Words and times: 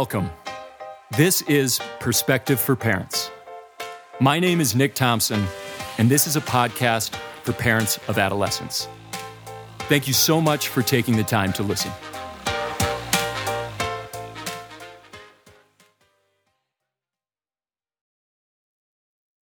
Welcome. 0.00 0.30
This 1.16 1.40
is 1.40 1.80
Perspective 2.00 2.60
for 2.60 2.76
Parents. 2.76 3.30
My 4.20 4.38
name 4.38 4.60
is 4.60 4.74
Nick 4.74 4.94
Thompson, 4.94 5.46
and 5.96 6.10
this 6.10 6.26
is 6.26 6.36
a 6.36 6.42
podcast 6.42 7.16
for 7.44 7.54
parents 7.54 7.98
of 8.06 8.18
adolescents. 8.18 8.88
Thank 9.88 10.06
you 10.06 10.12
so 10.12 10.38
much 10.38 10.68
for 10.68 10.82
taking 10.82 11.16
the 11.16 11.24
time 11.24 11.50
to 11.54 11.62
listen. 11.62 11.90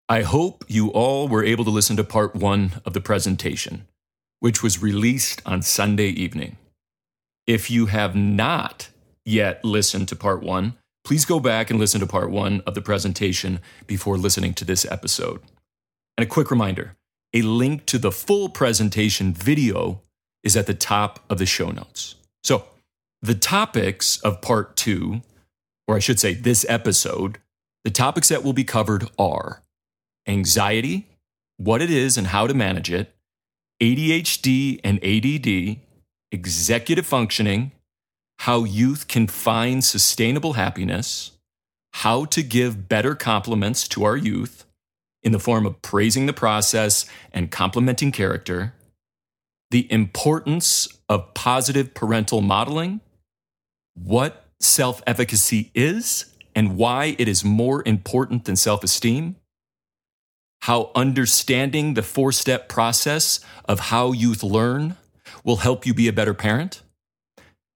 I 0.08 0.22
hope 0.22 0.64
you 0.68 0.90
all 0.92 1.26
were 1.26 1.42
able 1.42 1.64
to 1.64 1.70
listen 1.70 1.96
to 1.96 2.04
part 2.04 2.36
one 2.36 2.80
of 2.84 2.92
the 2.92 3.00
presentation, 3.00 3.88
which 4.38 4.62
was 4.62 4.80
released 4.80 5.42
on 5.44 5.62
Sunday 5.62 6.10
evening. 6.10 6.58
If 7.44 7.72
you 7.72 7.86
have 7.86 8.14
not 8.14 8.90
yet 9.24 9.64
listened 9.64 10.08
to 10.08 10.16
part 10.16 10.42
one, 10.42 10.74
please 11.04 11.24
go 11.24 11.40
back 11.40 11.70
and 11.70 11.78
listen 11.78 12.00
to 12.00 12.06
part 12.06 12.30
one 12.30 12.62
of 12.66 12.74
the 12.74 12.80
presentation 12.80 13.60
before 13.86 14.16
listening 14.16 14.54
to 14.54 14.64
this 14.64 14.86
episode. 14.90 15.40
And 16.16 16.26
a 16.26 16.28
quick 16.28 16.50
reminder 16.50 16.96
a 17.34 17.42
link 17.42 17.84
to 17.86 17.98
the 17.98 18.12
full 18.12 18.48
presentation 18.48 19.32
video 19.34 20.00
is 20.44 20.56
at 20.56 20.66
the 20.66 20.74
top 20.74 21.20
of 21.28 21.38
the 21.38 21.46
show 21.46 21.70
notes. 21.70 22.14
So, 22.44 22.64
the 23.20 23.34
topics 23.34 24.20
of 24.20 24.40
part 24.40 24.76
two, 24.76 25.22
or 25.88 25.96
I 25.96 25.98
should 25.98 26.20
say 26.20 26.34
this 26.34 26.64
episode, 26.68 27.38
the 27.82 27.90
topics 27.90 28.28
that 28.28 28.44
will 28.44 28.52
be 28.52 28.64
covered 28.64 29.10
are 29.18 29.62
anxiety, 30.28 31.08
what 31.56 31.82
it 31.82 31.90
is 31.90 32.16
and 32.16 32.28
how 32.28 32.46
to 32.46 32.54
manage 32.54 32.90
it, 32.90 33.14
ADHD 33.82 34.80
and 34.84 35.02
ADD, 35.04 35.80
executive 36.30 37.06
functioning, 37.06 37.72
how 38.40 38.64
youth 38.64 39.08
can 39.08 39.26
find 39.26 39.84
sustainable 39.84 40.54
happiness, 40.54 41.32
how 41.94 42.24
to 42.26 42.42
give 42.42 42.88
better 42.88 43.14
compliments 43.14 43.88
to 43.88 44.04
our 44.04 44.16
youth 44.16 44.64
in 45.22 45.32
the 45.32 45.38
form 45.38 45.64
of 45.64 45.80
praising 45.80 46.26
the 46.26 46.32
process 46.32 47.06
and 47.32 47.50
complimenting 47.50 48.12
character, 48.12 48.74
the 49.70 49.90
importance 49.90 50.86
of 51.08 51.32
positive 51.34 51.94
parental 51.94 52.42
modeling, 52.42 53.00
what 53.94 54.44
self 54.60 55.02
efficacy 55.06 55.70
is 55.74 56.26
and 56.54 56.76
why 56.76 57.16
it 57.18 57.26
is 57.26 57.44
more 57.44 57.82
important 57.86 58.44
than 58.44 58.56
self 58.56 58.84
esteem, 58.84 59.36
how 60.62 60.90
understanding 60.94 61.94
the 61.94 62.02
four 62.02 62.32
step 62.32 62.68
process 62.68 63.40
of 63.64 63.80
how 63.80 64.12
youth 64.12 64.42
learn 64.42 64.96
will 65.42 65.56
help 65.56 65.86
you 65.86 65.94
be 65.94 66.08
a 66.08 66.12
better 66.12 66.34
parent, 66.34 66.82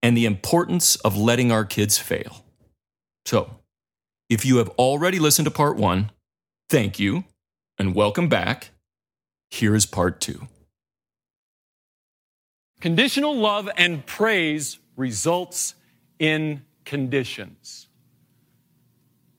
and 0.02 0.16
the 0.16 0.26
importance 0.26 0.96
of 0.96 1.16
letting 1.16 1.50
our 1.50 1.64
kids 1.64 1.98
fail. 1.98 2.44
So, 3.24 3.50
if 4.28 4.44
you 4.44 4.58
have 4.58 4.68
already 4.70 5.18
listened 5.18 5.46
to 5.46 5.50
part 5.50 5.76
one, 5.76 6.10
thank 6.68 6.98
you 6.98 7.24
and 7.78 7.94
welcome 7.94 8.28
back. 8.28 8.70
Here 9.50 9.74
is 9.74 9.86
part 9.86 10.20
two. 10.20 10.48
Conditional 12.80 13.34
love 13.34 13.68
and 13.76 14.04
praise 14.06 14.78
results 14.96 15.74
in 16.18 16.62
conditions. 16.84 17.88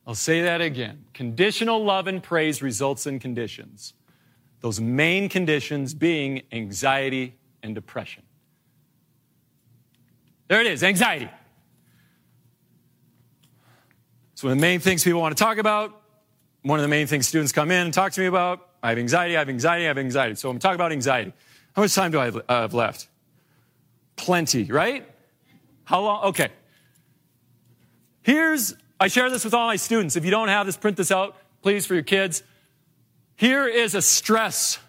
I'll 0.06 0.16
say 0.16 0.42
that 0.42 0.60
again. 0.60 1.06
Conditional 1.14 1.84
love 1.84 2.08
and 2.08 2.22
praise 2.22 2.62
results 2.62 3.06
in 3.06 3.20
conditions. 3.20 3.94
Those 4.62 4.82
main 4.82 5.30
conditions 5.30 5.94
being 5.94 6.42
anxiety 6.52 7.38
and 7.62 7.76
depression. 7.76 8.24
There 10.50 10.60
it 10.60 10.68
is 10.68 10.84
anxiety. 10.84 11.30
It's 14.34 14.44
one 14.44 14.52
of 14.52 14.58
the 14.58 14.62
main 14.62 14.80
things 14.80 15.04
people 15.04 15.22
want 15.22 15.38
to 15.38 15.42
talk 15.42 15.60
about. 15.60 16.02
One 16.64 16.80
of 16.80 16.84
the 16.84 16.90
main 16.90 17.08
things 17.08 17.28
students 17.28 17.52
come 17.52 17.70
in 17.72 17.86
and 17.86 17.94
talk 17.94 18.12
to 18.14 18.20
me 18.20 18.26
about. 18.26 18.68
I 18.82 18.90
have 18.90 18.98
anxiety, 18.98 19.36
I 19.36 19.40
have 19.40 19.50
anxiety, 19.50 19.86
I 19.86 19.90
have 19.90 19.98
anxiety. 20.00 20.36
So 20.36 20.50
I'm 20.50 20.58
talking 20.58 20.76
about 20.76 20.92
anxiety. 20.92 21.34
How 21.76 21.84
much 21.84 21.94
time 21.94 22.12
do 22.12 22.20
I 22.20 22.30
uh, 22.30 22.42
have 22.48 22.74
left? 22.74 23.08
Plenty, 24.16 24.64
right? 24.64 25.08
How 25.84 26.02
long? 26.02 26.24
Okay. 26.26 26.50
Here's 28.24 28.74
I 29.00 29.08
share 29.08 29.30
this 29.30 29.46
with 29.46 29.54
all 29.54 29.68
my 29.68 29.76
students. 29.76 30.16
If 30.16 30.26
you 30.26 30.32
don't 30.32 30.48
have 30.48 30.66
this, 30.66 30.78
print 30.78 30.98
this 30.98 31.12
out, 31.12 31.38
please, 31.62 31.86
for 31.86 31.94
your 31.94 32.04
kids. 32.04 32.42
Here 33.36 33.68
is 33.68 33.94
a 33.94 34.02
stress 34.02 34.80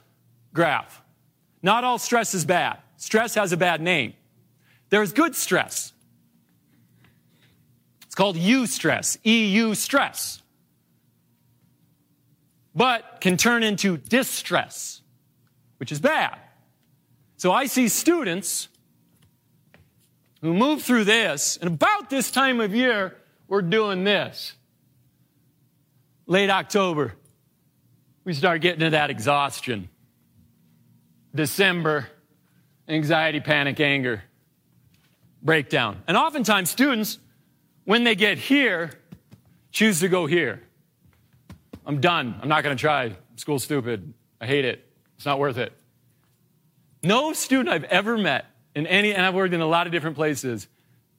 graph. 0.55 1.03
Not 1.63 1.85
all 1.85 1.99
stress 1.99 2.35
is 2.35 2.47
bad. 2.47 2.79
Stress 2.97 3.35
has 3.35 3.53
a 3.53 3.57
bad 3.59 3.83
name. 3.83 4.15
There's 4.91 5.13
good 5.13 5.35
stress. 5.35 5.93
It's 8.03 8.15
called 8.15 8.37
eustress, 8.37 9.19
EU 9.23 9.75
stress. 9.75 10.43
But 12.75 13.21
can 13.21 13.37
turn 13.37 13.63
into 13.63 13.97
distress, 13.97 15.01
which 15.79 15.93
is 15.93 16.01
bad. 16.01 16.37
So 17.37 17.53
I 17.53 17.67
see 17.67 17.89
students 17.89 18.69
who 20.41 20.55
move 20.55 20.83
through 20.83 21.05
this, 21.05 21.57
and 21.57 21.69
about 21.75 22.11
this 22.11 22.31
time 22.31 22.61
of 22.61 22.75
year, 22.75 23.17
we're 23.47 23.63
doing 23.63 24.05
this. 24.05 24.55
Late 26.27 26.51
October, 26.51 27.15
we 28.25 28.35
start 28.35 28.61
getting 28.61 28.81
to 28.81 28.91
that 28.91 29.11
exhaustion. 29.11 29.89
December, 31.35 32.09
anxiety, 32.89 33.41
panic, 33.41 33.79
anger, 33.81 34.23
breakdown. 35.43 36.03
And 36.07 36.17
oftentimes, 36.17 36.71
students, 36.71 37.19
when 37.85 38.05
they 38.05 38.15
get 38.15 38.39
here, 38.39 38.91
choose 39.73 40.01
to 40.01 40.09
go 40.09 40.27
here. 40.27 40.63
I'm 41.87 42.01
done. 42.01 42.39
I'm 42.41 42.49
not 42.49 42.63
going 42.63 42.77
to 42.77 42.81
try. 42.81 43.17
School's 43.37 43.65
stupid. 43.65 44.13
I 44.41 44.47
hate 44.47 44.65
it. 44.65 44.87
It's 45.17 45.27
not 45.27 45.39
worth 45.39 45.59
it. 45.59 45.73
No 47.03 47.33
student 47.33 47.69
I've 47.69 47.85
ever 47.85 48.19
met 48.19 48.47
in 48.75 48.87
any, 48.87 49.15
and 49.15 49.25
I've 49.25 49.35
worked 49.35 49.55
in 49.55 49.61
a 49.61 49.67
lot 49.67 49.87
of 49.87 49.93
different 49.93 50.17
places, 50.17 50.69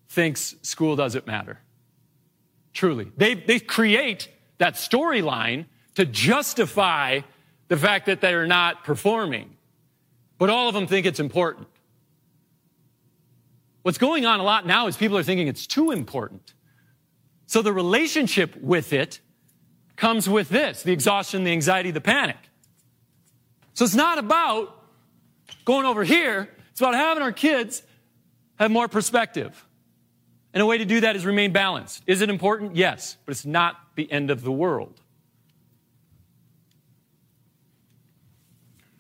thinks 0.10 0.56
school 0.62 0.96
doesn't 0.96 1.28
matter. 1.28 1.60
Truly. 2.74 3.12
They, 3.18 3.34
they 3.34 3.60
create 3.60 4.30
that 4.60 4.76
storyline 4.76 5.66
to 5.96 6.06
justify 6.06 7.22
the 7.68 7.78
fact 7.78 8.06
that 8.06 8.22
they're 8.22 8.48
not 8.48 8.84
performing. 8.84 9.56
But 10.38 10.50
all 10.50 10.68
of 10.68 10.74
them 10.74 10.88
think 10.88 11.06
it's 11.06 11.20
important. 11.20 11.68
What's 13.84 13.98
going 13.98 14.26
on 14.26 14.40
a 14.40 14.44
lot 14.44 14.66
now 14.66 14.88
is 14.88 14.96
people 14.96 15.18
are 15.18 15.24
thinking 15.24 15.48
it's 15.48 15.66
too 15.66 15.92
important. 15.92 16.54
So 17.48 17.62
the 17.62 17.74
relationship 17.74 18.56
with 18.58 18.94
it 18.94 19.20
comes 19.96 20.30
with 20.30 20.50
this 20.50 20.84
the 20.84 20.92
exhaustion, 20.92 21.44
the 21.44 21.52
anxiety, 21.52 21.92
the 21.92 22.02
panic. 22.02 22.38
So 23.74 23.86
it's 23.86 23.96
not 23.96 24.18
about 24.18 24.78
going 25.66 25.86
over 25.86 26.04
here, 26.04 26.50
it's 26.72 26.82
about 26.82 26.96
having 26.96 27.24
our 27.24 27.32
kids 27.32 27.84
have 28.56 28.72
more 28.72 28.88
perspective. 28.88 29.66
And 30.54 30.62
a 30.62 30.66
way 30.66 30.78
to 30.78 30.86
do 30.86 31.00
that 31.00 31.16
is 31.16 31.26
remain 31.26 31.54
balanced. 31.54 32.04
Is 32.08 32.22
it 32.22 32.30
important? 32.30 32.76
Yes, 32.76 33.16
but 33.26 33.32
it's 33.32 33.46
not 33.46 33.78
the 33.96 34.12
end 34.12 34.30
of 34.30 34.44
the 34.44 34.52
world. 34.52 35.00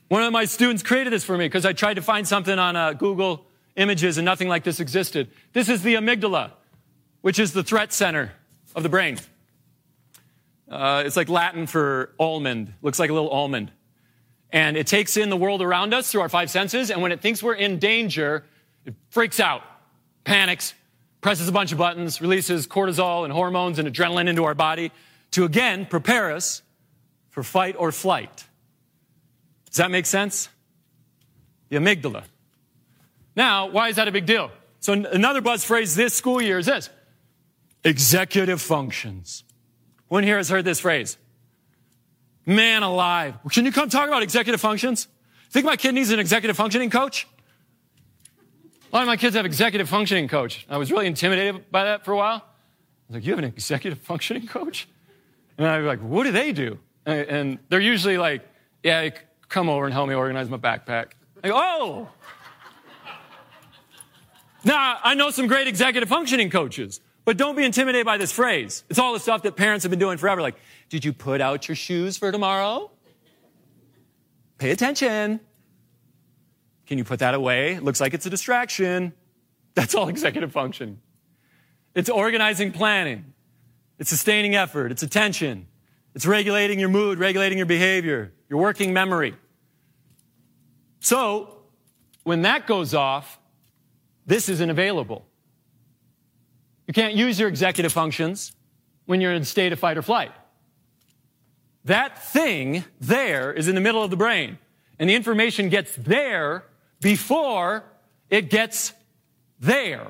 One 0.08 0.24
of 0.24 0.34
my 0.34 0.46
students 0.46 0.82
created 0.82 1.14
this 1.14 1.24
for 1.24 1.38
me 1.38 1.46
because 1.46 1.66
I 1.66 1.74
tried 1.74 1.96
to 1.96 2.02
find 2.02 2.28
something 2.28 2.58
on 2.58 2.76
uh, 2.76 2.94
Google 2.94 3.46
Images 3.76 4.18
and 4.18 4.26
nothing 4.26 4.48
like 4.48 4.64
this 4.64 4.80
existed. 4.80 5.30
This 5.54 5.70
is 5.70 5.82
the 5.82 5.96
amygdala, 5.96 6.52
which 7.22 7.40
is 7.40 7.54
the 7.54 7.64
threat 7.64 7.94
center 7.94 8.34
of 8.76 8.84
the 8.84 8.90
brain. 8.90 9.18
Uh, 10.70 11.04
it's 11.06 11.18
like 11.18 11.30
Latin 11.30 11.68
for 11.68 12.14
almond, 12.20 12.74
looks 12.82 13.00
like 13.00 13.10
a 13.10 13.14
little 13.14 13.30
almond. 13.30 13.72
And 14.52 14.76
it 14.76 14.88
takes 14.88 15.16
in 15.18 15.30
the 15.30 15.38
world 15.38 15.62
around 15.62 15.94
us 15.94 16.12
through 16.12 16.22
our 16.22 16.30
five 16.30 16.50
senses, 16.50 16.92
and 16.92 17.02
when 17.02 17.12
it 17.12 17.22
thinks 17.22 17.42
we're 17.42 17.54
in 17.54 17.80
danger, 17.80 18.44
it 18.86 18.94
freaks 19.10 19.40
out, 19.40 19.64
panics, 20.24 20.74
presses 21.22 21.48
a 21.48 21.52
bunch 21.52 21.72
of 21.72 21.78
buttons, 21.78 22.20
releases 22.20 22.68
cortisol 22.68 23.24
and 23.24 23.32
hormones 23.32 23.80
and 23.80 23.88
adrenaline 23.88 24.28
into 24.28 24.44
our 24.44 24.56
body 24.56 24.92
to 25.32 25.46
again 25.46 25.86
prepare 25.86 26.32
us 26.32 26.62
for 27.30 27.44
fight 27.44 27.76
or 27.78 27.92
flight. 27.92 28.46
Does 29.68 29.78
that 29.78 29.92
make 29.92 30.06
sense? 30.06 30.50
The 31.70 31.78
amygdala. 31.78 32.24
Now, 33.36 33.68
why 33.68 33.90
is 33.90 33.96
that 33.96 34.08
a 34.08 34.12
big 34.12 34.26
deal? 34.26 34.52
So, 34.80 34.94
another 34.94 35.42
buzz 35.42 35.64
phrase 35.64 35.96
this 35.96 36.14
school 36.14 36.42
year 36.42 36.58
is 36.58 36.66
this 36.66 36.90
executive 37.84 38.62
functions. 38.62 39.44
One 40.08 40.24
here 40.24 40.38
has 40.38 40.50
heard 40.50 40.66
this 40.66 40.80
phrase. 40.80 41.18
Man 42.46 42.84
alive. 42.84 43.36
Can 43.52 43.66
you 43.66 43.72
come 43.72 43.90
talk 43.90 44.08
about 44.08 44.24
executive 44.24 44.60
functions? 44.60 45.08
Think 45.52 45.66
my 45.66 45.76
kid 45.76 45.94
needs 45.94 46.10
an 46.10 46.20
executive 46.20 46.58
functioning 46.58 46.90
coach? 46.90 47.28
A 48.92 48.96
lot 48.96 49.02
of 49.04 49.08
my 49.08 49.18
kids 49.18 49.36
have 49.36 49.46
executive 49.46 49.88
functioning 49.88 50.28
coach. 50.28 50.66
I 50.70 50.78
was 50.78 50.92
really 50.92 51.08
intimidated 51.08 51.72
by 51.72 51.86
that 51.86 52.04
for 52.04 52.12
a 52.12 52.18
while. 52.18 52.38
I 52.38 53.08
was 53.08 53.16
like, 53.16 53.26
you 53.26 53.32
have 53.32 53.40
an 53.40 53.46
executive 53.46 54.00
functioning 54.00 54.48
coach? 54.48 54.88
And 55.58 55.68
I 55.68 55.78
was 55.78 55.88
like, 55.88 56.00
what 56.00 56.24
do 56.24 56.32
they 56.32 56.52
do? 56.52 56.80
And 57.06 57.60
they're 57.70 57.80
usually 57.80 58.18
like, 58.18 58.46
yeah, 58.84 59.10
come 59.48 59.70
over 59.70 59.86
and 59.86 59.94
help 59.94 60.10
me 60.10 60.16
organize 60.16 60.50
my 60.50 60.58
backpack. 60.58 61.12
I 61.44 61.50
go, 61.50 61.56
oh. 61.56 62.10
Now, 64.64 65.00
I 65.04 65.16
know 65.16 65.32
some 65.32 65.48
great 65.48 65.68
executive 65.68 66.08
functioning 66.08 66.50
coaches, 66.50 67.02
but 67.26 67.38
don't 67.38 67.56
be 67.56 67.64
intimidated 67.64 68.06
by 68.06 68.18
this 68.18 68.32
phrase. 68.32 68.84
It's 68.90 69.00
all 69.00 69.14
the 69.14 69.20
stuff 69.20 69.44
that 69.44 69.56
parents 69.56 69.84
have 69.84 69.90
been 69.90 70.00
doing 70.00 70.18
forever. 70.18 70.42
Like, 70.42 70.56
did 70.90 71.04
you 71.04 71.14
put 71.14 71.42
out 71.42 71.68
your 71.68 71.76
shoes 71.76 72.18
for 72.18 72.32
tomorrow? 72.32 72.92
Pay 74.58 74.72
attention. 74.72 75.40
Can 76.86 76.98
you 76.98 77.04
put 77.04 77.20
that 77.20 77.34
away? 77.34 77.74
It 77.74 77.84
looks 77.84 78.00
like 78.00 78.14
it's 78.14 78.26
a 78.26 78.30
distraction. 78.30 79.14
That's 79.74 79.96
all 79.96 80.08
executive 80.10 80.52
function. 80.52 81.02
It's 81.96 82.10
organizing 82.10 82.72
planning. 82.72 83.34
It's 83.98 84.10
sustaining 84.10 84.56
effort. 84.56 84.92
It's 84.92 85.04
attention. 85.04 85.68
It's 86.14 86.26
regulating 86.26 86.80
your 86.80 86.90
mood, 86.90 87.20
regulating 87.20 87.58
your 87.58 87.68
behavior, 87.68 88.34
your 88.50 88.60
working 88.60 88.94
memory. 88.94 89.36
So, 91.00 91.64
when 92.24 92.44
that 92.44 92.68
goes 92.68 92.94
off, 92.94 93.40
this 94.32 94.48
isn't 94.48 94.70
available. 94.70 95.26
You 96.88 96.94
can't 96.94 97.16
use 97.16 97.38
your 97.38 97.50
executive 97.50 97.92
functions 97.92 98.54
when 99.06 99.20
you're 99.20 99.34
in 99.34 99.42
a 99.42 99.46
state 99.46 99.74
of 99.74 99.80
fight 99.80 99.98
or 99.98 100.02
flight. 100.02 100.32
That 101.84 102.18
thing 102.18 102.86
there 103.02 103.52
is 103.52 103.68
in 103.68 103.76
the 103.76 103.82
middle 103.82 104.02
of 104.02 104.10
the 104.10 104.16
brain, 104.16 104.58
and 104.98 105.10
the 105.10 105.16
information 105.16 105.68
gets 105.68 105.94
there 105.98 106.64
before 107.02 107.84
it 108.30 108.50
gets 108.50 108.94
there. 109.60 110.08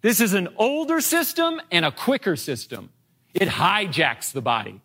This 0.00 0.20
is 0.20 0.32
an 0.32 0.46
older 0.56 1.00
system 1.00 1.60
and 1.72 1.84
a 1.84 1.90
quicker 1.90 2.36
system. 2.36 2.90
It 3.34 3.48
hijacks 3.48 4.30
the 4.30 4.40
body. 4.40 4.80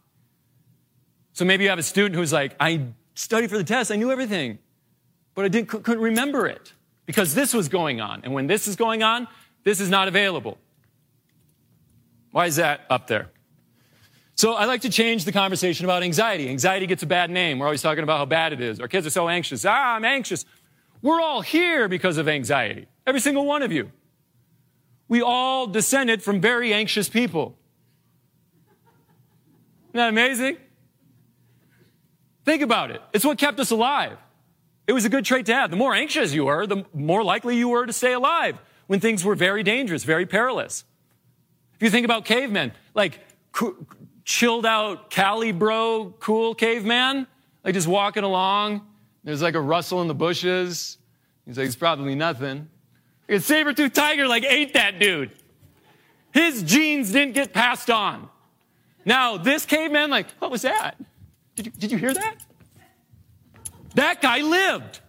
So 1.33 1.45
maybe 1.45 1.65
you 1.65 1.69
have 1.69 1.77
a 1.77 1.83
student 1.83 2.15
who's 2.15 2.33
like, 2.33 2.55
I 2.59 2.87
studied 3.13 3.51
for 3.51 3.57
the 3.59 3.63
test, 3.63 3.91
I 3.91 3.97
knew 3.97 4.11
everything, 4.11 4.57
but 5.35 5.45
I 5.45 5.49
didn't, 5.49 5.67
couldn't 5.67 6.01
remember 6.01 6.47
it 6.47 6.73
because 7.07 7.33
this 7.33 7.55
was 7.55 7.69
going 7.69 7.99
on. 7.99 8.21
And 8.23 8.33
when 8.33 8.45
this 8.45 8.67
is 8.67 8.75
going 8.75 9.01
on, 9.01 9.27
this 9.63 9.79
is 9.79 9.89
not 9.89 10.07
available. 10.07 10.59
Why 12.31 12.45
is 12.45 12.57
that 12.57 12.81
up 12.91 13.07
there? 13.07 13.31
So 14.35 14.53
I 14.53 14.65
like 14.65 14.81
to 14.81 14.89
change 14.89 15.25
the 15.25 15.31
conversation 15.31 15.85
about 15.85 16.03
anxiety. 16.03 16.47
Anxiety 16.47 16.85
gets 16.85 17.01
a 17.01 17.07
bad 17.07 17.31
name. 17.31 17.57
We're 17.57 17.65
always 17.65 17.81
talking 17.81 18.03
about 18.03 18.19
how 18.19 18.25
bad 18.25 18.53
it 18.53 18.61
is. 18.61 18.79
Our 18.79 18.87
kids 18.87 19.07
are 19.07 19.09
so 19.09 19.27
anxious. 19.27 19.65
Ah, 19.65 19.95
I'm 19.95 20.05
anxious. 20.05 20.45
We're 21.01 21.19
all 21.19 21.41
here 21.41 21.87
because 21.87 22.17
of 22.17 22.27
anxiety. 22.27 22.85
Every 23.07 23.21
single 23.21 23.45
one 23.45 23.63
of 23.63 23.71
you. 23.71 23.91
We 25.07 25.23
all 25.23 25.65
descended 25.65 26.21
from 26.21 26.39
very 26.39 26.73
anxious 26.73 27.09
people. 27.09 27.57
Isn't 29.89 29.97
that 29.97 30.09
amazing? 30.09 30.57
Think 32.45 32.61
about 32.61 32.91
it. 32.91 33.01
It's 33.13 33.25
what 33.25 33.37
kept 33.37 33.59
us 33.59 33.71
alive. 33.71 34.17
It 34.87 34.93
was 34.93 35.03
a 35.03 35.09
good 35.09 35.25
trait 35.25 35.45
to 35.47 35.53
have. 35.53 35.69
The 35.69 35.77
more 35.77 35.93
anxious 35.93 36.33
you 36.33 36.45
were, 36.45 36.65
the 36.65 36.85
more 36.93 37.23
likely 37.23 37.57
you 37.57 37.69
were 37.69 37.85
to 37.85 37.93
stay 37.93 38.13
alive 38.13 38.57
when 38.87 39.01
things 39.01 39.23
were 39.23 39.35
very 39.35 39.61
dangerous, 39.61 40.05
very 40.05 40.25
perilous. 40.25 40.85
If 41.75 41.83
you 41.83 41.89
think 41.89 42.05
about 42.05 42.23
cavemen, 42.23 42.71
like 42.95 43.19
chilled 44.23 44.65
out 44.65 45.09
Cali 45.09 45.51
bro, 45.51 46.13
cool 46.19 46.55
caveman, 46.55 47.27
like 47.63 47.73
just 47.73 47.87
walking 47.87 48.23
along, 48.23 48.87
there's 49.25 49.41
like 49.41 49.55
a 49.55 49.61
rustle 49.61 50.01
in 50.01 50.07
the 50.07 50.15
bushes. 50.15 50.97
He's 51.45 51.57
like, 51.57 51.67
it's 51.67 51.75
probably 51.75 52.15
nothing. 52.15 52.69
A 53.27 53.39
saber-toothed 53.39 53.93
tiger 53.93 54.25
like 54.25 54.45
ate 54.45 54.73
that 54.75 54.99
dude. 54.99 55.31
His 56.31 56.63
genes 56.63 57.11
didn't 57.11 57.33
get 57.33 57.53
passed 57.53 57.89
on. 57.89 58.29
Now, 59.03 59.37
this 59.37 59.65
caveman, 59.65 60.09
like, 60.09 60.27
what 60.39 60.49
was 60.49 60.61
that? 60.61 60.95
Did 61.55 61.65
you, 61.65 61.71
did 61.73 61.91
you 61.91 61.97
hear 61.97 62.13
that? 62.13 62.37
That 63.97 64.21
guy 64.21 64.41
lived. 64.41 64.99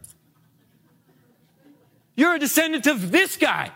You're 2.16 2.36
a 2.36 2.38
descendant 2.38 2.86
of 2.86 3.10
this 3.10 3.36
guy. 3.36 3.70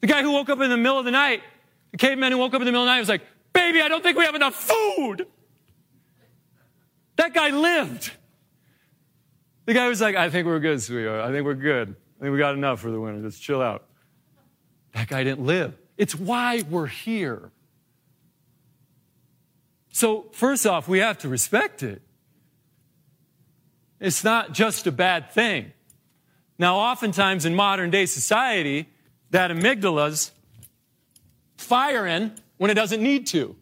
The 0.00 0.06
guy 0.06 0.22
who 0.22 0.32
woke 0.32 0.48
up 0.48 0.60
in 0.60 0.70
the 0.70 0.78
middle 0.78 0.98
of 0.98 1.04
the 1.04 1.10
night, 1.10 1.42
the 1.90 1.98
caveman 1.98 2.32
who 2.32 2.38
woke 2.38 2.54
up 2.54 2.62
in 2.62 2.64
the 2.64 2.72
middle 2.72 2.84
of 2.84 2.86
the 2.86 2.92
night 2.92 3.00
was 3.00 3.10
like, 3.10 3.20
Baby, 3.52 3.82
I 3.82 3.88
don't 3.88 4.02
think 4.02 4.16
we 4.16 4.24
have 4.24 4.34
enough 4.34 4.54
food. 4.54 5.26
That 7.16 7.34
guy 7.34 7.50
lived. 7.50 8.10
The 9.66 9.74
guy 9.74 9.88
was 9.88 10.00
like, 10.00 10.16
I 10.16 10.30
think 10.30 10.46
we're 10.46 10.58
good, 10.58 10.82
sweetheart. 10.82 11.20
I 11.20 11.30
think 11.32 11.44
we're 11.44 11.54
good. 11.54 11.94
I 12.18 12.22
think 12.22 12.32
we 12.32 12.38
got 12.38 12.54
enough 12.54 12.80
for 12.80 12.90
the 12.90 12.98
winter. 12.98 13.20
Just 13.28 13.42
chill 13.42 13.60
out. 13.60 13.84
That 14.94 15.08
guy 15.08 15.22
didn't 15.22 15.44
live. 15.44 15.74
It's 15.98 16.14
why 16.14 16.62
we're 16.70 16.86
here. 16.86 17.52
So, 19.94 20.26
first 20.32 20.66
off, 20.66 20.88
we 20.88 20.98
have 20.98 21.18
to 21.18 21.28
respect 21.28 21.84
it. 21.84 22.02
It's 24.00 24.24
not 24.24 24.52
just 24.52 24.88
a 24.88 24.92
bad 24.92 25.30
thing. 25.30 25.70
Now, 26.58 26.78
oftentimes 26.78 27.44
in 27.46 27.54
modern 27.54 27.90
day 27.90 28.06
society, 28.06 28.88
that 29.30 29.52
amygdala's 29.52 30.32
firing 31.56 32.32
when 32.56 32.72
it 32.72 32.74
doesn't 32.74 33.00
need 33.00 33.28
to, 33.28 33.54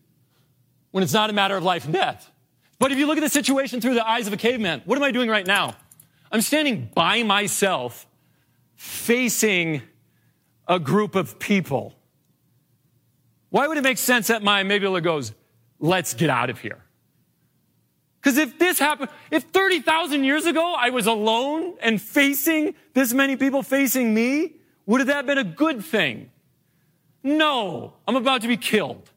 when 0.90 1.04
it's 1.04 1.12
not 1.12 1.28
a 1.28 1.34
matter 1.34 1.54
of 1.54 1.64
life 1.64 1.84
and 1.84 1.92
death. 1.92 2.30
But 2.78 2.92
if 2.92 2.98
you 2.98 3.06
look 3.06 3.18
at 3.18 3.22
the 3.22 3.28
situation 3.28 3.82
through 3.82 3.94
the 3.94 4.08
eyes 4.08 4.26
of 4.26 4.32
a 4.32 4.38
caveman, 4.38 4.80
what 4.86 4.96
am 4.96 5.04
I 5.04 5.10
doing 5.10 5.28
right 5.28 5.46
now? 5.46 5.76
I'm 6.32 6.40
standing 6.40 6.88
by 6.94 7.24
myself 7.24 8.06
facing 8.74 9.82
a 10.66 10.78
group 10.78 11.14
of 11.14 11.38
people. 11.38 11.94
Why 13.50 13.68
would 13.68 13.76
it 13.76 13.84
make 13.84 13.98
sense 13.98 14.28
that 14.28 14.42
my 14.42 14.64
amygdala 14.64 15.02
goes, 15.02 15.34
let's 15.82 16.14
get 16.14 16.30
out 16.30 16.48
of 16.48 16.58
here? 16.58 16.82
Because 18.20 18.38
if 18.38 18.58
this 18.58 18.78
happened, 18.78 19.10
if 19.30 19.42
30,000 19.42 20.24
years 20.24 20.46
ago 20.46 20.74
I 20.78 20.88
was 20.88 21.06
alone 21.06 21.74
and 21.82 22.00
facing 22.00 22.74
this 22.94 23.12
many 23.12 23.36
people 23.36 23.62
facing 23.62 24.14
me, 24.14 24.54
would 24.86 25.00
have 25.00 25.08
that 25.08 25.26
been 25.26 25.36
a 25.36 25.44
good 25.44 25.84
thing? 25.84 26.30
No, 27.22 27.92
I'm 28.08 28.16
about 28.16 28.40
to 28.40 28.48
be 28.48 28.56
killed. 28.56 29.10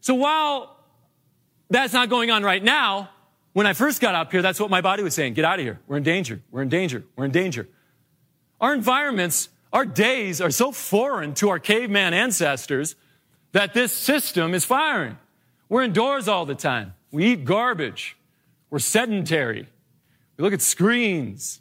So 0.00 0.14
while 0.14 0.76
that's 1.70 1.92
not 1.92 2.08
going 2.08 2.30
on 2.30 2.42
right 2.42 2.62
now. 2.62 3.10
When 3.52 3.66
I 3.66 3.72
first 3.72 4.00
got 4.00 4.14
up 4.14 4.30
here, 4.30 4.42
that's 4.42 4.60
what 4.60 4.70
my 4.70 4.80
body 4.80 5.02
was 5.02 5.14
saying. 5.14 5.34
Get 5.34 5.44
out 5.44 5.58
of 5.58 5.64
here. 5.64 5.80
We're 5.86 5.96
in 5.96 6.02
danger. 6.02 6.42
We're 6.50 6.62
in 6.62 6.68
danger. 6.68 7.04
We're 7.16 7.24
in 7.24 7.30
danger. 7.30 7.68
Our 8.60 8.74
environments, 8.74 9.48
our 9.72 9.86
days 9.86 10.40
are 10.40 10.50
so 10.50 10.72
foreign 10.72 11.34
to 11.34 11.48
our 11.48 11.58
caveman 11.58 12.12
ancestors 12.12 12.96
that 13.52 13.72
this 13.72 13.92
system 13.92 14.54
is 14.54 14.64
firing. 14.64 15.16
We're 15.70 15.84
indoors 15.84 16.28
all 16.28 16.44
the 16.44 16.56
time. 16.56 16.94
We 17.12 17.26
eat 17.26 17.44
garbage. 17.46 18.16
We're 18.68 18.80
sedentary. 18.80 19.68
We 20.36 20.44
look 20.44 20.52
at 20.52 20.60
screens 20.60 21.60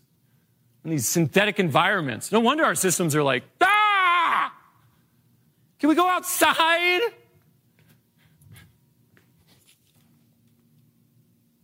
and 0.83 0.91
these 0.91 1.07
synthetic 1.07 1.59
environments. 1.59 2.31
No 2.31 2.39
wonder 2.39 2.65
our 2.65 2.75
systems 2.75 3.15
are 3.15 3.23
like, 3.23 3.43
ah! 3.61 4.51
Can 5.79 5.89
we 5.89 5.95
go 5.95 6.07
outside? 6.07 7.01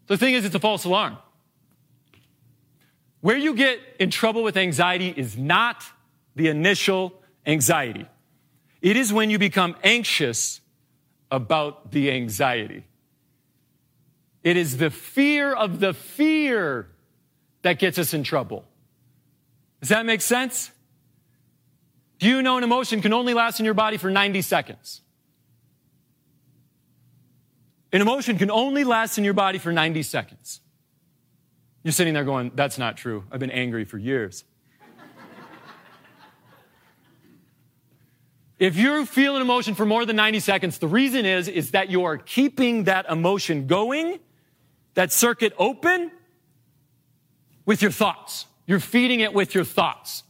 The 0.08 0.18
thing 0.18 0.36
is, 0.36 0.46
it's 0.46 0.54
a 0.54 0.60
false 0.60 0.86
alarm. 0.86 1.18
Where 3.22 3.38
you 3.38 3.56
get 3.56 3.80
in 4.00 4.12
trouble 4.12 4.44
with 4.44 4.56
anxiety 4.56 5.12
is 5.18 5.36
not 5.36 5.84
the 6.36 6.48
initial 6.50 7.24
anxiety. 7.48 8.06
It 8.84 8.98
is 8.98 9.12
when 9.12 9.32
you 9.32 9.40
become 9.40 9.76
anxious 9.84 10.62
about 11.32 11.92
the 11.92 12.12
anxiety. 12.12 12.86
It 14.44 14.58
is 14.58 14.78
the 14.78 14.90
fear 14.90 15.54
of 15.54 15.80
the 15.80 15.94
fear 15.94 16.88
that 17.64 17.80
gets 17.80 17.98
us 17.98 18.14
in 18.14 18.24
trouble. 18.24 18.64
Does 19.82 19.90
that 19.90 20.06
make 20.06 20.22
sense? 20.22 20.72
Do 22.20 22.28
you 22.28 22.42
know 22.42 22.58
an 22.58 22.64
emotion 22.64 23.02
can 23.02 23.12
only 23.12 23.34
last 23.34 23.60
in 23.60 23.66
your 23.66 23.74
body 23.74 23.98
for 23.98 24.10
90 24.10 24.42
seconds? 24.42 25.02
An 27.92 28.02
emotion 28.02 28.38
can 28.38 28.52
only 28.52 28.84
last 28.84 29.18
in 29.18 29.24
your 29.24 29.34
body 29.34 29.58
for 29.58 29.72
90 29.72 30.04
seconds. 30.04 30.62
You're 31.84 31.92
sitting 31.92 32.14
there 32.14 32.24
going, 32.24 32.52
That's 32.56 32.78
not 32.78 32.98
true. 32.98 33.24
I've 33.32 33.40
been 33.40 33.52
angry 33.52 33.86
for 33.86 33.98
years. 33.98 34.44
If 38.58 38.78
you 38.78 39.06
feel 39.06 39.36
an 39.36 39.42
emotion 39.42 39.76
for 39.76 39.86
more 39.86 40.06
than 40.06 40.16
90 40.16 40.40
seconds, 40.40 40.78
the 40.78 40.88
reason 40.88 41.26
is, 41.26 41.48
is 41.48 41.72
that 41.72 41.90
you 41.90 42.06
are 42.06 42.18
keeping 42.18 42.86
that 42.86 43.06
emotion 43.10 43.68
going, 43.68 44.20
that 44.94 45.12
circuit 45.12 45.54
open 45.58 46.12
with 47.66 47.82
your 47.82 47.92
thoughts. 47.92 48.46
You're 48.66 48.80
feeding 48.80 49.20
it 49.20 49.34
with 49.34 49.54
your 49.54 49.66
thoughts. 49.66 50.24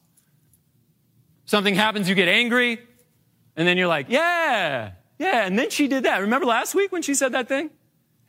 Something 1.46 1.75
happens, 1.75 2.10
you 2.10 2.15
get 2.15 2.27
angry, 2.27 2.79
and 3.55 3.67
then 3.67 3.77
you're 3.77 3.88
like, 3.88 4.08
yeah, 4.10 4.91
yeah, 5.20 5.46
and 5.46 5.58
then 5.58 5.70
she 5.70 5.88
did 5.88 6.03
that. 6.03 6.22
Remember 6.22 6.48
last 6.48 6.74
week 6.74 6.91
when 6.91 7.03
she 7.03 7.13
said 7.13 7.34
that 7.34 7.48
thing? 7.48 7.70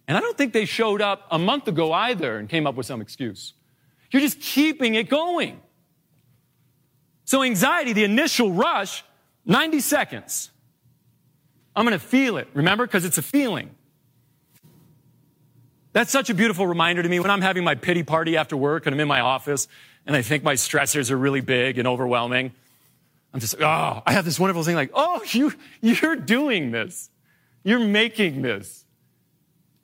And 0.07 0.17
I 0.17 0.21
don't 0.21 0.37
think 0.37 0.53
they 0.53 0.67
showed 0.67 1.01
up 1.01 1.27
a 1.31 1.39
month 1.39 1.67
ago 1.67 1.93
either 1.93 2.37
and 2.37 2.49
came 2.49 2.67
up 2.67 2.75
with 2.75 2.87
some 2.87 3.01
excuse. 3.01 3.55
You're 4.11 4.23
just 4.23 4.41
keeping 4.41 4.95
it 4.95 5.09
going. 5.09 5.61
So, 7.25 7.43
anxiety, 7.43 7.93
the 7.93 8.05
initial 8.05 8.53
rush, 8.53 9.03
90 9.47 9.81
seconds. 9.81 10.51
I'm 11.75 11.87
going 11.87 11.99
to 11.99 12.05
feel 12.05 12.37
it, 12.37 12.49
remember? 12.53 12.87
Because 12.87 13.05
it's 13.05 13.19
a 13.19 13.23
feeling. 13.23 13.71
That's 15.93 16.11
such 16.11 16.29
a 16.29 16.35
beautiful 16.35 16.67
reminder 16.67 17.03
to 17.03 17.09
me 17.09 17.21
when 17.21 17.31
I'm 17.31 17.41
having 17.41 17.65
my 17.65 17.75
pity 17.75 18.03
party 18.03 18.37
after 18.37 18.57
work 18.57 18.87
and 18.87 18.95
I'm 18.95 19.01
in 19.01 19.09
my 19.09 19.21
office 19.21 19.69
and 20.07 20.15
I 20.15 20.23
think 20.23 20.45
my 20.45 20.55
stressors 20.55 21.11
are 21.11 21.17
really 21.17 21.41
big 21.41 21.79
and 21.79 21.89
overwhelming, 21.89 22.53
I'm 23.33 23.41
just, 23.41 23.61
oh, 23.61 24.03
I 24.07 24.13
have 24.13 24.25
this 24.25 24.39
wonderful 24.39 24.63
thing 24.63 24.77
like, 24.77 24.91
oh, 24.95 25.23
you, 25.31 25.53
you're 25.81 26.17
doing 26.17 26.71
this. 26.71 27.11
You're 27.65 27.79
making 27.81 28.43
this. 28.43 28.85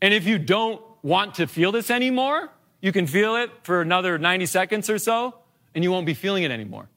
And 0.00 0.12
if 0.12 0.26
you 0.26 0.38
don't 0.38 0.82
want 1.02 1.34
to 1.36 1.46
feel 1.46 1.72
this 1.72 1.90
anymore, 1.90 2.50
you 2.80 2.92
can 2.92 3.06
feel 3.06 3.36
it 3.36 3.50
for 3.62 3.80
another 3.80 4.18
90 4.18 4.46
seconds 4.46 4.90
or 4.90 4.98
so, 4.98 5.34
and 5.74 5.84
you 5.84 5.90
won't 5.90 6.06
be 6.06 6.14
feeling 6.14 6.42
it 6.42 6.50
anymore. 6.50 6.88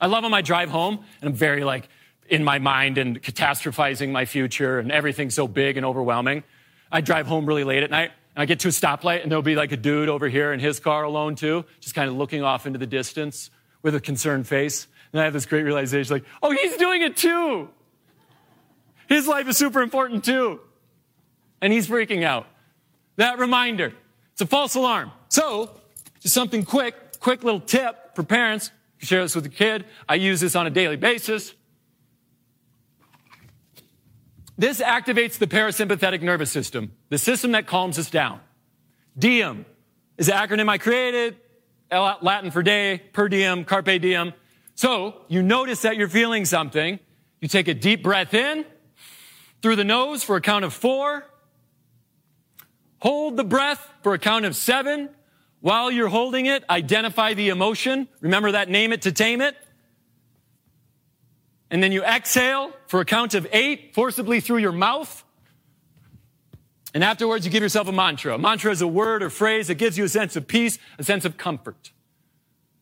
I 0.00 0.06
love 0.06 0.24
on 0.24 0.30
my 0.30 0.42
drive 0.42 0.68
home, 0.68 1.04
and 1.20 1.30
I'm 1.30 1.34
very 1.34 1.64
like 1.64 1.88
in 2.28 2.44
my 2.44 2.58
mind 2.58 2.98
and 2.98 3.22
catastrophizing 3.22 4.10
my 4.10 4.24
future, 4.24 4.78
and 4.78 4.92
everything's 4.92 5.34
so 5.34 5.48
big 5.48 5.76
and 5.76 5.84
overwhelming. 5.84 6.44
I 6.90 7.00
drive 7.00 7.26
home 7.26 7.46
really 7.46 7.64
late 7.64 7.82
at 7.82 7.90
night, 7.90 8.10
and 8.34 8.42
I 8.42 8.46
get 8.46 8.60
to 8.60 8.68
a 8.68 8.70
stoplight, 8.70 9.22
and 9.22 9.30
there'll 9.30 9.42
be 9.42 9.56
like 9.56 9.72
a 9.72 9.76
dude 9.76 10.08
over 10.08 10.28
here 10.28 10.52
in 10.52 10.60
his 10.60 10.80
car 10.80 11.04
alone 11.04 11.34
too, 11.34 11.64
just 11.80 11.94
kind 11.94 12.08
of 12.08 12.16
looking 12.16 12.42
off 12.42 12.66
into 12.66 12.78
the 12.78 12.86
distance 12.86 13.50
with 13.82 13.94
a 13.94 14.00
concerned 14.00 14.46
face. 14.46 14.86
And 15.12 15.20
I 15.20 15.24
have 15.24 15.32
this 15.32 15.46
great 15.46 15.62
realization 15.62 16.14
like, 16.14 16.24
oh, 16.42 16.50
he's 16.50 16.76
doing 16.76 17.02
it 17.02 17.16
too. 17.16 17.68
His 19.08 19.26
life 19.26 19.48
is 19.48 19.56
super 19.56 19.80
important 19.80 20.24
too. 20.24 20.60
And 21.60 21.72
he's 21.72 21.88
freaking 21.88 22.24
out. 22.24 22.46
That 23.16 23.38
reminder, 23.38 23.92
it's 24.32 24.42
a 24.42 24.46
false 24.46 24.74
alarm. 24.74 25.10
So, 25.28 25.70
just 26.20 26.34
something 26.34 26.64
quick, 26.64 27.18
quick 27.20 27.42
little 27.42 27.60
tip 27.60 28.14
for 28.14 28.22
parents. 28.22 28.70
Share 28.98 29.22
this 29.22 29.34
with 29.34 29.44
your 29.44 29.52
kid. 29.52 29.84
I 30.08 30.16
use 30.16 30.40
this 30.40 30.54
on 30.54 30.66
a 30.66 30.70
daily 30.70 30.96
basis. 30.96 31.54
This 34.58 34.80
activates 34.80 35.38
the 35.38 35.46
parasympathetic 35.46 36.20
nervous 36.20 36.50
system, 36.50 36.90
the 37.10 37.18
system 37.18 37.52
that 37.52 37.68
calms 37.68 37.96
us 37.96 38.10
down. 38.10 38.40
Diem 39.16 39.64
is 40.16 40.26
the 40.26 40.32
acronym 40.32 40.68
I 40.68 40.78
created, 40.78 41.36
Latin 41.92 42.50
for 42.50 42.64
day, 42.64 42.98
per 43.12 43.28
diem, 43.28 43.64
carpe 43.64 44.00
diem. 44.00 44.34
So 44.74 45.22
you 45.28 45.42
notice 45.42 45.82
that 45.82 45.96
you're 45.96 46.08
feeling 46.08 46.44
something. 46.44 46.98
You 47.40 47.46
take 47.46 47.68
a 47.68 47.74
deep 47.74 48.02
breath 48.02 48.34
in 48.34 48.64
through 49.62 49.76
the 49.76 49.84
nose 49.84 50.24
for 50.24 50.34
a 50.34 50.40
count 50.40 50.64
of 50.64 50.74
four. 50.74 51.24
Hold 52.98 53.36
the 53.36 53.44
breath 53.44 53.88
for 54.02 54.12
a 54.12 54.18
count 54.18 54.44
of 54.44 54.56
seven. 54.56 55.08
While 55.60 55.90
you're 55.92 56.08
holding 56.08 56.46
it, 56.46 56.64
identify 56.68 57.34
the 57.34 57.50
emotion. 57.50 58.08
Remember 58.20 58.52
that 58.52 58.68
name 58.68 58.92
it 58.92 59.02
to 59.02 59.12
tame 59.12 59.40
it. 59.40 59.56
And 61.70 61.80
then 61.80 61.92
you 61.92 62.02
exhale 62.02 62.72
for 62.88 63.00
a 63.00 63.04
count 63.04 63.34
of 63.34 63.46
eight, 63.52 63.94
forcibly 63.94 64.40
through 64.40 64.58
your 64.58 64.72
mouth. 64.72 65.24
And 66.94 67.04
afterwards, 67.04 67.44
you 67.44 67.52
give 67.52 67.62
yourself 67.62 67.86
a 67.86 67.92
mantra. 67.92 68.34
A 68.34 68.38
mantra 68.38 68.72
is 68.72 68.80
a 68.80 68.88
word 68.88 69.22
or 69.22 69.30
phrase 69.30 69.68
that 69.68 69.74
gives 69.76 69.96
you 69.96 70.04
a 70.04 70.08
sense 70.08 70.36
of 70.36 70.48
peace, 70.48 70.78
a 70.98 71.04
sense 71.04 71.26
of 71.26 71.36
comfort. 71.36 71.92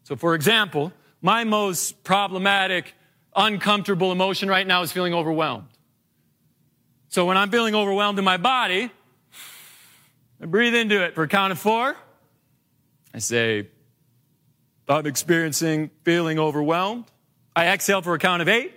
So, 0.05 0.15
for 0.15 0.37
example, 0.37 0.93
my 1.21 1.43
most 1.43 2.05
problematic, 2.05 2.95
uncomfortable 3.35 4.13
emotion 4.13 4.49
right 4.49 4.67
now 4.67 4.83
is 4.83 4.93
feeling 4.93 5.13
overwhelmed. 5.13 5.67
So 7.09 7.25
when 7.25 7.37
I'm 7.37 7.51
feeling 7.51 7.75
overwhelmed 7.75 8.19
in 8.19 8.25
my 8.25 8.37
body, 8.37 8.91
I 10.41 10.47
breathe 10.47 10.75
into 10.75 11.03
it 11.03 11.17
for 11.17 11.25
a 11.25 11.29
count 11.29 11.51
of 11.51 11.59
four. 11.59 11.97
I 13.13 13.19
say, 13.19 13.69
I'm 14.89 15.07
experiencing 15.07 15.91
feeling 16.05 16.39
overwhelmed. 16.39 17.07
I 17.57 17.67
exhale 17.69 18.03
for 18.03 18.15
a 18.15 18.19
count 18.19 18.43
of 18.43 18.49
eight. 18.49 18.73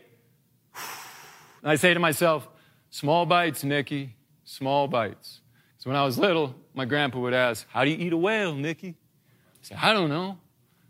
I 1.63 1.75
say 1.75 1.93
to 1.93 1.99
myself, 1.99 2.47
small 2.89 3.25
bites, 3.25 3.63
Nikki, 3.63 4.15
small 4.43 4.87
bites. 4.87 5.41
So 5.77 5.89
when 5.89 5.97
I 5.97 6.03
was 6.03 6.17
little, 6.17 6.55
my 6.73 6.85
grandpa 6.85 7.19
would 7.19 7.33
ask, 7.33 7.65
How 7.69 7.83
do 7.83 7.91
you 7.91 7.97
eat 7.97 8.13
a 8.13 8.17
whale, 8.17 8.53
Nikki? 8.53 8.89
I 8.89 9.65
say, 9.65 9.75
I 9.75 9.93
don't 9.93 10.09
know. 10.09 10.37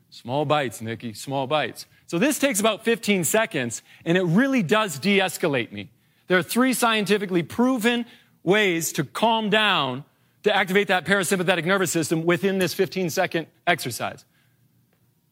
Small 0.10 0.46
bites, 0.46 0.82
Nikki, 0.82 1.14
small 1.14 1.46
bites. 1.46 1.86
So 2.08 2.18
this 2.18 2.40
takes 2.40 2.60
about 2.60 2.84
15 2.84 3.24
seconds, 3.24 3.84
and 4.04 4.18
it 4.18 4.24
really 4.24 4.64
does 4.64 4.98
de 4.98 5.20
escalate 5.20 5.72
me. 5.72 5.92
There 6.28 6.38
are 6.38 6.44
three 6.44 6.74
scientifically 6.74 7.44
proven 7.44 8.06
ways 8.44 8.92
to 8.94 9.04
calm 9.04 9.50
down, 9.50 10.06
to 10.44 10.56
activate 10.56 10.88
that 10.88 11.06
parasympathetic 11.06 11.66
nervous 11.66 11.92
system 11.92 12.26
within 12.26 12.58
this 12.58 12.74
15 12.74 13.10
second 13.12 13.48
exercise. 13.68 14.26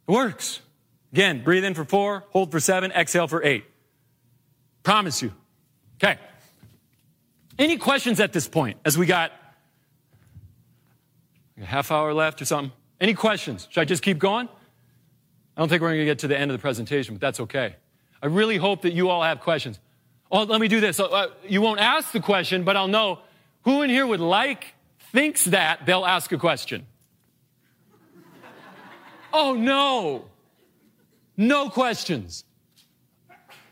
It 0.08 0.12
works. 0.12 0.62
Again, 1.12 1.44
breathe 1.44 1.64
in 1.64 1.74
for 1.74 1.86
four, 1.86 2.26
hold 2.30 2.52
for 2.52 2.60
seven, 2.60 2.92
exhale 2.92 3.28
for 3.28 3.44
eight. 3.44 3.66
Promise 4.88 5.22
you. 5.22 5.34
Okay. 5.96 6.18
Any 7.60 7.76
questions 7.76 8.22
at 8.22 8.32
this 8.32 8.48
point 8.48 8.78
as 8.86 8.98
we 8.98 9.06
got 9.06 9.34
a 11.62 11.66
half 11.66 11.92
hour 11.92 12.14
left 12.14 12.42
or 12.42 12.46
something? 12.46 12.72
Any 13.02 13.14
questions? 13.14 13.68
Should 13.70 13.82
I 13.82 13.84
just 13.84 14.02
keep 14.02 14.18
going? 14.18 14.48
I 14.48 15.60
don't 15.60 15.68
think 15.68 15.82
we're 15.82 15.90
going 15.90 16.00
to 16.00 16.06
get 16.06 16.20
to 16.20 16.30
the 16.30 16.40
end 16.40 16.52
of 16.52 16.58
the 16.58 16.62
presentation, 16.62 17.16
but 17.16 17.20
that's 17.20 17.42
okay. 17.42 17.76
I 18.24 18.28
really 18.28 18.56
hope 18.56 18.84
that 18.84 18.94
you 18.94 19.10
all 19.10 19.24
have 19.24 19.42
questions. 19.42 19.78
Oh, 20.32 20.44
let 20.44 20.62
me 20.62 20.70
do 20.70 20.80
this. 20.80 21.02
Uh, 21.02 21.32
you 21.46 21.60
won't 21.60 21.82
ask 21.82 22.14
the 22.14 22.22
question, 22.22 22.64
but 22.64 22.78
I'll 22.78 22.88
know 22.88 23.20
who 23.64 23.82
in 23.82 23.90
here 23.90 24.08
would 24.08 24.22
like, 24.22 24.74
thinks 25.12 25.44
that 25.44 25.86
they'll 25.86 26.06
ask 26.06 26.32
a 26.32 26.38
question. 26.38 26.88
oh, 29.34 29.54
no. 29.54 30.30
No 31.36 31.70
questions. 31.70 32.46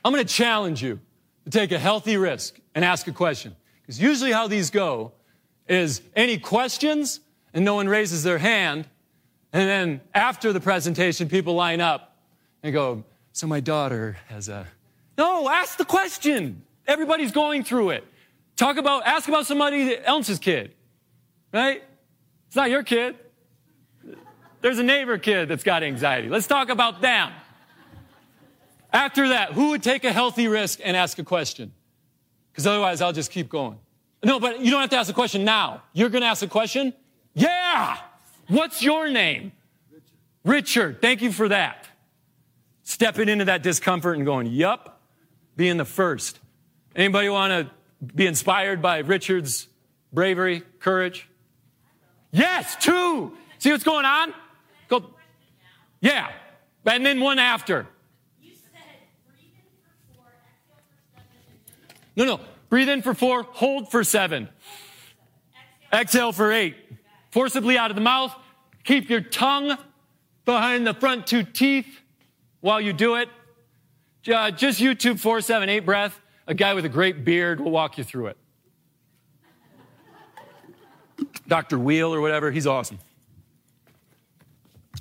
I'm 0.04 0.12
going 0.12 0.26
to 0.26 0.32
challenge 0.32 0.84
you 0.84 1.00
to 1.46 1.52
take 1.52 1.72
a 1.72 1.80
healthy 1.80 2.18
risk 2.18 2.60
and 2.74 2.84
ask 2.84 3.08
a 3.08 3.12
question. 3.12 3.56
Because 3.82 4.02
usually 4.02 4.32
how 4.32 4.48
these 4.48 4.70
go 4.70 5.14
is 5.68 6.02
any 6.16 6.38
questions 6.38 7.20
and 7.54 7.64
no 7.64 7.76
one 7.76 7.88
raises 7.88 8.24
their 8.24 8.38
hand, 8.38 8.88
and 9.54 9.70
then 9.70 10.02
after 10.14 10.52
the 10.52 10.60
presentation, 10.60 11.30
people 11.30 11.56
line 11.56 11.80
up 11.80 12.18
and 12.62 12.74
go, 12.74 13.06
So 13.32 13.48
my 13.48 13.62
daughter 13.62 14.18
has 14.28 14.50
a. 14.50 14.68
No, 15.18 15.50
ask 15.50 15.78
the 15.78 15.86
question. 15.86 16.64
Everybody's 16.86 17.32
going 17.32 17.64
through 17.64 17.92
it. 17.92 18.04
Talk 18.58 18.78
about, 18.78 19.06
ask 19.06 19.30
about 19.30 19.46
somebody 19.46 19.98
else's 19.98 20.40
kid, 20.40 20.74
right? 21.54 21.82
It's 22.48 22.56
not 22.56 22.70
your 22.70 22.84
kid. 22.84 23.16
There's 24.62 24.80
a 24.80 24.84
neighbor 24.84 25.18
kid 25.18 25.48
that's 25.48 25.64
got 25.64 25.84
anxiety. 25.84 26.28
Let's 26.28 26.48
talk 26.48 26.70
about 26.70 27.02
them. 27.02 27.32
After 28.96 29.28
that, 29.28 29.52
who 29.52 29.72
would 29.72 29.84
take 29.84 30.06
a 30.06 30.14
healthy 30.14 30.48
risk 30.48 30.80
and 30.82 30.96
ask 30.96 31.20
a 31.20 31.24
question? 31.24 31.74
Because 32.50 32.66
otherwise, 32.66 33.02
I'll 33.02 33.12
just 33.12 33.30
keep 33.30 33.50
going. 33.50 33.78
No, 34.24 34.40
but 34.40 34.62
you 34.62 34.72
don't 34.72 34.80
have 34.80 34.90
to 34.92 34.96
ask 34.96 35.10
a 35.10 35.14
question 35.14 35.44
now. 35.44 35.84
You're 35.92 36.08
going 36.08 36.22
to 36.22 36.28
ask 36.30 36.42
a 36.42 36.48
question? 36.48 36.94
Yeah! 37.34 37.98
What's 38.48 38.82
your 38.82 39.10
name? 39.10 39.52
Richard. 39.92 40.06
Richard, 40.46 41.02
thank 41.02 41.22
you 41.22 41.34
for 41.34 41.50
that. 41.50 41.90
Stepping 42.84 43.28
into 43.28 43.44
that 43.44 43.64
discomfort 43.64 44.16
and 44.16 44.26
going, 44.26 44.48
yup, 44.48 45.02
being 45.58 45.76
the 45.76 45.84
first. 45.84 46.40
Anybody 46.96 47.28
want 47.28 47.52
to 47.52 48.06
be 48.16 48.28
inspired 48.28 48.82
by 48.82 49.00
Richard's 49.00 49.68
bravery, 50.14 50.64
courage? 50.80 51.28
Yes, 52.32 52.78
two. 52.78 53.36
See 53.58 53.72
what's 53.74 53.84
going 53.84 54.06
on? 54.06 54.34
Go. 54.88 55.04
Yeah. 56.00 56.32
And 56.86 57.06
then 57.06 57.20
one 57.20 57.40
after. 57.40 57.88
No, 62.16 62.26
no. 62.26 62.40
Breathe 62.70 62.90
in 62.90 63.02
for 63.02 63.14
four, 63.14 63.44
hold 63.44 63.92
for 63.92 64.04
seven. 64.04 64.50
Exhale 65.94 66.32
for 66.32 66.52
eight 66.52 66.76
forcibly 67.36 67.78
out 67.78 67.92
of 67.92 67.96
the 67.96 68.02
mouth. 68.02 68.34
Keep 68.86 69.10
your 69.10 69.20
tongue 69.20 69.78
behind 70.46 70.88
the 70.88 70.94
front 70.94 71.28
two 71.28 71.44
teeth 71.44 72.00
while 72.62 72.80
you 72.80 72.94
do 72.94 73.16
it. 73.16 73.28
Uh, 74.26 74.52
just 74.52 74.80
YouTube 74.80 75.20
478 75.20 75.82
breath. 75.82 76.22
A 76.48 76.54
guy 76.54 76.74
with 76.74 76.86
a 76.86 76.90
great 76.90 77.26
beard 77.26 77.60
will 77.60 77.72
walk 77.72 77.98
you 77.98 78.06
through 78.06 78.28
it. 78.28 78.38
Dr. 81.46 81.78
Wheel 81.78 82.16
or 82.16 82.22
whatever, 82.22 82.52
he's 82.52 82.66
awesome. 82.66 83.00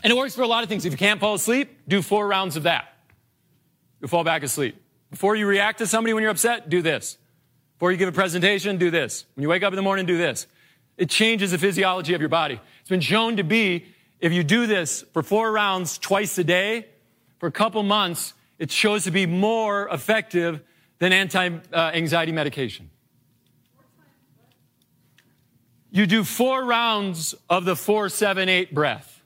And 0.03 0.13
it 0.13 0.17
works 0.17 0.35
for 0.35 0.43
a 0.43 0.49
lot 0.49 0.65
of 0.65 0.69
things. 0.69 0.85
If 0.85 0.91
you 0.91 0.99
can't 0.99 1.21
fall 1.21 1.35
asleep, 1.35 1.87
do 1.87 2.03
four 2.03 2.27
rounds 2.27 2.57
of 2.57 2.65
that. 2.65 2.97
You'll 4.01 4.09
fall 4.09 4.25
back 4.25 4.43
asleep. 4.43 4.84
Before 5.15 5.37
you 5.37 5.47
react 5.47 5.79
to 5.79 5.87
somebody 5.87 6.13
when 6.13 6.23
you're 6.23 6.33
upset, 6.33 6.69
do 6.69 6.83
this. 6.83 7.19
Before 7.77 7.93
you 7.93 7.99
give 7.99 8.09
a 8.09 8.13
presentation, 8.13 8.79
do 8.79 8.91
this. 8.91 9.27
When 9.37 9.43
you 9.43 9.49
wake 9.49 9.63
up 9.63 9.73
in 9.73 9.77
the 9.77 9.83
morning, 9.83 10.07
do 10.07 10.19
this. 10.19 10.49
It 10.97 11.09
changes 11.09 11.53
the 11.53 11.59
physiology 11.59 12.15
of 12.15 12.21
your 12.21 12.29
body. 12.29 12.61
It's 12.81 12.89
been 12.89 13.01
shown 13.01 13.37
to 13.37 13.45
be, 13.45 13.87
if 14.19 14.33
you 14.33 14.43
do 14.43 14.67
this 14.67 15.05
for 15.13 15.23
four 15.23 15.53
rounds 15.53 15.99
twice 15.99 16.37
a 16.39 16.43
day, 16.43 16.89
for 17.39 17.47
a 17.47 17.53
couple 17.53 17.81
months, 17.85 18.35
it 18.59 18.73
shows 18.73 19.05
to 19.05 19.13
be 19.13 19.25
more 19.25 19.89
effective 19.89 20.61
than 20.99 21.13
anti-anxiety 21.13 22.33
medication. 22.33 22.91
You 25.93 26.09
do 26.09 26.25
four 26.25 26.65
rounds 26.65 27.37
of 27.49 27.65
the 27.65 27.77
four, 27.77 28.09
seven, 28.09 28.49
eight 28.49 28.75
breath 28.75 29.23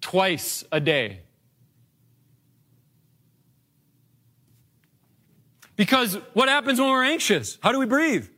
twice 0.00 0.62
a 0.70 0.78
day. 0.78 1.22
Because 5.80 6.18
what 6.34 6.50
happens 6.50 6.78
when 6.78 6.90
we're 6.90 7.04
anxious? 7.04 7.56
How 7.62 7.72
do 7.72 7.78
we 7.78 7.86
breathe? 7.86 8.28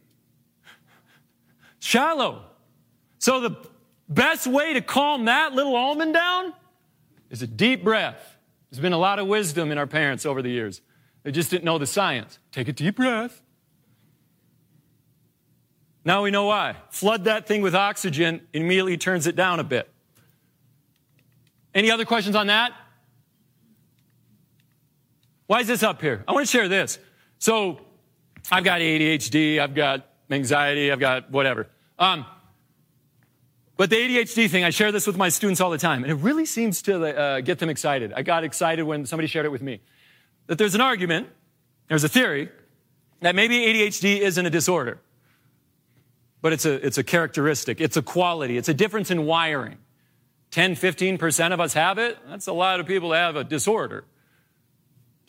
shallow. 1.81 2.45
So 3.19 3.41
the 3.41 3.57
Best 4.09 4.47
way 4.47 4.75
to 4.75 4.83
calm 4.83 5.25
that 5.25 5.55
little 5.55 5.75
almond 5.75 6.13
down 6.13 6.53
is 7.31 7.41
a 7.41 7.47
deep 7.47 7.83
breath. 7.83 8.37
There's 8.71 8.81
been 8.81 8.93
a 8.93 8.99
lot 8.99 9.19
of 9.19 9.27
wisdom 9.27 9.73
in 9.73 9.79
our 9.79 9.87
parents 9.87 10.27
over 10.27 10.43
the 10.43 10.51
years. 10.51 10.83
They 11.23 11.33
just 11.33 11.51
didn't 11.51 11.65
know 11.65 11.79
the 11.79 11.87
science. 11.87 12.39
Take 12.51 12.69
a 12.69 12.73
deep 12.73 12.97
breath. 12.97 13.41
Now 16.05 16.23
we 16.23 16.31
know 16.31 16.45
why. 16.45 16.77
Flood 16.91 17.25
that 17.25 17.47
thing 17.47 17.63
with 17.63 17.75
oxygen, 17.75 18.43
immediately 18.53 18.99
turns 18.99 19.27
it 19.27 19.35
down 19.35 19.61
a 19.61 19.65
bit. 19.65 19.91
Any 21.75 21.91
other 21.91 22.05
questions 22.05 22.37
on 22.37 22.49
that? 22.49 22.73
Why 25.47 25.61
is 25.61 25.69
this 25.69 25.83
up 25.83 26.03
here? 26.03 26.23
I 26.29 26.33
want 26.33 26.47
to 26.47 26.51
share 26.53 26.69
this. 26.69 26.99
So, 27.43 27.81
I've 28.53 28.63
got 28.63 28.79
ADHD, 28.79 29.59
I've 29.59 29.75
got 29.75 30.07
anxiety, 30.31 30.93
I've 30.93 31.01
got 31.01 31.33
whatever. 31.33 31.67
Um, 31.99 32.25
but 33.77 33.91
the 33.91 33.97
ADHD 33.97 34.49
thing, 34.49 34.63
I 34.63 34.71
share 34.71 34.93
this 34.93 35.09
with 35.09 35.17
my 35.17 35.29
students 35.29 35.61
all 35.61 35.71
the 35.71 35.77
time, 35.77 36.05
and 36.05 36.13
it 36.13 36.23
really 36.23 36.47
seems 36.47 36.83
to 36.83 37.05
uh, 37.05 37.41
get 37.41 37.59
them 37.59 37.69
excited. 37.69 38.13
I 38.13 38.23
got 38.23 38.45
excited 38.45 38.85
when 38.85 39.07
somebody 39.07 39.27
shared 39.27 39.45
it 39.45 39.49
with 39.49 39.61
me. 39.61 39.81
That 40.47 40.57
there's 40.57 40.77
an 40.77 40.81
argument, 40.81 41.31
there's 41.89 42.05
a 42.05 42.09
theory, 42.09 42.49
that 43.23 43.35
maybe 43.35 43.57
ADHD 43.57 44.21
isn't 44.21 44.47
a 44.47 44.51
disorder, 44.51 45.01
but 46.43 46.53
it's 46.53 46.65
a, 46.65 46.75
it's 46.87 46.99
a 46.99 47.03
characteristic, 47.03 47.81
it's 47.81 47.97
a 47.97 48.03
quality, 48.03 48.57
it's 48.57 48.69
a 48.69 48.75
difference 48.75 49.11
in 49.11 49.27
wiring. 49.27 49.79
10, 50.53 50.77
15% 50.77 51.53
of 51.53 51.59
us 51.59 51.75
have 51.75 51.99
it. 51.99 52.19
That's 52.29 52.47
a 52.47 52.53
lot 52.53 52.79
of 52.79 52.87
people 52.87 53.13
have 53.13 53.35
a 53.35 53.43
disorder. 53.43 54.05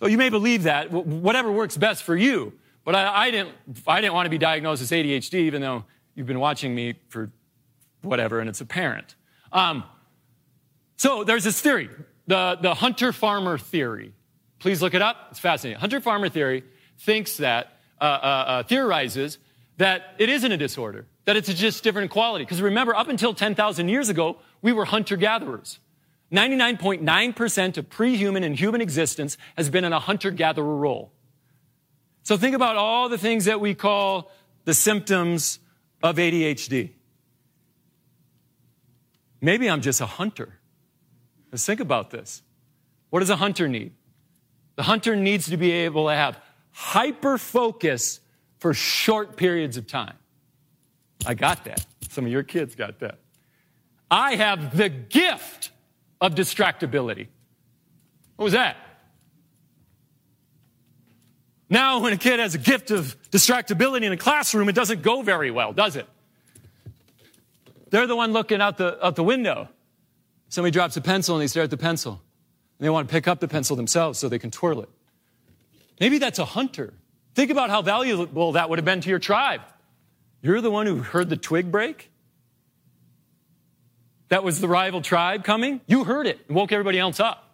So 0.04 0.10
you 0.10 0.18
may 0.18 0.28
believe 0.28 0.64
that, 0.64 0.92
whatever 0.92 1.50
works 1.50 1.78
best 1.78 2.04
for 2.04 2.14
you. 2.14 2.52
But 2.84 2.94
I, 2.94 3.28
I, 3.28 3.32
didn't, 3.32 3.56
I 3.88 4.02
didn't 4.02 4.14
want 4.14 4.26
to 4.26 4.30
be 4.30 4.38
diagnosed 4.38 4.82
as 4.82 4.92
ADHD, 4.92 5.36
even 5.36 5.62
though 5.62 5.86
you've 6.14 6.28
been 6.28 6.42
watching 6.42 6.76
me 6.76 6.96
for 7.08 7.32
whatever, 8.02 8.42
and 8.42 8.50
it's 8.50 8.60
apparent. 8.60 9.16
Um, 9.54 9.86
so 10.98 11.24
there's 11.24 11.46
this 11.46 11.62
theory, 11.62 11.90
the, 12.28 12.58
the 12.62 12.74
hunter 12.74 13.14
farmer 13.14 13.58
theory. 13.58 14.12
Please 14.60 14.82
look 14.82 14.94
it 14.94 15.02
up. 15.02 15.28
It's 15.32 15.40
fascinating. 15.40 15.80
Hunter 15.80 16.02
farmer 16.02 16.28
theory 16.28 16.66
thinks 17.00 17.38
that, 17.38 17.78
uh, 18.02 18.04
uh, 18.04 18.08
uh, 18.08 18.64
theorizes 18.64 19.38
that 19.78 20.16
it 20.18 20.28
isn't 20.28 20.52
a 20.52 20.58
disorder, 20.58 21.08
that 21.24 21.38
it's 21.38 21.48
just 21.54 21.82
different 21.82 22.12
quality. 22.12 22.44
Because 22.44 22.62
remember, 22.62 22.94
up 22.94 23.08
until 23.08 23.34
10,000 23.34 23.88
years 23.88 24.10
ago, 24.10 24.40
we 24.62 24.74
were 24.74 24.84
hunter 24.84 25.16
gatherers. 25.16 25.80
99.9% 26.34 27.78
of 27.78 27.90
pre-human 27.90 28.44
and 28.44 28.58
human 28.58 28.82
existence 28.82 29.38
has 29.56 29.70
been 29.70 29.86
in 29.86 29.94
a 29.94 30.00
hunter-gatherer 30.00 30.76
role. 30.76 31.12
So 32.24 32.38
think 32.38 32.56
about 32.56 32.76
all 32.76 33.08
the 33.08 33.18
things 33.18 33.46
that 33.46 33.60
we 33.60 33.76
call 33.76 34.32
the 34.66 34.74
symptoms 34.74 35.60
of 36.02 36.16
ADHD. 36.16 36.92
Maybe 39.42 39.70
I'm 39.70 39.82
just 39.82 40.02
a 40.02 40.06
hunter. 40.06 40.58
Let's 41.52 41.66
think 41.66 41.80
about 41.80 42.10
this. 42.10 42.42
What 43.10 43.20
does 43.20 43.30
a 43.30 43.36
hunter 43.36 43.68
need? 43.68 43.92
The 44.76 44.84
hunter 44.84 45.16
needs 45.16 45.50
to 45.50 45.58
be 45.58 45.72
able 45.72 46.08
to 46.08 46.16
have 46.16 46.40
hyper 46.72 47.38
focus 47.38 48.22
for 48.58 48.74
short 48.74 49.38
periods 49.38 49.78
of 49.78 49.86
time. 49.86 50.16
I 51.28 51.36
got 51.36 51.66
that. 51.66 51.86
Some 52.10 52.26
of 52.26 52.32
your 52.32 52.42
kids 52.42 52.74
got 52.74 53.00
that. 53.02 53.20
I 54.10 54.36
have 54.36 54.76
the 54.76 54.90
gift 54.90 55.72
of 56.24 56.36
distractibility. 56.36 57.28
What 58.38 58.46
was 58.46 58.54
that? 58.54 58.78
Now, 61.70 62.00
when 62.00 62.14
a 62.14 62.18
kid 62.18 62.40
has 62.40 62.56
a 62.56 62.58
gift 62.58 62.92
of 62.92 63.18
distractibility 63.30 64.04
in 64.04 64.14
a 64.14 64.18
classroom, 64.18 64.70
it 64.70 64.74
doesn't 64.74 65.02
go 65.02 65.22
very 65.22 65.52
well, 65.52 65.74
does 65.74 65.98
it? 65.98 66.08
They're 67.90 68.08
the 68.08 68.16
one 68.16 68.32
looking 68.32 68.62
out 68.62 68.78
the, 68.78 69.06
out 69.06 69.18
the 69.18 69.24
window. 69.24 69.68
Somebody 70.48 70.72
drops 70.72 70.96
a 70.96 71.02
pencil 71.02 71.36
and 71.36 71.42
they 71.42 71.48
stare 71.48 71.64
at 71.64 71.70
the 71.70 71.78
pencil. 71.78 72.22
And 72.80 72.86
they 72.86 72.90
want 72.90 73.10
to 73.10 73.12
pick 73.12 73.28
up 73.28 73.42
the 73.42 73.50
pencil 73.50 73.76
themselves 73.76 74.18
so 74.18 74.30
they 74.30 74.40
can 74.40 74.50
twirl 74.50 74.82
it. 74.82 74.90
Maybe 76.00 76.20
that's 76.20 76.40
a 76.40 76.46
hunter. 76.46 76.94
Think 77.36 77.52
about 77.52 77.70
how 77.70 77.82
valuable 77.82 78.54
that 78.54 78.70
would 78.70 78.80
have 78.80 78.86
been 78.86 79.02
to 79.02 79.10
your 79.10 79.20
tribe. 79.20 79.62
You're 80.42 80.62
the 80.62 80.72
one 80.72 80.86
who 80.86 80.98
heard 81.00 81.30
the 81.30 81.38
twig 81.38 81.70
break? 81.70 82.12
That 84.34 84.44
was 84.44 84.60
the 84.60 84.68
rival 84.68 85.00
tribe 85.00 85.44
coming, 85.44 85.80
you 85.86 86.06
heard 86.06 86.26
it 86.26 86.40
and 86.48 86.58
woke 86.58 86.72
everybody 86.72 86.98
else 86.98 87.20
up. 87.20 87.52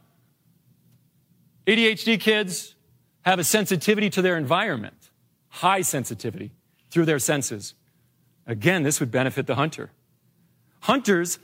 ADHD 1.68 2.18
kids 2.18 2.74
have 3.24 3.38
a 3.38 3.44
sensitivity 3.44 4.10
to 4.12 4.22
their 4.22 4.38
environment, 4.38 5.10
high 5.50 5.82
sensitivity 5.82 6.54
through 6.90 7.04
their 7.04 7.20
senses. 7.20 7.74
Again, 8.48 8.84
this 8.84 9.02
would 9.02 9.12
benefit 9.12 9.46
the 9.46 9.56
hunter. 9.56 9.92
Hunters 10.80 11.38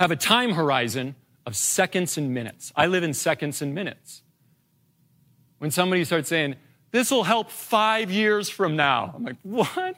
have 0.00 0.10
a 0.10 0.16
time 0.16 0.52
horizon 0.52 1.16
of 1.44 1.54
seconds 1.54 2.16
and 2.16 2.32
minutes. 2.32 2.72
I 2.74 2.86
live 2.86 3.02
in 3.02 3.12
seconds 3.12 3.60
and 3.60 3.74
minutes. 3.74 4.22
When 5.58 5.70
somebody 5.70 6.02
starts 6.06 6.30
saying, 6.30 6.56
this 6.92 7.10
will 7.10 7.24
help 7.24 7.50
five 7.50 8.10
years 8.10 8.48
from 8.48 8.74
now, 8.74 9.12
I'm 9.14 9.22
like, 9.22 9.36
what? 9.42 9.96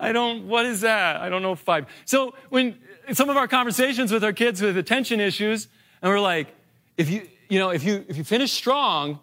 I 0.00 0.12
don't, 0.12 0.48
what 0.48 0.66
is 0.66 0.82
that? 0.82 1.16
I 1.16 1.28
don't 1.28 1.42
know 1.42 1.54
five. 1.54 1.86
So 2.04 2.34
when 2.48 2.78
some 3.12 3.30
of 3.30 3.36
our 3.36 3.48
conversations 3.48 4.12
with 4.12 4.24
our 4.24 4.32
kids 4.32 4.62
with 4.62 4.76
attention 4.76 5.20
issues, 5.20 5.68
and 6.02 6.10
we're 6.10 6.20
like, 6.20 6.48
if 6.96 7.10
you, 7.10 7.28
you 7.48 7.58
know, 7.58 7.70
if 7.70 7.84
you, 7.84 8.04
if 8.08 8.16
you 8.16 8.24
finish 8.24 8.52
strong, 8.52 9.20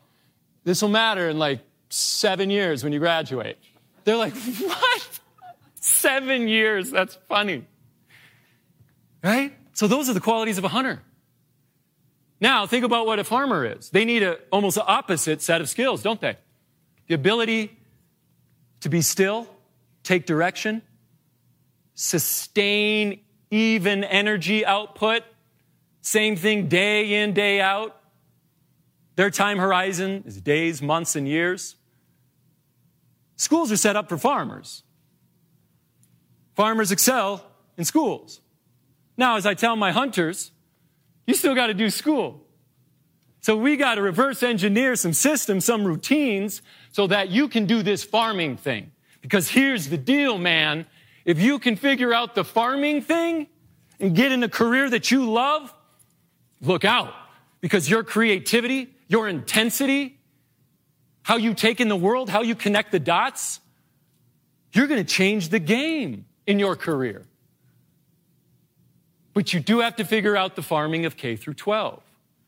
this 0.63 0.81
will 0.81 0.89
matter 0.89 1.29
in 1.29 1.37
like 1.37 1.59
seven 1.89 2.49
years 2.49 2.83
when 2.83 2.91
you 2.93 2.99
graduate. 2.99 3.57
They're 4.03 4.17
like, 4.17 4.35
what? 4.59 5.19
Seven 5.75 6.47
years? 6.47 6.91
That's 6.91 7.15
funny. 7.29 7.65
Right? 9.23 9.53
So 9.73 9.87
those 9.87 10.09
are 10.09 10.13
the 10.13 10.21
qualities 10.21 10.57
of 10.57 10.63
a 10.63 10.69
hunter. 10.69 11.01
Now, 12.39 12.67
think 12.67 12.83
about 12.83 13.05
what 13.05 13.19
a 13.19 13.23
farmer 13.23 13.65
is. 13.65 13.89
They 13.89 14.05
need 14.05 14.23
a 14.23 14.39
almost 14.51 14.77
opposite 14.77 15.41
set 15.41 15.61
of 15.61 15.69
skills, 15.69 16.03
don't 16.03 16.19
they? 16.19 16.37
The 17.07 17.15
ability 17.15 17.77
to 18.81 18.89
be 18.89 19.01
still, 19.01 19.47
take 20.05 20.25
direction, 20.25 20.81
sustain 21.93 23.19
even 23.51 24.03
energy 24.03 24.65
output. 24.65 25.23
Same 26.01 26.35
thing 26.35 26.67
day 26.67 27.23
in, 27.23 27.33
day 27.33 27.59
out. 27.59 27.99
Their 29.15 29.29
time 29.29 29.57
horizon 29.57 30.23
is 30.25 30.39
days, 30.39 30.81
months, 30.81 31.15
and 31.15 31.27
years. 31.27 31.75
Schools 33.37 33.71
are 33.71 33.77
set 33.77 33.95
up 33.95 34.09
for 34.09 34.17
farmers. 34.17 34.83
Farmers 36.55 36.91
excel 36.91 37.45
in 37.77 37.85
schools. 37.85 38.39
Now, 39.17 39.37
as 39.37 39.45
I 39.45 39.53
tell 39.53 39.75
my 39.75 39.91
hunters, 39.91 40.51
you 41.25 41.33
still 41.33 41.55
got 41.55 41.67
to 41.67 41.73
do 41.73 41.89
school. 41.89 42.45
So 43.41 43.55
we 43.55 43.77
got 43.77 43.95
to 43.95 44.01
reverse 44.01 44.41
engineer 44.41 44.95
some 44.95 45.13
systems, 45.13 45.65
some 45.65 45.85
routines, 45.85 46.61
so 46.91 47.07
that 47.07 47.29
you 47.29 47.47
can 47.47 47.65
do 47.65 47.83
this 47.83 48.03
farming 48.03 48.57
thing. 48.57 48.91
Because 49.25 49.49
here's 49.49 49.89
the 49.89 49.97
deal, 49.97 50.37
man. 50.37 50.85
If 51.25 51.39
you 51.39 51.57
can 51.57 51.77
figure 51.77 52.13
out 52.13 52.35
the 52.35 52.43
farming 52.43 53.01
thing 53.01 53.47
and 53.99 54.15
get 54.15 54.31
in 54.31 54.43
a 54.43 54.47
career 54.47 54.87
that 54.87 55.09
you 55.09 55.27
love, 55.31 55.73
look 56.61 56.85
out 56.85 57.11
because 57.59 57.89
your 57.89 58.03
creativity, 58.03 58.93
your 59.07 59.27
intensity, 59.27 60.19
how 61.23 61.37
you 61.37 61.55
take 61.55 61.81
in 61.81 61.87
the 61.87 61.95
world, 61.95 62.29
how 62.29 62.43
you 62.43 62.53
connect 62.53 62.91
the 62.91 62.99
dots, 62.99 63.61
you're 64.73 64.85
going 64.85 65.03
to 65.03 65.11
change 65.11 65.49
the 65.49 65.57
game 65.57 66.27
in 66.45 66.59
your 66.59 66.75
career. 66.75 67.25
But 69.33 69.53
you 69.53 69.59
do 69.59 69.79
have 69.79 69.95
to 69.95 70.05
figure 70.05 70.37
out 70.37 70.55
the 70.55 70.61
farming 70.61 71.07
of 71.07 71.17
K 71.17 71.35
through 71.35 71.55
12. 71.55 72.03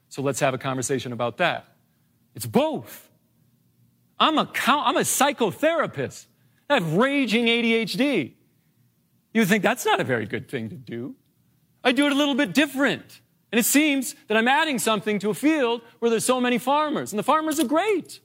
So 0.09 0.21
let's 0.21 0.41
have 0.41 0.53
a 0.53 0.59
conversation 0.59 1.11
about 1.11 1.37
that. 1.37 1.75
It's 2.35 2.45
both. 2.45 3.09
I'm 4.19 4.37
a, 4.37 4.47
I'm 4.67 4.97
a 4.97 5.01
psychotherapist. 5.01 6.27
I 6.69 6.75
have 6.75 6.93
raging 6.93 7.45
ADHD. 7.45 8.33
You 9.33 9.41
would 9.41 9.47
think 9.47 9.63
that's 9.63 9.85
not 9.85 9.99
a 9.99 10.03
very 10.03 10.25
good 10.25 10.49
thing 10.49 10.69
to 10.69 10.75
do. 10.75 11.15
I 11.83 11.91
do 11.91 12.05
it 12.07 12.11
a 12.11 12.15
little 12.15 12.35
bit 12.35 12.53
different. 12.53 13.21
And 13.51 13.59
it 13.59 13.63
seems 13.63 14.15
that 14.27 14.35
I'm 14.35 14.47
adding 14.47 14.77
something 14.77 15.19
to 15.19 15.29
a 15.29 15.33
field 15.33 15.81
where 15.99 16.09
there's 16.09 16.25
so 16.25 16.41
many 16.41 16.57
farmers, 16.57 17.13
and 17.13 17.19
the 17.19 17.23
farmers 17.23 17.59
are 17.59 17.65
great. 17.65 18.19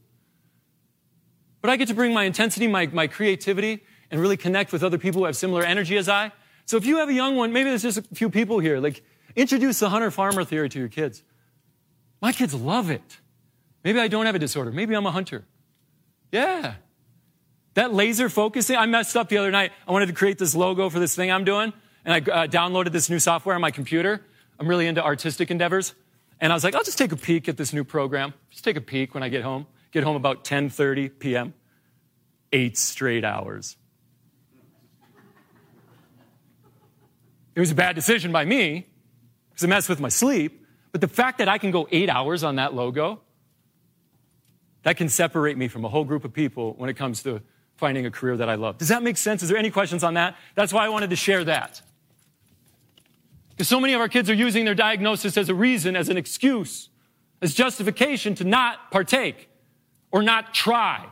But 1.61 1.71
I 1.71 1.77
get 1.77 1.89
to 1.89 1.95
bring 1.95 2.13
my 2.13 2.25
intensity, 2.25 2.67
my, 2.67 2.87
my 2.87 3.07
creativity, 3.07 3.85
and 4.11 4.21
really 4.21 4.37
connect 4.37 4.73
with 4.73 4.83
other 4.83 4.99
people 4.99 5.21
who 5.21 5.27
have 5.27 5.37
similar 5.37 5.63
energy 5.63 5.97
as 5.97 6.09
I. 6.09 6.33
So 6.67 6.77
if 6.77 6.85
you 6.85 6.97
have 6.97 7.09
a 7.09 7.15
young 7.15 7.37
one, 7.37 7.53
maybe 7.53 7.71
there's 7.71 7.83
just 7.83 7.99
a 7.99 8.03
few 8.15 8.31
people 8.31 8.59
here, 8.59 8.79
like 8.79 9.03
introduce 9.37 9.79
the 9.79 9.89
hunter 9.89 10.11
farmer 10.11 10.45
theory 10.45 10.69
to 10.69 10.79
your 10.79 10.89
kids. 10.89 11.23
My 12.21 12.33
kids 12.33 12.55
love 12.55 12.91
it. 12.91 13.19
Maybe 13.85 14.01
I 14.01 14.09
don't 14.09 14.27
have 14.27 14.35
a 14.35 14.39
disorder. 14.39 14.73
Maybe 14.73 14.95
I'm 14.95 15.07
a 15.07 15.11
hunter. 15.11 15.45
Yeah. 16.31 16.75
That 17.75 17.95
laser 17.95 18.29
focusing, 18.29 18.77
I 18.77 18.87
messed 18.87 19.17
up 19.17 19.29
the 19.29 19.39
other 19.39 19.51
night. 19.51 19.73
I 19.89 19.93
wanted 19.93 20.07
to 20.07 20.13
create 20.13 20.39
this 20.39 20.55
logo 20.55 20.91
for 20.91 20.99
this 20.99 21.15
thing 21.15 21.31
I'm 21.33 21.45
doing, 21.45 21.73
and 22.05 22.15
I 22.15 22.31
uh, 22.31 22.47
downloaded 22.47 22.93
this 22.93 23.09
new 23.09 23.19
software 23.19 23.55
on 23.55 23.61
my 23.61 23.71
computer. 23.71 24.23
I'm 24.59 24.69
really 24.69 24.87
into 24.87 25.03
artistic 25.03 25.51
endeavors. 25.51 25.95
And 26.41 26.53
I 26.53 26.57
was 26.57 26.65
like, 26.65 26.75
I'll 26.75 26.85
just 26.85 26.99
take 26.99 27.13
a 27.13 27.17
peek 27.17 27.49
at 27.49 27.57
this 27.57 27.73
new 27.73 27.85
program. 27.85 28.35
Just 28.51 28.65
take 28.65 28.77
a 28.77 28.81
peek 28.81 29.15
when 29.15 29.23
I 29.23 29.29
get 29.29 29.43
home. 29.43 29.67
Get 29.93 30.05
home 30.05 30.17
about 30.17 30.45
10:30 30.45 31.19
p.m. 31.19 31.55
8 32.53 32.77
straight 32.77 33.25
hours. 33.25 33.77
It 37.55 37.61
was 37.61 37.71
a 37.71 37.75
bad 37.75 37.95
decision 37.95 38.33
by 38.33 38.45
me 38.45 38.87
because 39.51 39.65
it 39.65 39.69
messed 39.69 39.89
with 39.89 40.01
my 40.01 40.09
sleep. 40.09 40.67
But 40.91 41.01
the 41.01 41.09
fact 41.09 41.39
that 41.39 41.49
I 41.49 41.59
can 41.59 41.71
go 41.71 41.87
eight 41.91 42.09
hours 42.09 42.45
on 42.45 42.57
that 42.57 42.75
logo, 42.75 43.21
that 44.83 44.97
can 44.97 45.09
separate 45.09 45.57
me 45.57 45.69
from 45.69 45.85
a 45.85 45.89
whole 45.89 46.05
group 46.05 46.25
of 46.25 46.33
people 46.33 46.75
when 46.77 46.91
it 46.91 46.95
comes 46.97 47.23
to 47.23 47.43
finding 47.83 48.07
a 48.07 48.13
career 48.13 48.37
that 48.37 48.49
I 48.49 48.55
love. 48.55 48.79
Does 48.79 48.91
that 48.91 49.03
make 49.03 49.17
sense? 49.17 49.43
Is 49.43 49.49
there 49.49 49.59
any 49.59 49.73
questions 49.73 50.05
on 50.05 50.15
that? 50.15 50.37
That's 50.55 50.73
why 50.73 50.87
I 50.87 50.89
wanted 50.89 51.11
to 51.11 51.17
share 51.17 51.43
that. 51.43 51.83
Because 53.51 53.67
so 53.67 53.81
many 53.81 53.93
of 53.93 54.01
our 54.01 54.09
kids 54.09 54.31
are 54.31 54.35
using 54.35 54.65
their 54.65 54.77
diagnosis 54.77 55.37
as 55.37 55.49
a 55.49 55.55
reason, 55.55 55.97
as 55.97 56.09
an 56.09 56.17
excuse, 56.17 56.91
as 57.41 57.55
justification 57.55 58.37
to 58.37 58.45
not 58.45 58.93
partake 58.93 59.49
or 60.13 60.23
not 60.23 60.55
try. 60.55 61.05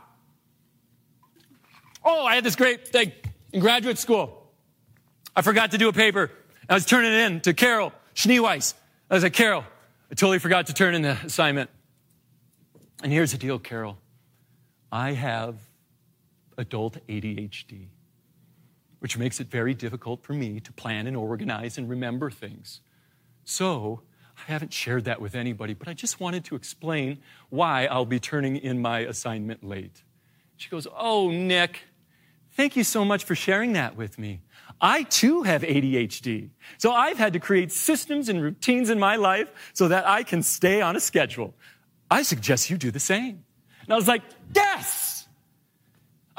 Oh, 2.05 2.25
I 2.25 2.35
had 2.35 2.45
this 2.45 2.55
great 2.55 2.87
thing 2.87 3.11
in 3.51 3.59
graduate 3.59 3.97
school. 3.97 4.49
I 5.35 5.41
forgot 5.41 5.71
to 5.71 5.77
do 5.77 5.89
a 5.89 5.93
paper. 5.93 6.31
I 6.69 6.73
was 6.73 6.85
turning 6.85 7.11
it 7.11 7.19
in 7.19 7.41
to 7.41 7.53
Carol 7.53 7.91
Schneeweiss. 8.15 8.75
I 9.09 9.15
was 9.15 9.23
like, 9.23 9.33
Carol, 9.33 9.65
I 10.09 10.15
totally 10.15 10.39
forgot 10.39 10.67
to 10.67 10.73
turn 10.73 10.95
in 10.95 11.01
the 11.01 11.17
assignment. 11.25 11.69
And 13.03 13.11
here's 13.11 13.33
the 13.33 13.37
deal, 13.37 13.59
Carol. 13.59 13.97
I 14.89 15.11
have 15.11 15.55
adult 16.61 16.97
ADHD, 17.07 17.87
which 18.99 19.17
makes 19.17 19.39
it 19.39 19.47
very 19.47 19.73
difficult 19.73 20.23
for 20.23 20.33
me 20.33 20.59
to 20.61 20.71
plan 20.71 21.07
and 21.07 21.17
organize 21.17 21.77
and 21.77 21.89
remember 21.89 22.29
things. 22.29 22.81
So 23.43 24.03
I 24.37 24.51
haven't 24.51 24.73
shared 24.73 25.05
that 25.05 25.19
with 25.19 25.35
anybody, 25.35 25.73
but 25.73 25.87
I 25.87 25.93
just 25.93 26.19
wanted 26.19 26.45
to 26.45 26.55
explain 26.55 27.19
why 27.49 27.85
I'll 27.87 28.05
be 28.05 28.19
turning 28.19 28.55
in 28.55 28.81
my 28.81 28.99
assignment 28.99 29.63
late. 29.63 30.03
She 30.55 30.69
goes, 30.69 30.87
Oh, 30.95 31.31
Nick, 31.31 31.81
thank 32.53 32.75
you 32.75 32.83
so 32.83 33.03
much 33.03 33.23
for 33.23 33.35
sharing 33.35 33.73
that 33.73 33.97
with 33.97 34.17
me. 34.17 34.41
I 34.79 35.03
too 35.03 35.43
have 35.43 35.63
ADHD. 35.63 36.49
So 36.77 36.91
I've 36.91 37.17
had 37.17 37.33
to 37.33 37.39
create 37.39 37.71
systems 37.71 38.29
and 38.29 38.41
routines 38.41 38.89
in 38.89 38.99
my 38.99 39.15
life 39.15 39.49
so 39.73 39.87
that 39.89 40.07
I 40.07 40.23
can 40.23 40.43
stay 40.43 40.81
on 40.81 40.95
a 40.95 40.99
schedule. 40.99 41.53
I 42.09 42.23
suggest 42.23 42.69
you 42.69 42.77
do 42.77 42.91
the 42.91 42.99
same. 42.99 43.43
And 43.83 43.93
I 43.93 43.95
was 43.95 44.07
like, 44.07 44.23
yes! 44.55 45.10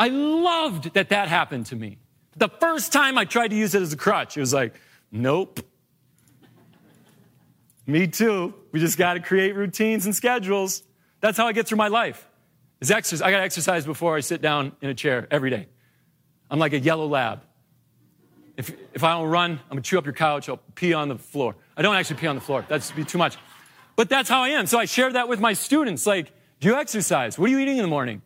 I 0.03 0.09
loved 0.09 0.95
that 0.95 1.11
that 1.11 1.29
happened 1.29 1.67
to 1.67 1.77
me. 1.77 1.99
The 2.37 2.49
first 2.49 2.93
time 2.93 3.17
I 3.17 3.25
tried 3.25 3.49
to 3.49 3.57
use 3.57 3.73
it 3.77 3.83
as 3.83 3.93
a 3.93 3.97
crutch, 3.97 4.37
it 4.37 4.41
was 4.41 4.53
like, 4.53 4.75
nope. 5.13 5.61
Me 7.87 8.09
too. 8.09 8.53
We 8.73 8.81
just 8.81 8.99
got 8.99 9.15
to 9.15 9.21
create 9.21 9.55
routines 9.55 10.05
and 10.05 10.13
schedules. 10.13 10.83
That's 11.21 11.39
how 11.39 11.47
I 11.47 11.53
get 11.53 11.69
through 11.69 11.79
my 11.79 11.87
life. 11.87 12.29
Is 12.81 12.91
exercise. 12.91 13.23
I 13.23 13.31
got 13.31 13.37
to 13.37 13.45
exercise 13.45 13.87
before 13.87 14.17
I 14.17 14.21
sit 14.21 14.43
down 14.43 14.73
in 14.81 14.91
a 14.91 14.95
chair 14.95 15.29
every 15.31 15.51
day. 15.51 15.69
I'm 16.51 16.59
like 16.59 16.73
a 16.73 16.81
yellow 16.81 17.07
lab. 17.07 17.43
If, 18.57 18.75
if 18.95 19.05
I 19.05 19.13
don't 19.13 19.29
run, 19.29 19.53
I'm 19.53 19.69
gonna 19.69 19.83
chew 19.83 19.99
up 19.99 20.05
your 20.05 20.15
couch. 20.15 20.49
I'll 20.49 20.57
pee 20.75 20.95
on 20.95 21.11
the 21.11 21.17
floor. 21.17 21.55
I 21.77 21.83
don't 21.83 21.95
actually 21.95 22.17
pee 22.17 22.27
on 22.27 22.35
the 22.35 22.41
floor. 22.41 22.67
That's 22.69 22.91
be 22.91 23.05
too 23.05 23.19
much. 23.19 23.37
But 23.95 24.09
that's 24.09 24.29
how 24.29 24.41
I 24.43 24.49
am. 24.49 24.67
So 24.67 24.81
I 24.81 24.85
share 24.85 25.13
that 25.13 25.29
with 25.29 25.39
my 25.39 25.53
students. 25.53 26.09
Like, 26.09 26.33
do 26.59 26.67
you 26.67 26.75
exercise? 26.75 27.39
What 27.39 27.47
are 27.47 27.53
you 27.53 27.61
eating 27.61 27.77
in 27.77 27.83
the 27.83 27.89
morning? 27.89 28.23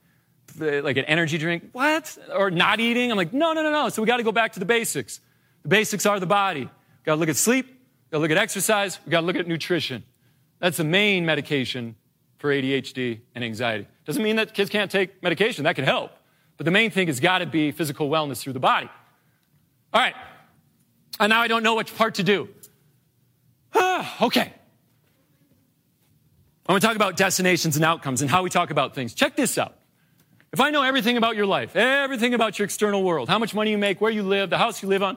Like 0.58 0.96
an 0.96 1.04
energy 1.04 1.38
drink? 1.38 1.70
What? 1.72 2.16
Or 2.34 2.50
not 2.50 2.80
eating? 2.80 3.10
I'm 3.10 3.16
like, 3.16 3.32
no, 3.32 3.52
no, 3.52 3.62
no, 3.62 3.70
no. 3.70 3.88
So 3.88 4.02
we 4.02 4.06
got 4.06 4.18
to 4.18 4.22
go 4.22 4.32
back 4.32 4.52
to 4.54 4.60
the 4.60 4.66
basics. 4.66 5.20
The 5.62 5.68
basics 5.68 6.06
are 6.06 6.20
the 6.20 6.26
body. 6.26 6.68
Got 7.04 7.14
to 7.14 7.20
look 7.20 7.28
at 7.28 7.36
sleep. 7.36 7.66
Got 8.10 8.18
to 8.18 8.22
look 8.22 8.30
at 8.30 8.36
exercise. 8.36 8.98
We 9.04 9.10
got 9.10 9.20
to 9.20 9.26
look 9.26 9.36
at 9.36 9.46
nutrition. 9.46 10.04
That's 10.58 10.76
the 10.76 10.84
main 10.84 11.26
medication 11.26 11.96
for 12.38 12.50
ADHD 12.50 13.20
and 13.34 13.44
anxiety. 13.44 13.86
Doesn't 14.04 14.22
mean 14.22 14.36
that 14.36 14.54
kids 14.54 14.70
can't 14.70 14.90
take 14.90 15.22
medication. 15.22 15.64
That 15.64 15.76
can 15.76 15.84
help. 15.84 16.12
But 16.56 16.64
the 16.64 16.70
main 16.70 16.90
thing 16.90 17.08
has 17.08 17.20
got 17.20 17.38
to 17.38 17.46
be 17.46 17.72
physical 17.72 18.08
wellness 18.08 18.40
through 18.40 18.54
the 18.54 18.60
body. 18.60 18.88
All 19.92 20.00
right. 20.00 20.14
And 21.18 21.30
now 21.30 21.40
I 21.40 21.48
don't 21.48 21.62
know 21.62 21.74
which 21.74 21.94
part 21.96 22.16
to 22.16 22.22
do. 22.22 22.48
okay. 23.76 24.52
I 26.68 26.72
want 26.72 26.82
to 26.82 26.86
talk 26.86 26.96
about 26.96 27.16
destinations 27.16 27.76
and 27.76 27.84
outcomes 27.84 28.22
and 28.22 28.30
how 28.30 28.42
we 28.42 28.50
talk 28.50 28.70
about 28.70 28.94
things. 28.94 29.14
Check 29.14 29.36
this 29.36 29.56
out. 29.58 29.76
If 30.52 30.60
I 30.60 30.70
know 30.70 30.82
everything 30.82 31.16
about 31.16 31.36
your 31.36 31.46
life, 31.46 31.76
everything 31.76 32.34
about 32.34 32.58
your 32.58 32.64
external 32.64 33.02
world, 33.02 33.28
how 33.28 33.38
much 33.38 33.54
money 33.54 33.70
you 33.70 33.78
make, 33.78 34.00
where 34.00 34.10
you 34.10 34.22
live, 34.22 34.50
the 34.50 34.58
house 34.58 34.82
you 34.82 34.88
live 34.88 35.02
on, 35.02 35.16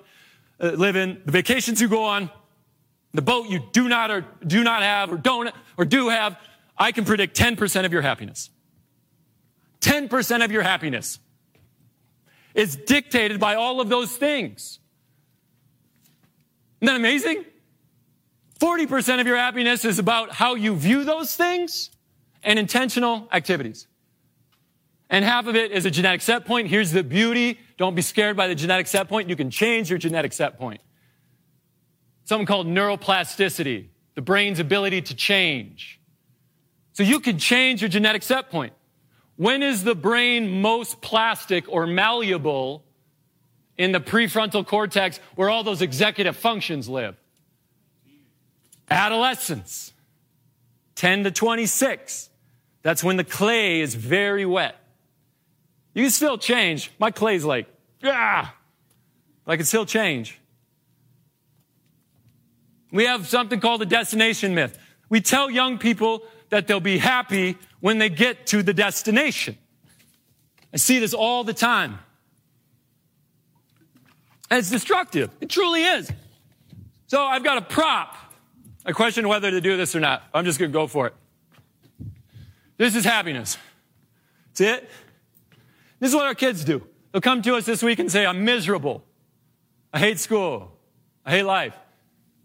uh, 0.59 0.69
live 0.69 0.95
in, 0.95 1.21
the 1.25 1.31
vacations 1.31 1.79
you 1.79 1.87
go 1.87 2.03
on, 2.03 2.29
the 3.13 3.21
boat 3.21 3.49
you 3.49 3.61
do 3.71 3.87
not 3.87 4.11
or 4.11 4.25
do 4.45 4.63
not 4.63 4.81
have 4.81 5.11
or 5.11 5.17
don't 5.17 5.53
or 5.77 5.85
do 5.85 6.09
have, 6.09 6.37
I 6.77 6.91
can 6.91 7.05
predict 7.05 7.37
10% 7.37 7.85
of 7.85 7.93
your 7.93 8.01
happiness. 8.01 8.49
10% 9.81 10.43
of 10.43 10.51
your 10.51 10.61
happiness 10.61 11.19
is 12.53 12.75
dictated 12.75 13.39
by 13.39 13.55
all 13.55 13.79
of 13.79 13.89
those 13.89 14.15
things. 14.15 14.79
Isn't 16.81 16.93
that 16.93 16.95
amazing? 16.95 17.45
40% 18.59 19.21
of 19.21 19.27
your 19.27 19.37
happiness 19.37 19.85
is 19.85 19.99
about 19.99 20.31
how 20.31 20.55
you 20.55 20.75
view 20.75 21.03
those 21.03 21.35
things 21.35 21.91
and 22.43 22.59
intentional 22.59 23.27
activities. 23.31 23.87
And 25.09 25.25
half 25.25 25.47
of 25.47 25.55
it 25.55 25.71
is 25.71 25.85
a 25.85 25.91
genetic 25.91 26.21
set 26.21 26.45
point. 26.45 26.67
Here's 26.67 26.91
the 26.91 27.03
beauty. 27.03 27.59
Don't 27.77 27.95
be 27.95 28.01
scared 28.01 28.37
by 28.37 28.47
the 28.47 28.55
genetic 28.55 28.87
set 28.87 29.09
point. 29.09 29.29
You 29.29 29.35
can 29.35 29.49
change 29.49 29.89
your 29.89 29.97
genetic 29.97 30.33
set 30.33 30.57
point. 30.59 30.81
Something 32.25 32.45
called 32.45 32.67
neuroplasticity, 32.67 33.87
the 34.13 34.21
brain's 34.21 34.59
ability 34.59 35.01
to 35.03 35.15
change. 35.15 35.99
So 36.93 37.01
you 37.01 37.19
can 37.19 37.39
change 37.39 37.81
your 37.81 37.89
genetic 37.89 38.21
set 38.21 38.51
point. 38.51 38.73
When 39.35 39.63
is 39.63 39.83
the 39.83 39.95
brain 39.95 40.61
most 40.61 41.01
plastic 41.01 41.67
or 41.69 41.87
malleable 41.87 42.83
in 43.77 43.93
the 43.93 43.99
prefrontal 43.99 44.67
cortex 44.67 45.19
where 45.35 45.49
all 45.49 45.63
those 45.63 45.81
executive 45.81 46.35
functions 46.35 46.87
live? 46.87 47.15
Adolescence, 48.91 49.93
10 50.95 51.23
to 51.23 51.31
26. 51.31 52.29
That's 52.83 53.03
when 53.03 53.17
the 53.17 53.23
clay 53.23 53.81
is 53.81 53.95
very 53.95 54.45
wet. 54.45 54.75
You 55.93 56.03
can 56.03 56.11
still 56.11 56.37
change. 56.37 56.91
My 56.99 57.11
clay's 57.11 57.43
like, 57.43 57.67
ah, 58.03 58.55
but 59.45 59.51
I 59.53 59.57
can 59.57 59.65
still 59.65 59.85
change. 59.85 60.39
We 62.91 63.05
have 63.05 63.27
something 63.27 63.59
called 63.59 63.81
the 63.81 63.85
destination 63.85 64.55
myth. 64.55 64.77
We 65.09 65.21
tell 65.21 65.49
young 65.49 65.77
people 65.77 66.23
that 66.49 66.67
they'll 66.67 66.79
be 66.79 66.97
happy 66.97 67.57
when 67.79 67.97
they 67.97 68.09
get 68.09 68.47
to 68.47 68.63
the 68.63 68.73
destination. 68.73 69.57
I 70.73 70.77
see 70.77 70.99
this 70.99 71.13
all 71.13 71.43
the 71.43 71.53
time. 71.53 71.99
And 74.49 74.59
it's 74.59 74.69
destructive. 74.69 75.29
It 75.41 75.49
truly 75.49 75.83
is. 75.83 76.11
So 77.07 77.21
I've 77.21 77.43
got 77.43 77.57
a 77.57 77.61
prop. 77.61 78.15
I 78.85 78.91
question 78.91 79.27
whether 79.27 79.51
to 79.51 79.61
do 79.61 79.77
this 79.77 79.95
or 79.95 79.99
not. 79.99 80.23
I'm 80.33 80.45
just 80.45 80.59
going 80.59 80.71
to 80.71 80.73
go 80.73 80.87
for 80.87 81.07
it. 81.07 81.13
This 82.77 82.95
is 82.95 83.03
happiness. 83.03 83.57
See 84.53 84.65
it? 84.65 84.89
This 85.99 86.09
is 86.09 86.15
what 86.15 86.25
our 86.25 86.35
kids 86.35 86.63
do. 86.63 86.85
They'll 87.11 87.21
come 87.21 87.41
to 87.41 87.55
us 87.55 87.65
this 87.65 87.83
week 87.83 87.99
and 87.99 88.11
say, 88.11 88.25
I'm 88.25 88.45
miserable. 88.45 89.03
I 89.93 89.99
hate 89.99 90.19
school. 90.19 90.71
I 91.25 91.31
hate 91.31 91.43
life. 91.43 91.75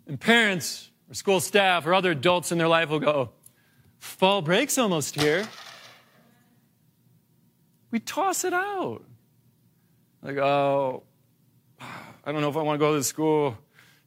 And 0.07 0.19
parents 0.19 0.91
or 1.11 1.15
school 1.15 1.41
staff 1.41 1.87
or 1.87 1.95
other 1.95 2.11
adults 2.11 2.53
in 2.53 2.59
their 2.59 2.69
life 2.69 2.89
will 2.89 3.01
go, 3.01 3.31
Fall 3.99 4.43
break's 4.43 4.77
almost 4.77 5.19
here. 5.19 5.49
We 7.91 8.01
toss 8.01 8.45
it 8.45 8.53
out. 8.53 9.03
Like, 10.21 10.37
oh, 10.37 11.05
I 11.81 12.33
don't 12.33 12.41
know 12.41 12.51
if 12.51 12.57
I 12.57 12.63
want 12.63 12.79
to 12.79 12.85
go 12.85 12.97
to 12.97 13.03
school. 13.03 13.57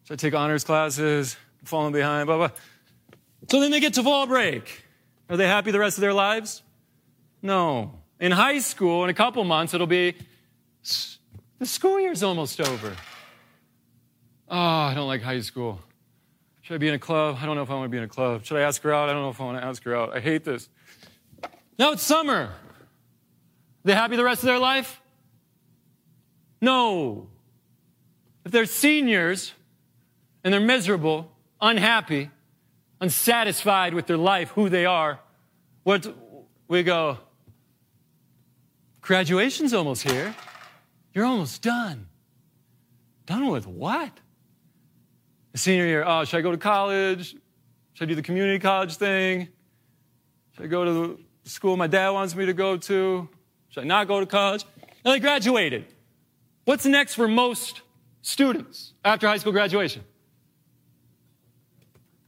Should 0.03 0.13
I 0.13 0.17
take 0.17 0.35
honors 0.35 0.63
classes? 0.63 1.35
I'm 1.61 1.65
falling 1.65 1.93
behind, 1.93 2.27
blah, 2.27 2.37
blah. 2.37 2.49
So 3.49 3.59
then 3.59 3.71
they 3.71 3.79
get 3.79 3.93
to 3.95 4.03
fall 4.03 4.27
break. 4.27 4.83
Are 5.29 5.37
they 5.37 5.47
happy 5.47 5.71
the 5.71 5.79
rest 5.79 5.97
of 5.97 6.01
their 6.01 6.13
lives? 6.13 6.63
No. 7.41 8.01
In 8.19 8.31
high 8.31 8.59
school, 8.59 9.03
in 9.03 9.09
a 9.09 9.13
couple 9.13 9.43
months, 9.43 9.73
it'll 9.73 9.87
be 9.87 10.15
the 11.59 11.65
school 11.65 11.99
year's 11.99 12.23
almost 12.23 12.59
over. 12.59 12.95
Oh, 14.49 14.57
I 14.57 14.93
don't 14.95 15.07
like 15.07 15.21
high 15.21 15.41
school. 15.41 15.79
Should 16.61 16.75
I 16.75 16.77
be 16.77 16.87
in 16.87 16.95
a 16.95 16.99
club? 16.99 17.37
I 17.39 17.45
don't 17.45 17.55
know 17.55 17.61
if 17.61 17.69
I 17.69 17.75
want 17.75 17.85
to 17.85 17.89
be 17.89 17.97
in 17.97 18.03
a 18.03 18.07
club. 18.07 18.43
Should 18.43 18.57
I 18.57 18.61
ask 18.61 18.81
her 18.81 18.93
out? 18.93 19.09
I 19.09 19.13
don't 19.13 19.21
know 19.21 19.29
if 19.29 19.39
I 19.39 19.45
want 19.45 19.59
to 19.59 19.65
ask 19.65 19.83
her 19.83 19.95
out. 19.95 20.15
I 20.15 20.19
hate 20.19 20.43
this. 20.43 20.67
Now 21.77 21.91
it's 21.91 22.03
summer. 22.03 22.51
They 23.83 23.93
happy 23.93 24.15
the 24.15 24.23
rest 24.23 24.41
of 24.41 24.47
their 24.47 24.59
life? 24.59 24.99
No. 26.61 27.29
If 28.43 28.51
they're 28.51 28.65
seniors 28.65 29.53
and 30.43 30.53
they're 30.53 30.59
miserable, 30.59 31.31
unhappy, 31.61 32.31
unsatisfied 32.99 33.93
with 33.93 34.07
their 34.07 34.17
life, 34.17 34.49
who 34.49 34.69
they 34.69 34.85
are, 34.85 35.19
what 35.83 36.07
we 36.67 36.83
go, 36.83 37.19
graduation's 39.07 39.73
almost 39.73 40.03
here. 40.03 40.35
You're 41.13 41.25
almost 41.25 41.61
done. 41.61 42.07
Done 43.25 43.49
with 43.49 43.65
what? 43.65 44.11
senior 45.55 45.87
year, 45.87 46.03
oh, 46.05 46.23
should 46.23 46.37
I 46.37 46.41
go 46.41 46.51
to 46.51 46.57
college? 46.57 47.35
Should 47.93 48.03
I 48.03 48.05
do 48.05 48.13
the 48.15 48.21
community 48.21 48.59
college 48.59 48.97
thing? 48.97 49.47
Should 50.55 50.65
I 50.65 50.67
go 50.67 50.85
to 50.85 51.17
the 51.43 51.49
school 51.49 51.75
my 51.75 51.87
dad 51.87 52.11
wants 52.11 52.35
me 52.35 52.45
to 52.45 52.53
go 52.53 52.77
to? 52.77 53.27
Should 53.69 53.83
I 53.83 53.87
not 53.87 54.07
go 54.07 54.19
to 54.19 54.27
college? 54.27 54.65
And 55.03 55.13
I 55.13 55.19
graduated. 55.19 55.85
What's 56.65 56.85
next 56.85 57.15
for 57.15 57.27
most 57.27 57.81
students 58.21 58.93
after 59.03 59.27
high 59.27 59.37
school 59.37 59.51
graduation? 59.51 60.03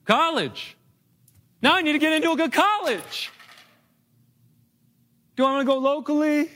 College. 0.05 0.75
Now 1.61 1.75
I 1.75 1.81
need 1.83 1.91
to 1.91 1.99
get 1.99 2.13
into 2.13 2.31
a 2.31 2.35
good 2.35 2.53
college. 2.53 3.31
Do 5.35 5.45
I 5.45 5.51
want 5.51 5.67
to 5.67 5.71
go 5.71 5.77
locally? 5.77 6.49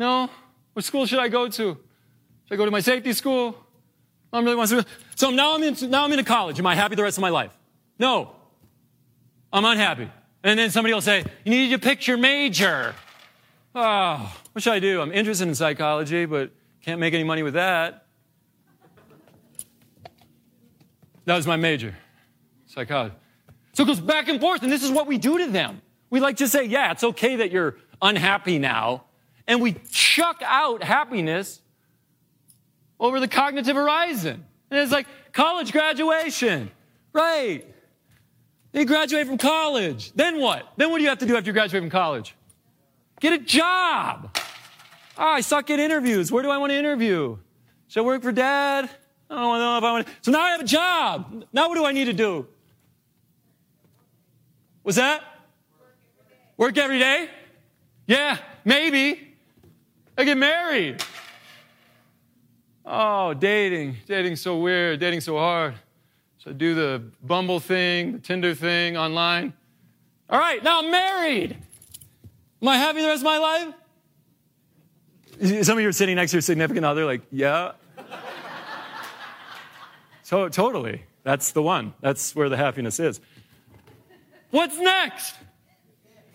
No. 0.00 0.30
What 0.72 0.84
school 0.84 1.04
should 1.04 1.18
I 1.18 1.28
go 1.28 1.46
to? 1.46 1.52
Should 1.52 2.54
I 2.54 2.56
go 2.56 2.64
to 2.64 2.70
my 2.70 2.80
safety 2.80 3.12
school? 3.12 3.54
I 4.32 4.40
really 4.40 4.56
want 4.56 4.70
to. 4.70 4.86
So 5.14 5.28
now 5.28 5.54
I'm 5.54 5.62
in, 5.62 5.76
now 5.90 6.04
I'm 6.04 6.10
into 6.10 6.24
college. 6.24 6.58
Am 6.58 6.66
I 6.66 6.74
happy 6.74 6.94
the 6.94 7.02
rest 7.02 7.18
of 7.18 7.22
my 7.22 7.28
life? 7.28 7.54
No. 7.98 8.34
I'm 9.52 9.64
unhappy. 9.64 10.10
And 10.42 10.58
then 10.58 10.70
somebody 10.70 10.94
will 10.94 11.02
say, 11.02 11.22
you 11.44 11.50
need 11.50 11.68
to 11.70 11.78
pick 11.78 12.06
your 12.06 12.16
major. 12.16 12.94
Oh, 13.74 14.34
what 14.52 14.62
should 14.62 14.72
I 14.72 14.78
do? 14.78 15.02
I'm 15.02 15.12
interested 15.12 15.46
in 15.46 15.54
psychology, 15.54 16.24
but 16.24 16.50
can't 16.82 16.98
make 16.98 17.12
any 17.12 17.24
money 17.24 17.42
with 17.42 17.54
that. 17.54 18.06
That 21.26 21.36
was 21.36 21.46
my 21.46 21.56
major, 21.56 21.94
psychology. 22.66 23.14
So 23.74 23.82
it 23.82 23.86
goes 23.86 24.00
back 24.00 24.28
and 24.28 24.40
forth, 24.40 24.62
and 24.62 24.72
this 24.72 24.82
is 24.82 24.90
what 24.90 25.06
we 25.06 25.18
do 25.18 25.36
to 25.38 25.46
them. 25.46 25.82
We 26.08 26.20
like 26.20 26.38
to 26.38 26.48
say, 26.48 26.64
yeah, 26.64 26.90
it's 26.90 27.04
okay 27.04 27.36
that 27.36 27.52
you're 27.52 27.76
unhappy 28.00 28.58
now, 28.58 29.04
and 29.46 29.60
we 29.60 29.74
chuck 29.90 30.42
out 30.44 30.82
happiness 30.82 31.60
over 32.98 33.20
the 33.20 33.28
cognitive 33.28 33.76
horizon. 33.76 34.44
And 34.70 34.80
it's 34.80 34.92
like 34.92 35.06
college 35.32 35.72
graduation, 35.72 36.70
right? 37.12 37.66
You 38.72 38.84
graduate 38.84 39.26
from 39.26 39.38
college. 39.38 40.12
Then 40.12 40.40
what? 40.40 40.72
Then 40.76 40.90
what 40.90 40.98
do 40.98 41.02
you 41.02 41.08
have 41.08 41.18
to 41.18 41.26
do 41.26 41.36
after 41.36 41.48
you 41.48 41.52
graduate 41.52 41.82
from 41.82 41.90
college? 41.90 42.36
Get 43.20 43.32
a 43.32 43.38
job. 43.38 44.36
Oh, 45.18 45.24
I 45.24 45.40
suck 45.40 45.70
at 45.70 45.80
interviews. 45.80 46.30
Where 46.30 46.42
do 46.42 46.50
I 46.50 46.58
want 46.58 46.70
to 46.70 46.78
interview? 46.78 47.36
Should 47.88 48.00
I 48.00 48.04
work 48.04 48.22
for 48.22 48.32
dad? 48.32 48.88
I 49.28 49.34
don't 49.34 49.58
know 49.58 49.78
if 49.78 49.84
I 49.84 49.92
want 49.92 50.06
to. 50.06 50.12
So 50.22 50.30
now 50.30 50.40
I 50.40 50.50
have 50.52 50.60
a 50.60 50.64
job. 50.64 51.44
Now 51.52 51.68
what 51.68 51.74
do 51.74 51.84
I 51.84 51.92
need 51.92 52.06
to 52.06 52.12
do? 52.12 52.46
Was 54.84 54.96
that? 54.96 55.22
Work 56.56 56.78
every 56.78 56.98
day? 56.98 57.28
Yeah, 58.06 58.38
maybe. 58.64 59.29
I 60.20 60.24
get 60.24 60.36
married. 60.36 61.02
Oh, 62.84 63.32
dating. 63.32 63.96
Dating's 64.06 64.42
so 64.42 64.58
weird. 64.58 65.00
Dating's 65.00 65.24
so 65.24 65.38
hard. 65.38 65.76
So 66.36 66.50
I 66.50 66.52
do 66.52 66.74
the 66.74 67.02
Bumble 67.22 67.58
thing, 67.58 68.12
the 68.12 68.18
Tinder 68.18 68.54
thing 68.54 68.98
online. 68.98 69.54
All 70.28 70.38
right, 70.38 70.62
now 70.62 70.80
I'm 70.80 70.90
married. 70.90 71.56
Am 72.60 72.68
I 72.68 72.76
happy 72.76 73.00
the 73.00 73.06
rest 73.06 73.20
of 73.20 73.24
my 73.24 73.38
life? 73.38 73.74
Some 75.64 75.78
of 75.78 75.82
you 75.82 75.88
are 75.88 75.92
sitting 75.92 76.16
next 76.16 76.32
to 76.32 76.36
your 76.36 76.42
significant 76.42 76.84
other, 76.84 77.06
like, 77.06 77.22
yeah. 77.30 77.72
so 80.22 80.50
totally. 80.50 81.04
That's 81.22 81.52
the 81.52 81.62
one. 81.62 81.94
That's 82.02 82.36
where 82.36 82.50
the 82.50 82.58
happiness 82.58 83.00
is. 83.00 83.22
What's 84.50 84.76
next? 84.76 85.34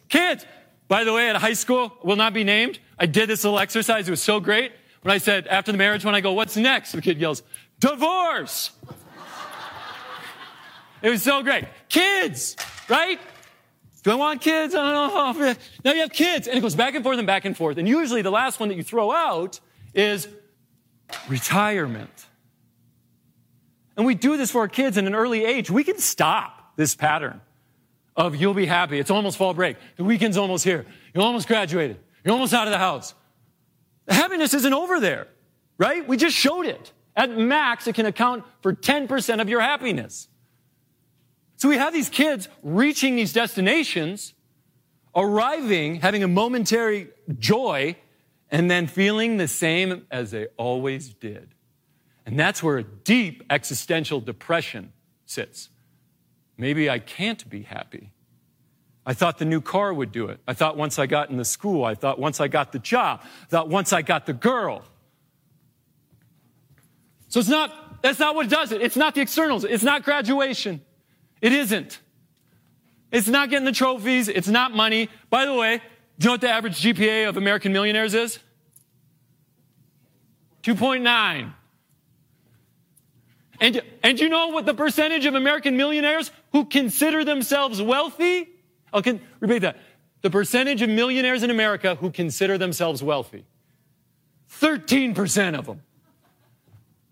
Kids. 0.09 0.43
By 0.87 1.03
the 1.03 1.13
way, 1.13 1.29
at 1.29 1.35
high 1.35 1.53
school, 1.53 1.95
will 2.03 2.15
not 2.15 2.33
be 2.33 2.43
named. 2.43 2.79
I 2.97 3.05
did 3.05 3.29
this 3.29 3.43
little 3.43 3.59
exercise. 3.59 4.07
It 4.07 4.11
was 4.11 4.21
so 4.21 4.39
great. 4.39 4.71
When 5.01 5.13
I 5.13 5.17
said, 5.17 5.47
after 5.47 5.71
the 5.71 5.77
marriage, 5.77 6.03
when 6.03 6.15
I 6.15 6.21
go, 6.21 6.33
what's 6.33 6.57
next? 6.57 6.91
The 6.91 7.01
kid 7.01 7.19
yells, 7.19 7.43
divorce. 7.79 8.71
it 11.01 11.09
was 11.09 11.21
so 11.21 11.43
great. 11.43 11.65
Kids, 11.89 12.55
right? 12.89 13.19
Do 14.03 14.11
I 14.11 14.15
want 14.15 14.41
kids? 14.41 14.75
I 14.75 14.91
don't 14.91 15.39
know. 15.39 15.55
Now 15.83 15.93
you 15.93 16.01
have 16.01 16.11
kids. 16.11 16.47
And 16.47 16.57
it 16.57 16.61
goes 16.61 16.75
back 16.75 16.95
and 16.95 17.03
forth 17.03 17.17
and 17.17 17.27
back 17.27 17.45
and 17.45 17.55
forth. 17.55 17.77
And 17.77 17.87
usually 17.87 18.21
the 18.21 18.31
last 18.31 18.59
one 18.59 18.69
that 18.69 18.75
you 18.75 18.83
throw 18.83 19.11
out 19.11 19.59
is 19.93 20.27
retirement. 21.27 22.25
And 23.97 24.05
we 24.05 24.13
do 24.13 24.37
this 24.37 24.51
for 24.51 24.61
our 24.61 24.67
kids 24.67 24.97
in 24.97 25.07
an 25.07 25.15
early 25.15 25.45
age. 25.45 25.71
We 25.71 25.83
can 25.83 25.99
stop 25.99 26.73
this 26.75 26.95
pattern 26.95 27.41
of 28.15 28.35
you'll 28.35 28.53
be 28.53 28.65
happy. 28.65 28.99
It's 28.99 29.11
almost 29.11 29.37
fall 29.37 29.53
break. 29.53 29.77
The 29.97 30.03
weekend's 30.03 30.37
almost 30.37 30.63
here. 30.63 30.85
You're 31.13 31.23
almost 31.23 31.47
graduated. 31.47 31.97
You're 32.25 32.33
almost 32.33 32.53
out 32.53 32.67
of 32.67 32.71
the 32.71 32.79
house. 32.79 33.13
The 34.07 34.15
happiness 34.15 34.53
isn't 34.55 34.73
over 34.73 34.99
there, 34.99 35.27
right? 35.77 36.05
We 36.05 36.17
just 36.17 36.35
showed 36.35 36.65
it. 36.65 36.91
At 37.15 37.29
max, 37.37 37.87
it 37.87 37.93
can 37.95 38.07
account 38.07 38.43
for 38.61 38.73
10% 38.73 39.41
of 39.41 39.47
your 39.47 39.61
happiness. 39.61 40.27
So 41.57 41.69
we 41.69 41.77
have 41.77 41.93
these 41.93 42.09
kids 42.09 42.49
reaching 42.63 43.15
these 43.15 43.31
destinations, 43.31 44.33
arriving, 45.15 46.01
having 46.01 46.23
a 46.23 46.27
momentary 46.27 47.09
joy, 47.39 47.95
and 48.51 48.69
then 48.69 48.87
feeling 48.87 49.37
the 49.37 49.47
same 49.47 50.05
as 50.11 50.31
they 50.31 50.47
always 50.57 51.13
did. 51.13 51.53
And 52.25 52.39
that's 52.39 52.61
where 52.61 52.79
a 52.79 52.83
deep 52.83 53.43
existential 53.49 54.19
depression 54.19 54.91
sits. 55.25 55.69
Maybe 56.57 56.89
I 56.89 56.99
can't 56.99 57.47
be 57.49 57.61
happy. 57.61 58.11
I 59.05 59.13
thought 59.13 59.37
the 59.37 59.45
new 59.45 59.61
car 59.61 59.93
would 59.93 60.11
do 60.11 60.27
it. 60.27 60.39
I 60.47 60.53
thought 60.53 60.77
once 60.77 60.97
I 60.97 61.05
got 61.05 61.29
in 61.29 61.37
the 61.37 61.45
school, 61.45 61.85
I 61.85 61.93
thought 61.93 62.17
once 62.17 62.41
I 62.41 62.47
got 62.47 62.71
the 62.71 62.79
job, 62.79 63.21
I 63.23 63.45
thought 63.47 63.69
once 63.69 63.93
I 63.93 64.01
got 64.01 64.25
the 64.25 64.33
girl. 64.33 64.83
So 67.27 67.39
it's 67.39 67.49
not, 67.49 68.01
that's 68.01 68.17
not 68.17 68.33
what 68.33 68.49
does 68.49 68.71
it. 68.71 68.81
It's 68.81 68.95
not 68.95 69.13
the 69.13 69.21
externals. 69.21 69.63
It's 69.63 69.83
not 69.83 70.03
graduation. 70.03 70.81
It 71.41 71.51
isn't. 71.51 71.99
It's 73.11 73.27
not 73.27 73.49
getting 73.49 73.65
the 73.65 73.71
trophies. 73.71 74.27
It's 74.27 74.47
not 74.47 74.73
money. 74.73 75.09
By 75.29 75.45
the 75.45 75.53
way, 75.53 75.81
do 76.17 76.25
you 76.25 76.27
know 76.29 76.31
what 76.33 76.41
the 76.41 76.49
average 76.49 76.81
GPA 76.81 77.29
of 77.29 77.37
American 77.37 77.73
millionaires 77.73 78.13
is? 78.13 78.39
2.9. 80.63 81.53
And, 83.61 83.81
and 84.03 84.19
you 84.19 84.29
know 84.29 84.47
what 84.47 84.65
the 84.65 84.73
percentage 84.73 85.25
of 85.25 85.35
American 85.35 85.77
millionaires 85.77 86.31
who 86.51 86.65
consider 86.65 87.23
themselves 87.23 87.81
wealthy? 87.81 88.49
I'll 88.95 89.01
can, 89.01 89.19
repeat 89.41 89.59
that. 89.59 89.77
The 90.21 90.29
percentage 90.29 90.81
of 90.81 90.89
millionaires 90.89 91.43
in 91.43 91.51
America 91.51 91.95
who 91.95 92.09
consider 92.09 92.57
themselves 92.57 93.03
wealthy. 93.03 93.45
13% 94.49 95.59
of 95.59 95.65
them. 95.65 95.81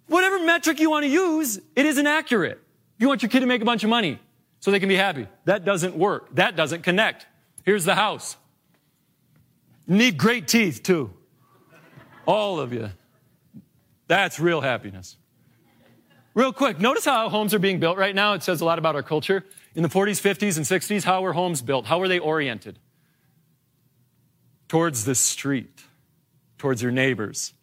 Whatever 0.07 0.43
metric 0.45 0.79
you 0.79 0.89
want 0.89 1.03
to 1.03 1.09
use, 1.09 1.59
it 1.75 1.85
isn't 1.85 2.07
accurate. 2.07 2.61
You 2.97 3.09
want 3.09 3.21
your 3.21 3.29
kid 3.29 3.41
to 3.41 3.45
make 3.45 3.61
a 3.61 3.65
bunch 3.65 3.83
of 3.83 3.89
money 3.89 4.17
so 4.61 4.71
they 4.71 4.79
can 4.79 4.87
be 4.87 4.95
happy. 4.95 5.27
That 5.43 5.65
doesn't 5.65 5.95
work. 5.95 6.33
That 6.35 6.55
doesn't 6.55 6.83
connect. 6.83 7.27
Here's 7.65 7.83
the 7.83 7.95
house. 7.95 8.37
need 9.85 10.17
great 10.17 10.47
teeth 10.47 10.83
too. 10.83 11.11
All 12.25 12.61
of 12.61 12.71
you. 12.71 12.89
That's 14.07 14.39
real 14.39 14.61
happiness. 14.61 15.17
Real 16.33 16.53
quick, 16.53 16.79
notice 16.79 17.03
how 17.03 17.27
homes 17.29 17.53
are 17.53 17.59
being 17.59 17.79
built 17.79 17.97
right 17.97 18.15
now. 18.15 18.33
It 18.33 18.43
says 18.43 18.61
a 18.61 18.65
lot 18.65 18.79
about 18.79 18.95
our 18.95 19.03
culture. 19.03 19.43
In 19.75 19.83
the 19.83 19.89
40s, 19.89 20.21
50s, 20.21 20.57
and 20.57 20.65
60s, 20.65 21.03
how 21.03 21.21
were 21.21 21.33
homes 21.33 21.61
built? 21.61 21.85
How 21.85 21.99
were 21.99 22.07
they 22.07 22.19
oriented? 22.19 22.79
Towards 24.67 25.05
the 25.05 25.15
street, 25.15 25.83
towards 26.57 26.81
your 26.81 26.91
neighbors. 26.91 27.53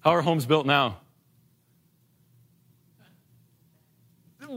How 0.00 0.10
are 0.10 0.22
homes 0.22 0.46
built 0.46 0.66
now? 0.66 0.98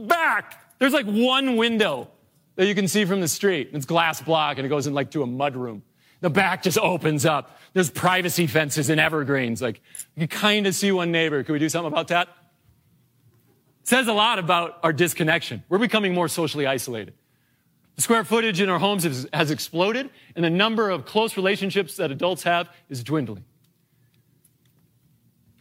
back. 0.06 0.78
There's 0.78 0.92
like 0.92 1.06
one 1.06 1.56
window 1.56 2.08
that 2.56 2.66
you 2.66 2.74
can 2.74 2.88
see 2.88 3.04
from 3.04 3.20
the 3.20 3.28
street. 3.28 3.70
It's 3.72 3.86
glass 3.86 4.20
block 4.20 4.58
and 4.58 4.66
it 4.66 4.68
goes 4.68 4.86
in 4.86 4.94
like 4.94 5.10
to 5.12 5.22
a 5.22 5.26
mud 5.26 5.56
room. 5.56 5.82
The 6.20 6.30
back 6.30 6.62
just 6.62 6.78
opens 6.78 7.24
up. 7.24 7.58
There's 7.72 7.90
privacy 7.90 8.46
fences 8.46 8.90
and 8.90 9.00
evergreens. 9.00 9.62
Like 9.62 9.80
you 10.16 10.28
kind 10.28 10.66
of 10.66 10.74
see 10.74 10.92
one 10.92 11.10
neighbor. 11.10 11.42
Can 11.42 11.52
we 11.52 11.58
do 11.58 11.68
something 11.68 11.90
about 11.90 12.08
that? 12.08 12.28
Says 13.82 14.08
a 14.08 14.12
lot 14.12 14.38
about 14.38 14.78
our 14.82 14.92
disconnection. 14.92 15.64
We're 15.68 15.78
becoming 15.78 16.14
more 16.14 16.28
socially 16.28 16.66
isolated. 16.66 17.14
The 17.96 18.02
square 18.02 18.24
footage 18.24 18.60
in 18.60 18.68
our 18.68 18.78
homes 18.78 19.04
has, 19.04 19.26
has 19.32 19.50
exploded, 19.50 20.10
and 20.34 20.44
the 20.44 20.50
number 20.50 20.90
of 20.90 21.04
close 21.04 21.36
relationships 21.36 21.96
that 21.96 22.10
adults 22.10 22.44
have 22.44 22.68
is 22.88 23.02
dwindling. 23.02 23.44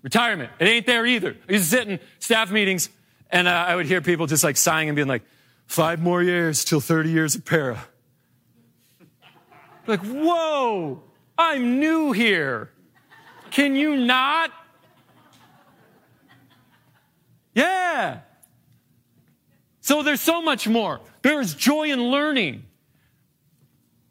Retirement, 0.01 0.51
it 0.59 0.67
ain't 0.67 0.85
there 0.85 1.05
either. 1.05 1.35
I 1.47 1.53
used 1.53 1.69
to 1.71 1.77
sit 1.77 1.87
in 1.87 1.99
staff 2.19 2.51
meetings 2.51 2.89
and 3.29 3.47
uh, 3.47 3.51
I 3.51 3.75
would 3.75 3.85
hear 3.85 4.01
people 4.01 4.27
just 4.27 4.43
like 4.43 4.57
sighing 4.57 4.89
and 4.89 4.95
being 4.95 5.07
like, 5.07 5.23
five 5.69 6.01
more 6.01 6.23
years 6.23 6.65
till 6.65 6.79
30 6.79 7.11
years 7.11 7.35
of 7.35 7.45
para. 7.45 7.85
Like, 9.85 10.01
whoa, 10.01 11.03
I'm 11.37 11.79
new 11.79 12.11
here. 12.11 12.71
Can 13.51 13.75
you 13.75 13.95
not? 13.95 14.51
Yeah. 17.59 18.19
So 19.81 20.01
there's 20.03 20.21
so 20.21 20.41
much 20.41 20.67
more. 20.67 21.01
There's 21.23 21.53
joy 21.53 21.91
in 21.91 22.01
learning. 22.09 22.63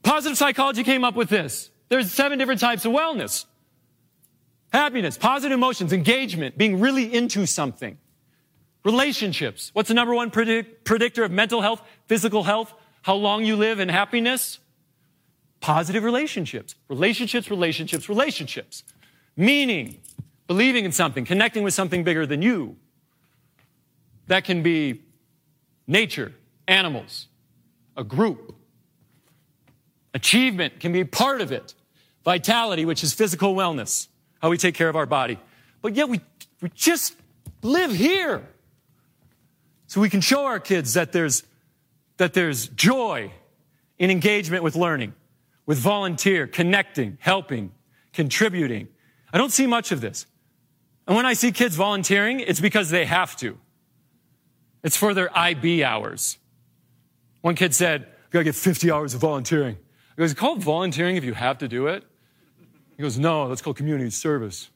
Positive 0.02 0.36
psychology 0.36 0.84
came 0.84 1.02
up 1.04 1.14
with 1.14 1.30
this. 1.30 1.70
There's 1.88 2.12
seven 2.12 2.38
different 2.38 2.60
types 2.60 2.84
of 2.84 2.92
wellness. 2.92 3.46
Happiness, 4.70 5.16
positive 5.16 5.54
emotions, 5.54 5.94
engagement, 5.94 6.58
being 6.58 6.78
really 6.78 7.12
into 7.12 7.46
something. 7.46 7.96
Relationships. 8.84 9.70
What's 9.72 9.88
the 9.88 9.94
number 9.94 10.14
one 10.14 10.30
predict- 10.30 10.84
predictor 10.84 11.24
of 11.24 11.30
mental 11.30 11.62
health, 11.62 11.80
physical 12.06 12.42
health, 12.42 12.74
how 13.02 13.14
long 13.14 13.46
you 13.46 13.56
live, 13.56 13.78
and 13.78 13.90
happiness? 13.90 14.58
Positive 15.60 16.04
relationships. 16.04 16.74
Relationships, 16.88 17.50
relationships, 17.50 18.08
relationships. 18.10 18.84
Meaning, 19.36 20.00
believing 20.46 20.84
in 20.84 20.92
something, 20.92 21.24
connecting 21.24 21.62
with 21.62 21.72
something 21.72 22.04
bigger 22.04 22.26
than 22.26 22.42
you. 22.42 22.76
That 24.28 24.44
can 24.44 24.62
be 24.62 25.02
nature, 25.86 26.32
animals, 26.66 27.26
a 27.96 28.04
group. 28.04 28.54
Achievement 30.14 30.80
can 30.80 30.92
be 30.92 31.04
part 31.04 31.40
of 31.40 31.50
it. 31.50 31.74
Vitality, 32.24 32.84
which 32.84 33.02
is 33.02 33.12
physical 33.12 33.54
wellness, 33.54 34.08
how 34.40 34.50
we 34.50 34.58
take 34.58 34.74
care 34.74 34.88
of 34.88 34.96
our 34.96 35.06
body. 35.06 35.38
But 35.80 35.96
yet 35.96 36.08
we, 36.08 36.20
we 36.60 36.68
just 36.74 37.16
live 37.62 37.90
here. 37.90 38.46
So 39.86 40.00
we 40.00 40.10
can 40.10 40.20
show 40.20 40.44
our 40.44 40.60
kids 40.60 40.94
that 40.94 41.12
there's, 41.12 41.42
that 42.18 42.34
there's 42.34 42.68
joy 42.68 43.32
in 43.98 44.10
engagement 44.10 44.62
with 44.62 44.76
learning, 44.76 45.14
with 45.64 45.78
volunteer, 45.78 46.46
connecting, 46.46 47.16
helping, 47.20 47.72
contributing. 48.12 48.88
I 49.32 49.38
don't 49.38 49.52
see 49.52 49.66
much 49.66 49.90
of 49.90 50.02
this. 50.02 50.26
And 51.06 51.16
when 51.16 51.24
I 51.24 51.32
see 51.32 51.52
kids 51.52 51.76
volunteering, 51.76 52.40
it's 52.40 52.60
because 52.60 52.90
they 52.90 53.06
have 53.06 53.34
to. 53.36 53.58
It's 54.82 54.96
for 54.96 55.14
their 55.14 55.36
IB 55.36 55.84
hours. 55.84 56.38
One 57.40 57.54
kid 57.54 57.74
said, 57.74 58.02
I 58.02 58.30
gotta 58.30 58.44
get 58.44 58.54
50 58.54 58.90
hours 58.90 59.14
of 59.14 59.20
volunteering. 59.20 59.76
I 60.16 60.20
goes, 60.20 60.34
called 60.34 60.62
volunteering 60.62 61.16
if 61.16 61.24
you 61.24 61.34
have 61.34 61.58
to 61.58 61.68
do 61.68 61.86
it? 61.86 62.04
He 62.96 63.02
goes, 63.02 63.18
no, 63.18 63.48
that's 63.48 63.62
called 63.62 63.76
community 63.76 64.10
service. 64.10 64.68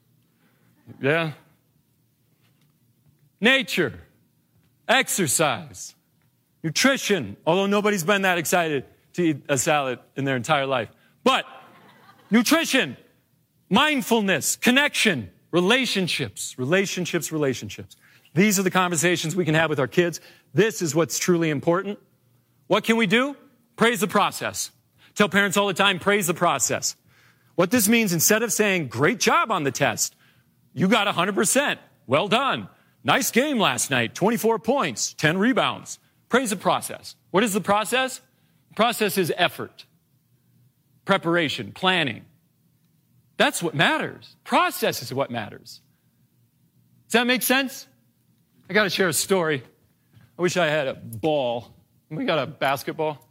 Yeah? 1.01 1.33
Nature, 3.41 3.99
exercise, 4.87 5.95
nutrition, 6.63 7.35
although 7.45 7.65
nobody's 7.65 8.03
been 8.03 8.21
that 8.21 8.37
excited 8.37 8.85
to 9.13 9.21
eat 9.21 9.37
a 9.49 9.57
salad 9.57 9.99
in 10.15 10.23
their 10.23 10.37
entire 10.37 10.65
life. 10.65 10.89
But 11.23 11.45
nutrition, 12.31 12.95
mindfulness, 13.69 14.55
connection, 14.55 15.29
relationships, 15.51 16.57
relationships, 16.57 17.31
relationships. 17.31 17.97
These 18.33 18.59
are 18.59 18.63
the 18.63 18.71
conversations 18.71 19.35
we 19.35 19.45
can 19.45 19.55
have 19.55 19.69
with 19.69 19.79
our 19.79 19.87
kids. 19.87 20.19
This 20.53 20.81
is 20.81 20.95
what's 20.95 21.19
truly 21.19 21.49
important. 21.49 21.99
What 22.67 22.83
can 22.83 22.97
we 22.97 23.07
do? 23.07 23.35
Praise 23.75 23.99
the 23.99 24.07
process. 24.07 24.71
Tell 25.15 25.29
parents 25.29 25.57
all 25.57 25.67
the 25.67 25.73
time, 25.73 25.99
praise 25.99 26.27
the 26.27 26.33
process. 26.33 26.95
What 27.55 27.69
this 27.69 27.87
means, 27.87 28.13
instead 28.13 28.41
of 28.41 28.51
saying, 28.51 28.87
great 28.87 29.19
job 29.19 29.51
on 29.51 29.63
the 29.63 29.71
test, 29.71 30.15
you 30.73 30.87
got 30.87 31.13
100%, 31.13 31.77
well 32.07 32.27
done, 32.27 32.67
nice 33.03 33.29
game 33.29 33.59
last 33.59 33.91
night, 33.91 34.15
24 34.15 34.57
points, 34.59 35.13
10 35.13 35.37
rebounds. 35.37 35.99
Praise 36.29 36.49
the 36.49 36.55
process. 36.55 37.15
What 37.29 37.43
is 37.43 37.53
the 37.53 37.61
process? 37.61 38.21
The 38.69 38.75
process 38.75 39.19
is 39.19 39.31
effort, 39.37 39.85
preparation, 41.05 41.73
planning. 41.73 42.25
That's 43.37 43.61
what 43.61 43.75
matters. 43.75 44.35
Process 44.43 45.03
is 45.03 45.13
what 45.13 45.29
matters. 45.29 45.81
Does 47.07 47.13
that 47.13 47.27
make 47.27 47.43
sense? 47.43 47.87
I 48.73 48.75
got 48.75 48.83
to 48.85 48.89
share 48.89 49.07
a 49.07 49.13
story. 49.13 49.61
I 50.35 50.41
wish 50.41 50.57
I 50.57 50.65
had 50.65 50.87
a 50.87 50.95
ball. 50.95 51.75
We 52.09 52.25
got 52.25 52.39
a 52.39 52.47
basketball. 52.47 53.23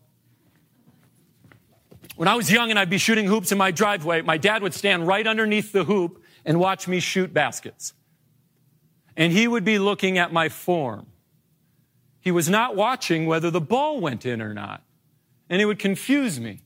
When 2.14 2.28
I 2.28 2.36
was 2.36 2.48
young 2.48 2.70
and 2.70 2.78
I'd 2.78 2.88
be 2.88 2.98
shooting 2.98 3.26
hoops 3.26 3.50
in 3.50 3.58
my 3.58 3.72
driveway, 3.72 4.22
my 4.22 4.38
dad 4.38 4.62
would 4.62 4.72
stand 4.72 5.04
right 5.04 5.26
underneath 5.26 5.72
the 5.72 5.82
hoop 5.82 6.22
and 6.44 6.60
watch 6.60 6.86
me 6.86 7.00
shoot 7.00 7.34
baskets. 7.34 7.92
And 9.16 9.32
he 9.32 9.48
would 9.48 9.64
be 9.64 9.80
looking 9.80 10.16
at 10.16 10.32
my 10.32 10.48
form. 10.48 11.08
He 12.20 12.30
was 12.30 12.48
not 12.48 12.76
watching 12.76 13.26
whether 13.26 13.50
the 13.50 13.60
ball 13.60 14.00
went 14.00 14.24
in 14.24 14.40
or 14.40 14.54
not. 14.54 14.84
And 15.50 15.60
it 15.60 15.64
would 15.64 15.80
confuse 15.80 16.38
me. 16.38 16.62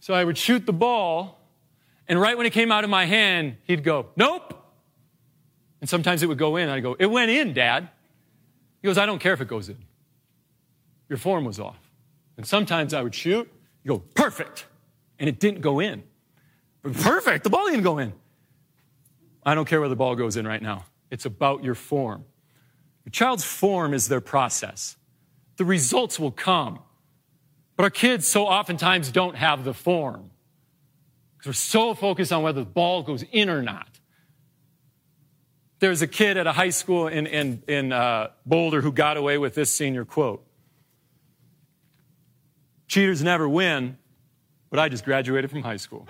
So 0.00 0.14
I 0.14 0.24
would 0.24 0.36
shoot 0.36 0.66
the 0.66 0.72
ball, 0.72 1.40
and 2.08 2.20
right 2.20 2.36
when 2.36 2.46
it 2.46 2.52
came 2.52 2.72
out 2.72 2.82
of 2.82 2.90
my 2.90 3.04
hand, 3.04 3.58
he'd 3.68 3.84
go, 3.84 4.06
Nope. 4.16 4.56
And 5.80 5.88
sometimes 5.88 6.24
it 6.24 6.26
would 6.26 6.38
go 6.38 6.56
in. 6.56 6.68
I'd 6.68 6.82
go, 6.82 6.96
It 6.98 7.06
went 7.06 7.30
in, 7.30 7.52
Dad. 7.52 7.88
He 8.80 8.86
goes, 8.86 8.98
I 8.98 9.06
don't 9.06 9.18
care 9.18 9.32
if 9.32 9.40
it 9.40 9.48
goes 9.48 9.68
in. 9.68 9.78
Your 11.08 11.18
form 11.18 11.44
was 11.44 11.60
off. 11.60 11.78
And 12.36 12.46
sometimes 12.46 12.94
I 12.94 13.02
would 13.02 13.14
shoot, 13.14 13.50
you 13.84 13.88
go, 13.88 13.98
perfect. 13.98 14.66
And 15.18 15.28
it 15.28 15.38
didn't 15.38 15.60
go 15.60 15.80
in. 15.80 16.02
Perfect, 16.82 17.44
the 17.44 17.50
ball 17.50 17.66
didn't 17.66 17.82
go 17.82 17.98
in. 17.98 18.12
I 19.44 19.54
don't 19.54 19.66
care 19.66 19.80
where 19.80 19.88
the 19.88 19.96
ball 19.96 20.14
goes 20.14 20.36
in 20.36 20.46
right 20.46 20.62
now. 20.62 20.84
It's 21.10 21.26
about 21.26 21.64
your 21.64 21.74
form. 21.74 22.24
Your 23.04 23.10
child's 23.10 23.44
form 23.44 23.92
is 23.92 24.08
their 24.08 24.20
process. 24.20 24.96
The 25.56 25.64
results 25.64 26.18
will 26.18 26.30
come. 26.30 26.78
But 27.76 27.84
our 27.84 27.90
kids 27.90 28.26
so 28.26 28.46
oftentimes 28.46 29.10
don't 29.10 29.36
have 29.36 29.64
the 29.64 29.74
form 29.74 30.30
because 31.36 31.48
we're 31.48 31.52
so 31.54 31.94
focused 31.94 32.32
on 32.32 32.42
whether 32.42 32.60
the 32.60 32.70
ball 32.70 33.02
goes 33.02 33.24
in 33.32 33.48
or 33.48 33.62
not. 33.62 33.89
There's 35.80 36.02
a 36.02 36.06
kid 36.06 36.36
at 36.36 36.46
a 36.46 36.52
high 36.52 36.70
school 36.70 37.08
in, 37.08 37.26
in, 37.26 37.62
in 37.66 37.92
uh, 37.92 38.28
Boulder 38.44 38.82
who 38.82 38.92
got 38.92 39.16
away 39.16 39.38
with 39.38 39.54
this 39.54 39.74
senior 39.74 40.04
quote 40.04 40.46
Cheaters 42.86 43.22
never 43.22 43.48
win, 43.48 43.96
but 44.68 44.78
I 44.78 44.88
just 44.88 45.04
graduated 45.04 45.50
from 45.50 45.62
high 45.62 45.78
school. 45.78 46.06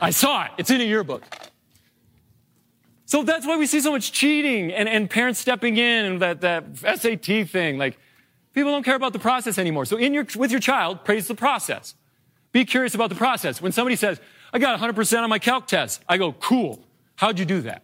I 0.00 0.10
saw 0.10 0.46
it, 0.46 0.50
it's 0.58 0.70
in 0.70 0.80
a 0.80 0.84
yearbook. 0.84 1.22
So 3.06 3.22
that's 3.22 3.46
why 3.46 3.56
we 3.56 3.66
see 3.66 3.80
so 3.80 3.92
much 3.92 4.10
cheating 4.10 4.72
and, 4.72 4.88
and 4.88 5.08
parents 5.08 5.38
stepping 5.38 5.76
in 5.76 6.04
and 6.06 6.22
that, 6.22 6.40
that 6.40 6.64
SAT 6.78 7.48
thing. 7.48 7.78
Like, 7.78 7.98
people 8.52 8.72
don't 8.72 8.82
care 8.82 8.96
about 8.96 9.12
the 9.12 9.18
process 9.20 9.58
anymore. 9.58 9.84
So 9.84 9.96
in 9.96 10.12
your, 10.12 10.26
with 10.34 10.50
your 10.50 10.60
child, 10.60 11.04
praise 11.04 11.28
the 11.28 11.34
process. 11.34 11.94
Be 12.50 12.64
curious 12.64 12.94
about 12.94 13.10
the 13.10 13.16
process. 13.16 13.62
When 13.62 13.70
somebody 13.70 13.94
says, 13.94 14.20
I 14.52 14.58
got 14.58 14.80
100% 14.80 15.22
on 15.22 15.30
my 15.30 15.38
calc 15.38 15.68
test, 15.68 16.02
I 16.08 16.16
go, 16.16 16.32
cool. 16.32 16.84
How'd 17.16 17.38
you 17.38 17.44
do 17.44 17.60
that? 17.62 17.82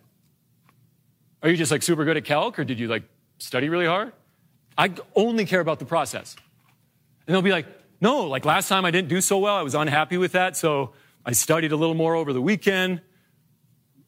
Are 1.43 1.49
you 1.49 1.57
just 1.57 1.71
like 1.71 1.83
super 1.83 2.05
good 2.05 2.17
at 2.17 2.25
calc 2.25 2.59
or 2.59 2.65
did 2.65 2.79
you 2.79 2.89
like 2.89 3.05
study 3.39 3.69
really 3.69 3.87
hard? 3.87 4.13
I 4.77 4.93
only 5.15 5.45
care 5.45 5.61
about 5.61 5.79
the 5.79 5.85
process. 5.85 6.37
And 7.27 7.35
they'll 7.35 7.43
be 7.43 7.51
like, 7.51 7.67
no, 8.01 8.27
like 8.27 8.45
last 8.45 8.69
time 8.69 8.85
I 8.85 8.91
didn't 8.91 9.09
do 9.09 9.21
so 9.21 9.39
well. 9.39 9.57
I 9.57 9.63
was 9.63 9.75
unhappy 9.75 10.17
with 10.17 10.33
that. 10.33 10.57
So 10.57 10.93
I 11.25 11.33
studied 11.33 11.73
a 11.73 11.77
little 11.77 11.95
more 11.95 12.15
over 12.15 12.33
the 12.33 12.41
weekend, 12.41 13.03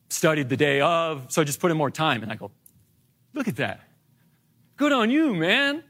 studied 0.09 0.49
the 0.49 0.57
day 0.57 0.81
of. 0.81 1.31
So 1.31 1.43
I 1.43 1.45
just 1.45 1.61
put 1.61 1.71
in 1.71 1.77
more 1.77 1.91
time. 1.91 2.23
And 2.23 2.33
I 2.33 2.37
go, 2.37 2.51
look 3.33 3.49
at 3.49 3.57
that. 3.57 3.81
Good 4.77 4.93
on 4.93 5.11
you, 5.11 5.35
man. 5.35 5.85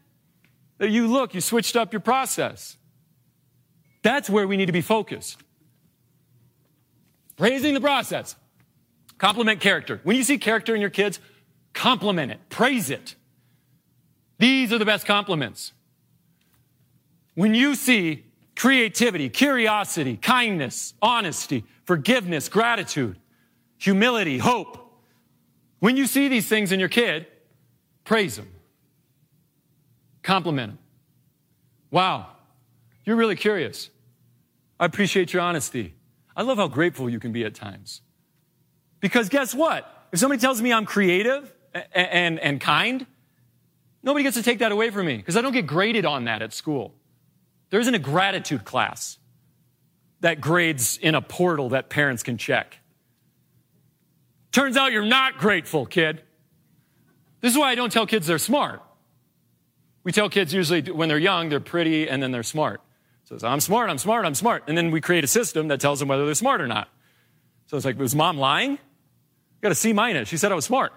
You 0.80 1.06
look, 1.06 1.34
you 1.34 1.40
switched 1.40 1.76
up 1.76 1.92
your 1.92 2.00
process. 2.00 2.76
That's 4.02 4.28
where 4.28 4.48
we 4.48 4.56
need 4.56 4.66
to 4.66 4.72
be 4.72 4.80
focused. 4.80 5.40
Praising 7.36 7.74
the 7.74 7.80
process. 7.80 8.34
Compliment 9.22 9.60
character. 9.60 10.00
When 10.02 10.16
you 10.16 10.24
see 10.24 10.36
character 10.36 10.74
in 10.74 10.80
your 10.80 10.90
kids, 10.90 11.20
compliment 11.74 12.32
it, 12.32 12.40
praise 12.48 12.90
it. 12.90 13.14
These 14.40 14.72
are 14.72 14.78
the 14.78 14.84
best 14.84 15.06
compliments. 15.06 15.72
When 17.36 17.54
you 17.54 17.76
see 17.76 18.24
creativity, 18.56 19.28
curiosity, 19.28 20.16
kindness, 20.16 20.94
honesty, 21.00 21.62
forgiveness, 21.84 22.48
gratitude, 22.48 23.16
humility, 23.78 24.38
hope, 24.38 24.92
when 25.78 25.96
you 25.96 26.08
see 26.08 26.26
these 26.26 26.48
things 26.48 26.72
in 26.72 26.80
your 26.80 26.88
kid, 26.88 27.28
praise 28.02 28.34
them, 28.34 28.48
compliment 30.24 30.72
them. 30.72 30.78
Wow, 31.92 32.26
you're 33.04 33.14
really 33.14 33.36
curious. 33.36 33.88
I 34.80 34.86
appreciate 34.86 35.32
your 35.32 35.42
honesty. 35.42 35.94
I 36.34 36.42
love 36.42 36.58
how 36.58 36.66
grateful 36.66 37.08
you 37.08 37.20
can 37.20 37.30
be 37.30 37.44
at 37.44 37.54
times. 37.54 38.00
Because 39.02 39.28
guess 39.28 39.54
what? 39.54 40.06
If 40.12 40.20
somebody 40.20 40.40
tells 40.40 40.62
me 40.62 40.72
I'm 40.72 40.86
creative 40.86 41.52
and, 41.74 41.84
and, 41.92 42.40
and 42.40 42.60
kind, 42.60 43.04
nobody 44.02 44.22
gets 44.22 44.36
to 44.36 44.42
take 44.42 44.60
that 44.60 44.72
away 44.72 44.88
from 44.90 45.04
me 45.04 45.18
because 45.18 45.36
I 45.36 45.42
don't 45.42 45.52
get 45.52 45.66
graded 45.66 46.06
on 46.06 46.24
that 46.24 46.40
at 46.40 46.54
school. 46.54 46.94
There 47.68 47.80
isn't 47.80 47.94
a 47.94 47.98
gratitude 47.98 48.64
class 48.64 49.18
that 50.20 50.40
grades 50.40 50.98
in 50.98 51.14
a 51.14 51.20
portal 51.20 51.70
that 51.70 51.90
parents 51.90 52.22
can 52.22 52.38
check. 52.38 52.78
Turns 54.52 54.76
out 54.76 54.92
you're 54.92 55.04
not 55.04 55.36
grateful, 55.36 55.84
kid. 55.84 56.22
This 57.40 57.52
is 57.52 57.58
why 57.58 57.70
I 57.72 57.74
don't 57.74 57.90
tell 57.90 58.06
kids 58.06 58.26
they're 58.26 58.38
smart. 58.38 58.82
We 60.04 60.12
tell 60.12 60.28
kids 60.28 60.54
usually 60.54 60.82
when 60.92 61.08
they're 61.08 61.18
young, 61.18 61.48
they're 61.48 61.60
pretty 61.60 62.08
and 62.08 62.22
then 62.22 62.30
they're 62.30 62.42
smart. 62.44 62.80
So 63.24 63.38
I'm 63.48 63.60
smart, 63.60 63.90
I'm 63.90 63.98
smart, 63.98 64.26
I'm 64.26 64.34
smart. 64.34 64.64
And 64.68 64.76
then 64.76 64.90
we 64.90 65.00
create 65.00 65.24
a 65.24 65.28
system 65.28 65.68
that 65.68 65.80
tells 65.80 65.98
them 65.98 66.08
whether 66.08 66.24
they're 66.24 66.34
smart 66.34 66.60
or 66.60 66.68
not. 66.68 66.88
So 67.66 67.76
it's 67.76 67.86
like, 67.86 67.98
was 67.98 68.14
mom 68.14 68.36
lying? 68.36 68.78
Got 69.62 69.72
a 69.72 69.76
C 69.76 69.92
minus. 69.92 70.28
She 70.28 70.36
said 70.36 70.52
I 70.52 70.54
was 70.54 70.64
smart. 70.64 70.92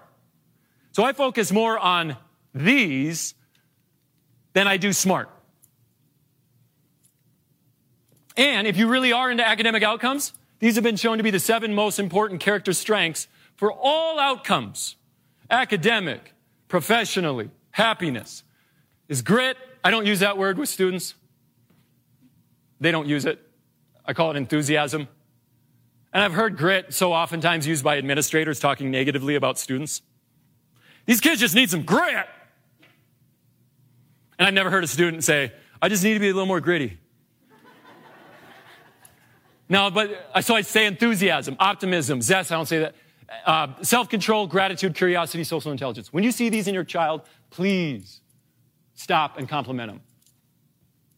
So 0.92 1.04
I 1.04 1.12
focus 1.12 1.52
more 1.52 1.78
on 1.78 2.16
these 2.54 3.34
than 4.52 4.66
I 4.66 4.76
do 4.76 4.92
smart. 4.92 5.30
And 8.36 8.66
if 8.66 8.76
you 8.76 8.88
really 8.88 9.12
are 9.12 9.30
into 9.30 9.46
academic 9.46 9.82
outcomes, 9.82 10.32
these 10.58 10.74
have 10.74 10.84
been 10.84 10.96
shown 10.96 11.18
to 11.18 11.22
be 11.22 11.30
the 11.30 11.40
seven 11.40 11.74
most 11.74 11.98
important 11.98 12.40
character 12.40 12.72
strengths 12.72 13.28
for 13.56 13.72
all 13.72 14.18
outcomes 14.18 14.96
academic, 15.50 16.34
professionally, 16.68 17.50
happiness. 17.70 18.42
Is 19.08 19.22
grit, 19.22 19.56
I 19.84 19.90
don't 19.90 20.06
use 20.06 20.20
that 20.20 20.36
word 20.36 20.58
with 20.58 20.68
students. 20.68 21.14
They 22.80 22.90
don't 22.90 23.06
use 23.06 23.24
it. 23.24 23.40
I 24.04 24.12
call 24.12 24.30
it 24.32 24.36
enthusiasm. 24.36 25.08
And 26.12 26.22
I've 26.22 26.32
heard 26.32 26.56
grit 26.56 26.94
so 26.94 27.12
oftentimes 27.12 27.66
used 27.66 27.84
by 27.84 27.98
administrators 27.98 28.58
talking 28.58 28.90
negatively 28.90 29.34
about 29.34 29.58
students. 29.58 30.02
These 31.04 31.20
kids 31.20 31.40
just 31.40 31.54
need 31.54 31.70
some 31.70 31.82
grit. 31.82 32.26
And 34.38 34.46
I've 34.46 34.54
never 34.54 34.70
heard 34.70 34.84
a 34.84 34.86
student 34.86 35.24
say, 35.24 35.52
I 35.80 35.88
just 35.88 36.04
need 36.04 36.14
to 36.14 36.20
be 36.20 36.28
a 36.28 36.32
little 36.32 36.46
more 36.46 36.60
gritty. 36.60 36.98
no, 39.68 39.90
but 39.90 40.30
so 40.42 40.54
I 40.54 40.62
say 40.62 40.86
enthusiasm, 40.86 41.56
optimism, 41.58 42.22
zest, 42.22 42.50
I 42.50 42.56
don't 42.56 42.66
say 42.66 42.78
that. 42.80 42.94
Uh, 43.44 43.68
Self 43.82 44.08
control, 44.08 44.46
gratitude, 44.46 44.94
curiosity, 44.94 45.44
social 45.44 45.72
intelligence. 45.72 46.12
When 46.12 46.24
you 46.24 46.32
see 46.32 46.48
these 46.48 46.68
in 46.68 46.74
your 46.74 46.84
child, 46.84 47.22
please 47.50 48.20
stop 48.94 49.38
and 49.38 49.48
compliment 49.48 49.90
them. 49.90 50.00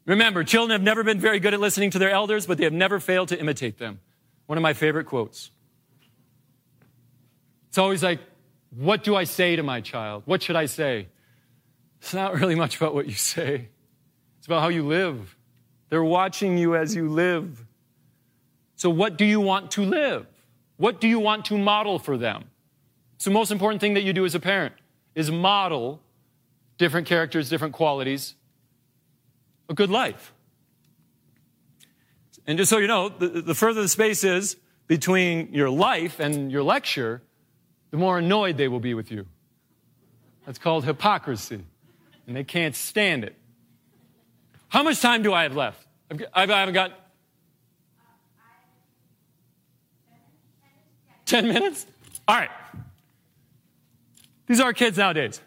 Remember, 0.07 0.43
children 0.43 0.73
have 0.73 0.83
never 0.83 1.05
been 1.05 1.21
very 1.21 1.39
good 1.39 1.53
at 1.53 1.61
listening 1.61 1.91
to 1.91 1.99
their 1.99 2.11
elders, 2.11 2.47
but 2.47 2.57
they 2.57 2.65
have 2.65 2.73
never 2.73 2.99
failed 2.99 3.29
to 3.29 3.39
imitate 3.39 3.79
them. 3.79 4.01
One 4.49 4.57
of 4.57 4.63
my 4.63 4.73
favorite 4.73 5.05
quotes. 5.05 5.51
It's 7.69 7.77
always 7.77 8.03
like, 8.03 8.21
what 8.71 9.05
do 9.05 9.15
I 9.15 9.25
say 9.25 9.57
to 9.57 9.63
my 9.63 9.83
child? 9.83 10.23
What 10.25 10.43
should 10.43 10.57
I 10.57 10.65
say? 10.65 11.09
It's 12.01 12.15
not 12.15 12.35
really 12.35 12.55
much 12.55 12.79
about 12.79 12.95
what 12.95 13.07
you 13.07 13.13
say, 13.13 13.69
it's 14.39 14.47
about 14.47 14.63
how 14.63 14.69
you 14.69 14.87
live. 14.87 15.37
They're 15.91 16.03
watching 16.03 16.57
you 16.57 16.77
as 16.77 16.95
you 16.95 17.11
live. 17.11 17.63
So, 18.77 18.89
what 18.89 19.19
do 19.19 19.27
you 19.27 19.39
want 19.41 19.71
to 19.73 19.83
live? 19.83 20.27
What 20.79 20.99
do 20.99 21.09
you 21.09 21.19
want 21.19 21.45
to 21.47 21.59
model 21.59 21.99
for 21.99 22.17
them? 22.17 22.45
It's 23.17 23.27
the 23.27 23.31
most 23.31 23.51
important 23.51 23.83
thing 23.83 23.95
that 23.95 24.03
you 24.03 24.15
do 24.15 24.25
as 24.25 24.35
a 24.35 24.41
parent 24.41 24.75
is 25.15 25.31
model 25.31 26.01
different 26.79 27.07
characters, 27.07 27.51
different 27.51 27.75
qualities, 27.75 28.35
a 29.69 29.75
good 29.75 29.91
life. 29.91 30.33
And 32.49 32.57
just 32.57 32.71
so 32.71 32.79
you 32.79 32.87
know, 32.87 33.11
the, 33.11 33.29
the 33.29 33.55
further 33.55 33.83
the 33.83 33.89
space 33.89 34.25
is 34.25 34.57
between 34.87 35.53
your 35.53 35.69
life 35.69 36.19
and 36.19 36.51
your 36.51 36.63
lecture, 36.63 37.21
the 37.91 37.99
more 37.99 38.19
annoyed 38.19 38.57
they 38.57 38.69
will 38.69 38.81
be 38.81 38.95
with 38.95 39.13
you. 39.13 39.27
That's 40.47 40.59
called 40.59 40.87
hypocrisy. 40.87 41.63
And 42.27 42.35
they 42.35 42.45
can't 42.45 42.75
stand 42.75 43.23
it. 43.23 43.37
How 44.69 44.83
much 44.83 45.01
time 45.01 45.23
do 45.23 45.35
I 45.35 45.43
have 45.43 45.55
left? 45.55 45.87
I've, 46.11 46.51
I 46.51 46.59
haven't 46.59 46.73
got 46.73 46.93
10 51.27 51.49
minutes? 51.49 51.85
All 52.27 52.35
right. 52.35 52.51
These 54.47 54.61
are 54.61 54.73
kids 54.73 54.97
nowadays. 54.97 55.39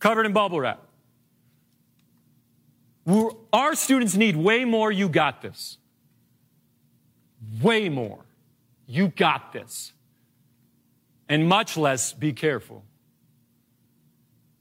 Covered 0.00 0.26
in 0.26 0.32
bubble 0.32 0.58
wrap. 0.58 0.87
Our 3.52 3.74
students 3.74 4.14
need 4.14 4.36
way 4.36 4.64
more, 4.64 4.92
you 4.92 5.08
got 5.08 5.40
this. 5.40 5.78
Way 7.62 7.88
more. 7.88 8.24
You 8.86 9.08
got 9.08 9.52
this. 9.52 9.92
And 11.28 11.48
much 11.48 11.76
less, 11.76 12.12
be 12.12 12.32
careful. 12.32 12.84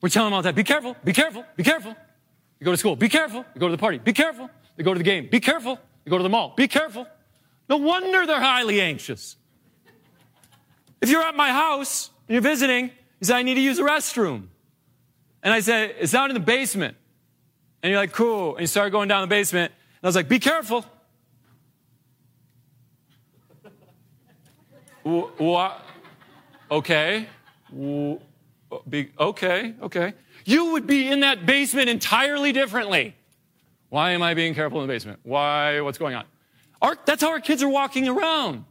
We 0.02 0.10
tell 0.10 0.26
them 0.26 0.34
all 0.34 0.42
that 0.42 0.56
be 0.56 0.64
careful, 0.64 0.96
be 1.04 1.14
careful, 1.14 1.44
be 1.56 1.64
careful. 1.64 1.96
You 2.60 2.66
go 2.66 2.72
to 2.72 2.78
school, 2.78 2.96
be 2.96 3.10
careful. 3.10 3.46
You 3.54 3.60
go 3.60 3.68
to 3.68 3.72
the 3.72 3.78
party, 3.78 3.98
be 3.98 4.14
careful. 4.14 4.50
You 4.78 4.84
go 4.84 4.94
to 4.94 4.98
the 4.98 5.04
game, 5.04 5.28
be 5.30 5.40
careful. 5.40 5.80
You 6.06 6.10
go 6.10 6.18
to 6.18 6.24
the 6.24 6.30
mall, 6.30 6.54
be 6.56 6.68
careful. 6.68 7.08
No 7.70 7.78
wonder 7.78 8.26
they're 8.26 8.40
highly 8.40 8.80
anxious. 8.80 9.36
If 11.02 11.10
you're 11.10 11.22
at 11.22 11.36
my 11.36 11.50
house 11.50 12.12
and 12.28 12.34
you're 12.36 12.42
visiting, 12.42 12.86
you 13.20 13.26
say, 13.26 13.36
I 13.36 13.44
need 13.44 13.56
to 13.56 13.62
use 13.62 13.78
the 13.78 13.84
restroom. 13.84 14.48
And 15.44 15.54
I 15.54 15.60
say, 15.60 15.96
it's 16.00 16.12
down 16.12 16.30
in 16.30 16.34
the 16.34 16.40
basement. 16.40 16.96
And 17.88 17.94
you're 17.94 18.02
like, 18.02 18.12
cool. 18.12 18.58
And 18.58 18.60
you 18.64 18.68
start 18.68 18.92
going 18.92 19.08
down 19.08 19.22
the 19.22 19.28
basement. 19.28 19.72
And 19.72 20.04
I 20.04 20.08
was 20.08 20.16
like, 20.18 20.28
be 20.28 20.40
careful. 20.40 20.86
what? 25.04 25.86
Okay. 26.70 27.28
Be, 28.90 29.10
okay, 29.18 29.74
okay. 29.82 30.14
You 30.44 30.74
would 30.74 30.86
be 30.86 31.08
in 31.08 31.22
that 31.22 31.46
basement 31.46 31.88
entirely 31.88 32.52
differently. 32.52 33.16
Why 33.88 34.12
am 34.12 34.22
I 34.22 34.34
being 34.34 34.54
careful 34.54 34.82
in 34.82 34.88
the 34.88 34.94
basement? 34.94 35.22
Why? 35.24 35.80
What's 35.80 35.98
going 35.98 36.14
on? 36.14 36.26
Our, 36.82 36.98
that's 37.06 37.22
how 37.22 37.30
our 37.30 37.40
kids 37.40 37.64
are 37.64 37.70
walking 37.70 38.10
around. 38.10 38.66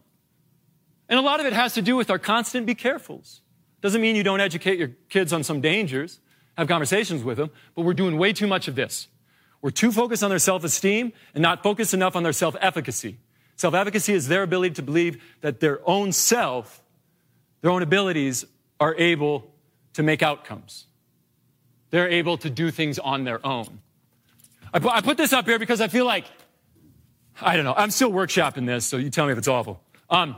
And 1.08 1.18
a 1.18 1.22
lot 1.22 1.40
of 1.40 1.46
it 1.46 1.54
has 1.54 1.72
to 1.72 1.80
do 1.80 1.96
with 1.96 2.10
our 2.10 2.18
constant 2.18 2.66
be 2.66 2.74
carefuls. 2.74 3.40
Doesn't 3.80 4.02
mean 4.02 4.14
you 4.14 4.22
don't 4.22 4.42
educate 4.42 4.78
your 4.78 4.90
kids 5.08 5.32
on 5.32 5.42
some 5.42 5.62
dangers, 5.62 6.20
have 6.56 6.68
conversations 6.68 7.22
with 7.22 7.36
them, 7.36 7.50
but 7.74 7.82
we're 7.82 7.94
doing 7.94 8.18
way 8.18 8.32
too 8.32 8.46
much 8.46 8.68
of 8.68 8.74
this. 8.74 9.08
We're 9.62 9.70
too 9.70 9.92
focused 9.92 10.22
on 10.22 10.30
their 10.30 10.38
self 10.38 10.64
esteem 10.64 11.12
and 11.34 11.42
not 11.42 11.62
focused 11.62 11.94
enough 11.94 12.16
on 12.16 12.22
their 12.22 12.32
self 12.32 12.56
efficacy. 12.60 13.18
Self 13.56 13.74
efficacy 13.74 14.12
is 14.12 14.28
their 14.28 14.42
ability 14.42 14.74
to 14.74 14.82
believe 14.82 15.22
that 15.40 15.60
their 15.60 15.80
own 15.88 16.12
self, 16.12 16.82
their 17.62 17.70
own 17.70 17.82
abilities, 17.82 18.44
are 18.78 18.94
able 18.96 19.50
to 19.94 20.02
make 20.02 20.22
outcomes. 20.22 20.86
They're 21.90 22.08
able 22.08 22.36
to 22.38 22.50
do 22.50 22.70
things 22.70 22.98
on 22.98 23.24
their 23.24 23.44
own. 23.46 23.80
I 24.72 24.78
put, 24.78 24.92
I 24.92 25.00
put 25.00 25.16
this 25.16 25.32
up 25.32 25.46
here 25.46 25.58
because 25.58 25.80
I 25.80 25.88
feel 25.88 26.04
like 26.04 26.26
I 27.40 27.56
don't 27.56 27.64
know. 27.64 27.74
I'm 27.76 27.90
still 27.90 28.10
workshopping 28.10 28.66
this, 28.66 28.84
so 28.84 28.96
you 28.96 29.10
tell 29.10 29.26
me 29.26 29.32
if 29.32 29.38
it's 29.38 29.48
awful. 29.48 29.80
Um, 30.08 30.36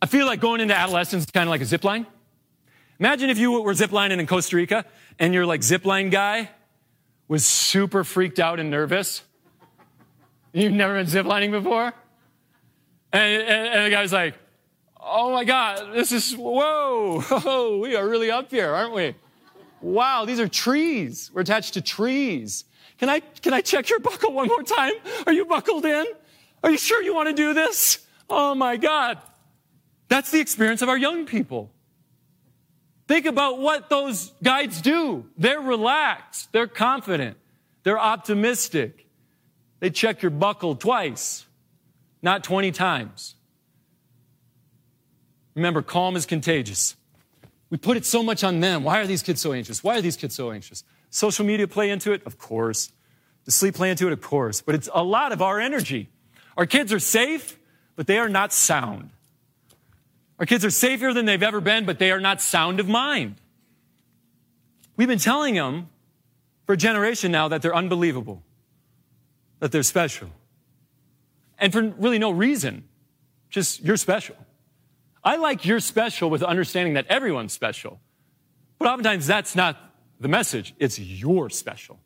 I 0.00 0.06
feel 0.06 0.26
like 0.26 0.40
going 0.40 0.60
into 0.60 0.76
adolescence 0.76 1.24
is 1.24 1.30
kind 1.30 1.48
of 1.48 1.50
like 1.50 1.60
a 1.60 1.64
zip 1.64 1.84
line. 1.84 2.06
Imagine 3.00 3.30
if 3.30 3.38
you 3.38 3.60
were 3.62 3.74
ziplining 3.74 4.18
in 4.18 4.26
Costa 4.26 4.56
Rica 4.56 4.84
and 5.18 5.32
your 5.32 5.46
like 5.46 5.60
zipline 5.60 6.10
guy 6.10 6.50
was 7.28 7.46
super 7.46 8.02
freaked 8.02 8.40
out 8.40 8.58
and 8.58 8.70
nervous. 8.70 9.22
You've 10.52 10.72
never 10.72 10.94
been 10.94 11.06
ziplining 11.06 11.52
before? 11.52 11.92
And, 13.12 13.42
and, 13.42 13.68
and 13.68 13.86
the 13.86 13.90
guy's 13.90 14.12
like, 14.12 14.34
oh 15.00 15.32
my 15.32 15.44
God, 15.44 15.94
this 15.94 16.10
is, 16.10 16.36
whoa, 16.36 17.20
whoa, 17.28 17.78
we 17.78 17.94
are 17.94 18.06
really 18.06 18.30
up 18.30 18.50
here, 18.50 18.74
aren't 18.74 18.94
we? 18.94 19.14
Wow, 19.80 20.24
these 20.24 20.40
are 20.40 20.48
trees. 20.48 21.30
We're 21.32 21.42
attached 21.42 21.74
to 21.74 21.80
trees. 21.80 22.64
Can 22.98 23.08
I, 23.08 23.20
can 23.20 23.54
I 23.54 23.60
check 23.60 23.90
your 23.90 24.00
buckle 24.00 24.32
one 24.32 24.48
more 24.48 24.64
time? 24.64 24.94
Are 25.26 25.32
you 25.32 25.44
buckled 25.44 25.84
in? 25.84 26.06
Are 26.64 26.70
you 26.70 26.78
sure 26.78 27.00
you 27.02 27.14
want 27.14 27.28
to 27.28 27.34
do 27.34 27.54
this? 27.54 28.04
Oh 28.28 28.56
my 28.56 28.76
God. 28.76 29.18
That's 30.08 30.32
the 30.32 30.40
experience 30.40 30.82
of 30.82 30.88
our 30.88 30.98
young 30.98 31.26
people. 31.26 31.70
Think 33.08 33.24
about 33.24 33.58
what 33.58 33.88
those 33.88 34.32
guides 34.42 34.82
do. 34.82 35.24
They're 35.38 35.60
relaxed. 35.60 36.52
They're 36.52 36.66
confident. 36.66 37.38
They're 37.82 37.98
optimistic. 37.98 39.06
They 39.80 39.88
check 39.88 40.20
your 40.20 40.30
buckle 40.30 40.76
twice, 40.76 41.46
not 42.20 42.44
20 42.44 42.70
times. 42.70 43.34
Remember, 45.54 45.80
calm 45.80 46.16
is 46.16 46.26
contagious. 46.26 46.96
We 47.70 47.78
put 47.78 47.96
it 47.96 48.04
so 48.04 48.22
much 48.22 48.44
on 48.44 48.60
them. 48.60 48.84
Why 48.84 49.00
are 49.00 49.06
these 49.06 49.22
kids 49.22 49.40
so 49.40 49.54
anxious? 49.54 49.82
Why 49.82 49.96
are 49.98 50.02
these 50.02 50.16
kids 50.16 50.34
so 50.34 50.50
anxious? 50.50 50.84
Social 51.10 51.46
media 51.46 51.66
play 51.66 51.90
into 51.90 52.12
it? 52.12 52.22
Of 52.26 52.36
course. 52.38 52.92
Does 53.44 53.54
sleep 53.54 53.74
play 53.74 53.90
into 53.90 54.06
it? 54.06 54.12
Of 54.12 54.20
course. 54.20 54.60
But 54.60 54.74
it's 54.74 54.88
a 54.92 55.02
lot 55.02 55.32
of 55.32 55.40
our 55.40 55.58
energy. 55.58 56.10
Our 56.58 56.66
kids 56.66 56.92
are 56.92 56.98
safe, 56.98 57.58
but 57.96 58.06
they 58.06 58.18
are 58.18 58.28
not 58.28 58.52
sound. 58.52 59.10
Our 60.38 60.46
kids 60.46 60.64
are 60.64 60.70
safer 60.70 61.12
than 61.12 61.26
they've 61.26 61.42
ever 61.42 61.60
been, 61.60 61.84
but 61.84 61.98
they 61.98 62.10
are 62.12 62.20
not 62.20 62.40
sound 62.40 62.80
of 62.80 62.88
mind. 62.88 63.36
We've 64.96 65.08
been 65.08 65.18
telling 65.18 65.54
them 65.54 65.88
for 66.66 66.74
a 66.74 66.76
generation 66.76 67.32
now 67.32 67.48
that 67.48 67.62
they're 67.62 67.74
unbelievable, 67.74 68.42
that 69.58 69.72
they're 69.72 69.82
special. 69.82 70.30
And 71.58 71.72
for 71.72 71.82
really 71.82 72.18
no 72.18 72.30
reason, 72.30 72.84
just 73.50 73.82
you're 73.82 73.96
special. 73.96 74.36
I 75.24 75.36
like 75.36 75.64
you're 75.64 75.80
special 75.80 76.30
with 76.30 76.40
the 76.40 76.48
understanding 76.48 76.94
that 76.94 77.06
everyone's 77.08 77.52
special. 77.52 78.00
But 78.78 78.88
oftentimes 78.88 79.26
that's 79.26 79.56
not 79.56 79.76
the 80.20 80.28
message. 80.28 80.74
It's 80.78 80.98
you're 80.98 81.50
special, 81.50 81.98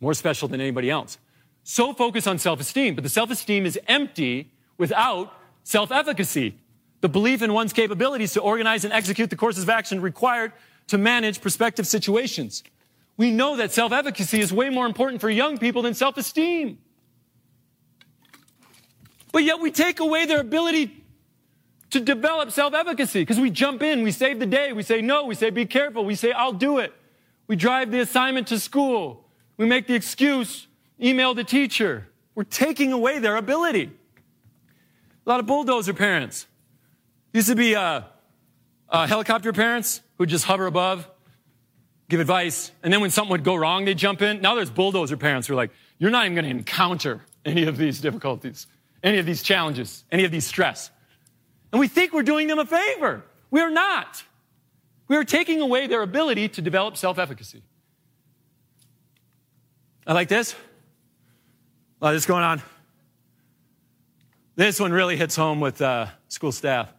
more 0.00 0.14
special 0.14 0.48
than 0.48 0.60
anybody 0.60 0.90
else. 0.90 1.18
So 1.64 1.92
focused 1.92 2.28
on 2.28 2.38
self 2.38 2.60
esteem, 2.60 2.94
but 2.94 3.02
the 3.02 3.10
self 3.10 3.30
esteem 3.30 3.66
is 3.66 3.78
empty 3.88 4.52
without 4.78 5.32
self 5.64 5.90
efficacy, 5.90 6.56
the 7.06 7.12
belief 7.12 7.40
in 7.40 7.52
one's 7.52 7.72
capabilities 7.72 8.32
to 8.32 8.40
organize 8.40 8.82
and 8.82 8.92
execute 8.92 9.30
the 9.30 9.36
courses 9.36 9.62
of 9.62 9.70
action 9.70 10.00
required 10.00 10.52
to 10.88 10.98
manage 10.98 11.40
prospective 11.40 11.86
situations. 11.86 12.64
We 13.16 13.30
know 13.30 13.56
that 13.58 13.70
self 13.70 13.92
efficacy 13.92 14.40
is 14.40 14.52
way 14.52 14.70
more 14.70 14.86
important 14.86 15.20
for 15.20 15.30
young 15.30 15.56
people 15.56 15.82
than 15.82 15.94
self 15.94 16.16
esteem. 16.16 16.78
But 19.30 19.44
yet 19.44 19.60
we 19.60 19.70
take 19.70 20.00
away 20.00 20.26
their 20.26 20.40
ability 20.40 21.04
to 21.90 22.00
develop 22.00 22.50
self 22.50 22.74
efficacy 22.74 23.20
because 23.20 23.38
we 23.38 23.50
jump 23.50 23.84
in, 23.84 24.02
we 24.02 24.10
save 24.10 24.40
the 24.40 24.46
day, 24.46 24.72
we 24.72 24.82
say 24.82 25.00
no, 25.00 25.26
we 25.26 25.36
say 25.36 25.50
be 25.50 25.64
careful, 25.64 26.04
we 26.04 26.16
say 26.16 26.32
I'll 26.32 26.52
do 26.52 26.78
it. 26.78 26.92
We 27.46 27.54
drive 27.54 27.92
the 27.92 28.00
assignment 28.00 28.48
to 28.48 28.58
school. 28.58 29.28
We 29.58 29.66
make 29.66 29.86
the 29.86 29.94
excuse, 29.94 30.66
email 31.00 31.34
the 31.34 31.44
teacher. 31.44 32.08
We're 32.34 32.42
taking 32.42 32.92
away 32.92 33.20
their 33.20 33.36
ability. 33.36 33.92
A 35.24 35.28
lot 35.28 35.38
of 35.38 35.46
bulldozer 35.46 35.94
parents. 35.94 36.48
Used 37.36 37.48
to 37.48 37.54
be 37.54 37.76
uh, 37.76 38.00
uh, 38.88 39.06
helicopter 39.06 39.52
parents 39.52 40.00
who 40.16 40.24
just 40.24 40.46
hover 40.46 40.64
above, 40.64 41.06
give 42.08 42.18
advice, 42.18 42.72
and 42.82 42.90
then 42.90 43.02
when 43.02 43.10
something 43.10 43.30
would 43.30 43.44
go 43.44 43.54
wrong, 43.54 43.84
they 43.84 43.92
jump 43.92 44.22
in. 44.22 44.40
Now 44.40 44.54
there's 44.54 44.70
bulldozer 44.70 45.18
parents 45.18 45.46
who 45.46 45.52
are 45.52 45.56
like, 45.56 45.70
you're 45.98 46.10
not 46.10 46.24
even 46.24 46.34
going 46.34 46.46
to 46.46 46.50
encounter 46.50 47.26
any 47.44 47.64
of 47.64 47.76
these 47.76 48.00
difficulties. 48.00 48.66
any 49.02 49.18
of 49.18 49.26
these 49.26 49.42
challenges, 49.42 50.06
any 50.10 50.24
of 50.24 50.30
these 50.30 50.46
stress. 50.46 50.90
And 51.72 51.78
we 51.78 51.88
think 51.88 52.14
we're 52.14 52.22
doing 52.22 52.46
them 52.46 52.58
a 52.58 52.64
favor. 52.64 53.22
We 53.50 53.60
are 53.60 53.70
not. 53.70 54.24
We 55.06 55.16
are 55.16 55.24
taking 55.24 55.60
away 55.60 55.88
their 55.88 56.00
ability 56.00 56.48
to 56.48 56.62
develop 56.62 56.96
self 56.96 57.18
efficacy. 57.18 57.62
I 60.06 60.14
like 60.14 60.28
this. 60.28 60.54
A 62.00 62.04
lot 62.06 62.14
of 62.14 62.16
this 62.16 62.24
going 62.24 62.44
on. 62.44 62.62
This 64.54 64.80
one 64.80 64.90
really 64.90 65.18
hits 65.18 65.36
home 65.36 65.60
with 65.60 65.82
uh, 65.82 66.06
school 66.28 66.50
staff. 66.50 66.95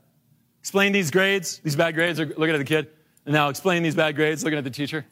Explain 0.67 0.91
these 0.91 1.11
grades, 1.11 1.59
these 1.59 1.77
bad 1.77 1.95
grades, 1.95 2.19
are 2.19 2.25
looking 2.25 2.49
at 2.49 2.57
the 2.57 2.65
kid. 2.65 2.89
And 3.23 3.33
now 3.33 3.47
explain 3.47 3.83
these 3.83 3.95
bad 3.95 4.17
grades, 4.17 4.43
looking 4.43 4.57
at 4.57 4.65
the 4.65 4.69
teacher. 4.69 5.05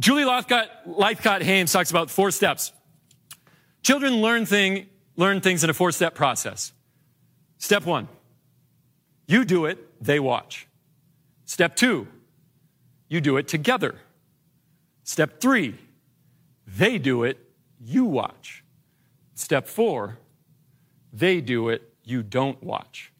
Julie 0.00 0.24
Lythcott, 0.24 0.66
Lythcott 0.84 1.42
Haims 1.42 1.70
talks 1.70 1.92
about 1.92 2.10
four 2.10 2.32
steps. 2.32 2.72
Children 3.82 4.14
learn, 4.14 4.44
thing, 4.44 4.88
learn 5.14 5.40
things 5.40 5.62
in 5.62 5.70
a 5.70 5.72
four 5.72 5.92
step 5.92 6.16
process. 6.16 6.72
Step 7.58 7.86
one, 7.86 8.08
you 9.28 9.44
do 9.44 9.66
it, 9.66 9.78
they 10.04 10.18
watch. 10.18 10.66
Step 11.44 11.76
two, 11.76 12.08
you 13.08 13.20
do 13.20 13.36
it 13.36 13.46
together. 13.46 14.00
Step 15.04 15.40
three, 15.40 15.76
they 16.66 16.98
do 16.98 17.22
it, 17.22 17.38
you 17.80 18.04
watch. 18.04 18.64
Step 19.36 19.68
four, 19.68 20.18
they 21.12 21.40
do 21.40 21.68
it, 21.68 21.87
you 22.10 22.22
don't 22.22 22.62
watch. 22.62 23.12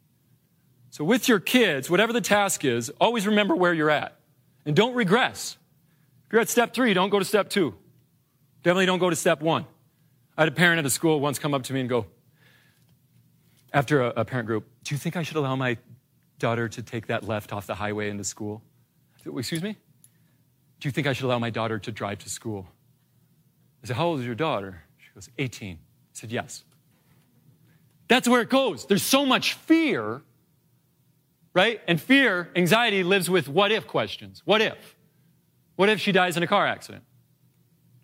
So, 0.91 1.05
with 1.05 1.29
your 1.29 1.41
kids, 1.41 1.91
whatever 1.91 2.13
the 2.13 2.21
task 2.21 2.65
is, 2.65 2.91
always 3.01 3.27
remember 3.27 3.55
where 3.55 3.73
you're 3.73 3.91
at 3.91 4.19
and 4.65 4.75
don't 4.75 4.95
regress. 4.95 5.57
If 6.27 6.33
you're 6.33 6.43
at 6.43 6.49
step 6.49 6.75
three, 6.75 6.95
don't 6.95 7.11
go 7.11 7.19
to 7.19 7.25
step 7.25 7.51
two. 7.51 7.75
Definitely 8.63 8.87
don't 8.87 8.99
go 8.99 9.11
to 9.11 9.17
step 9.17 9.41
one. 9.41 9.65
I 10.37 10.43
had 10.43 10.49
a 10.49 10.55
parent 10.55 10.79
at 10.79 10.87
a 10.87 10.91
school 10.91 11.21
once 11.21 11.39
come 11.39 11.55
up 11.55 11.63
to 11.65 11.73
me 11.73 11.81
and 11.81 11.89
go, 11.89 12.07
after 13.73 14.03
a, 14.03 14.09
a 14.17 14.25
parent 14.25 14.47
group, 14.47 14.67
Do 14.85 14.95
you 14.95 14.99
think 14.99 15.17
I 15.17 15.23
should 15.23 15.37
allow 15.37 15.57
my 15.57 15.77
daughter 16.39 16.69
to 16.69 16.83
take 16.83 17.09
that 17.09 17.25
left 17.25 17.53
off 17.53 17.67
the 17.67 17.75
highway 17.75 18.11
into 18.11 18.25
school? 18.25 18.63
Said, 19.23 19.33
Excuse 19.37 19.63
me? 19.63 19.77
Do 20.81 20.89
you 20.89 20.93
think 20.93 21.07
I 21.07 21.13
should 21.13 21.27
allow 21.27 21.39
my 21.39 21.51
daughter 21.51 21.79
to 21.79 21.93
drive 21.93 22.19
to 22.21 22.31
school? 22.31 22.67
I 23.83 23.87
said, 23.87 23.97
How 23.97 24.07
old 24.07 24.21
is 24.21 24.27
your 24.27 24.35
daughter? 24.35 24.83
She 24.99 25.11
goes, 25.15 25.29
18. 25.39 25.75
I 25.75 25.79
said, 26.13 26.31
Yes. 26.33 26.65
That's 28.09 28.27
where 28.27 28.41
it 28.41 28.49
goes. 28.49 28.87
There's 28.87 29.03
so 29.03 29.25
much 29.27 29.55
fear, 29.55 30.23
right? 31.55 31.81
And 31.87 32.01
fear, 32.01 32.51
anxiety 32.57 33.03
lives 33.03 33.29
with 33.29 33.49
what 33.49 33.71
if 33.71 33.87
questions. 33.87 34.43
What 34.45 34.63
if? 34.63 34.97
What 35.77 35.89
if 35.89 36.01
she 36.01 36.11
dies 36.11 36.37
in 36.37 36.43
a 36.43 36.47
car 36.47 36.67
accident? 36.67 37.05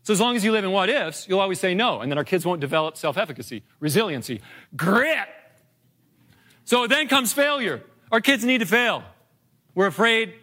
So 0.02 0.12
as 0.12 0.20
long 0.20 0.36
as 0.36 0.44
you 0.44 0.52
live 0.52 0.64
in 0.64 0.70
what 0.70 0.90
ifs, 0.90 1.26
you'll 1.26 1.40
always 1.40 1.58
say 1.58 1.74
no, 1.74 2.00
and 2.00 2.12
then 2.12 2.18
our 2.18 2.24
kids 2.24 2.44
won't 2.44 2.60
develop 2.60 2.98
self-efficacy, 2.98 3.62
resiliency, 3.80 4.42
grit. 4.76 5.26
So 6.64 6.86
then 6.86 7.08
comes 7.08 7.32
failure. 7.32 7.82
Our 8.12 8.20
kids 8.20 8.44
need 8.44 8.58
to 8.58 8.66
fail. 8.66 9.02
We're 9.74 9.86
afraid 9.86 10.34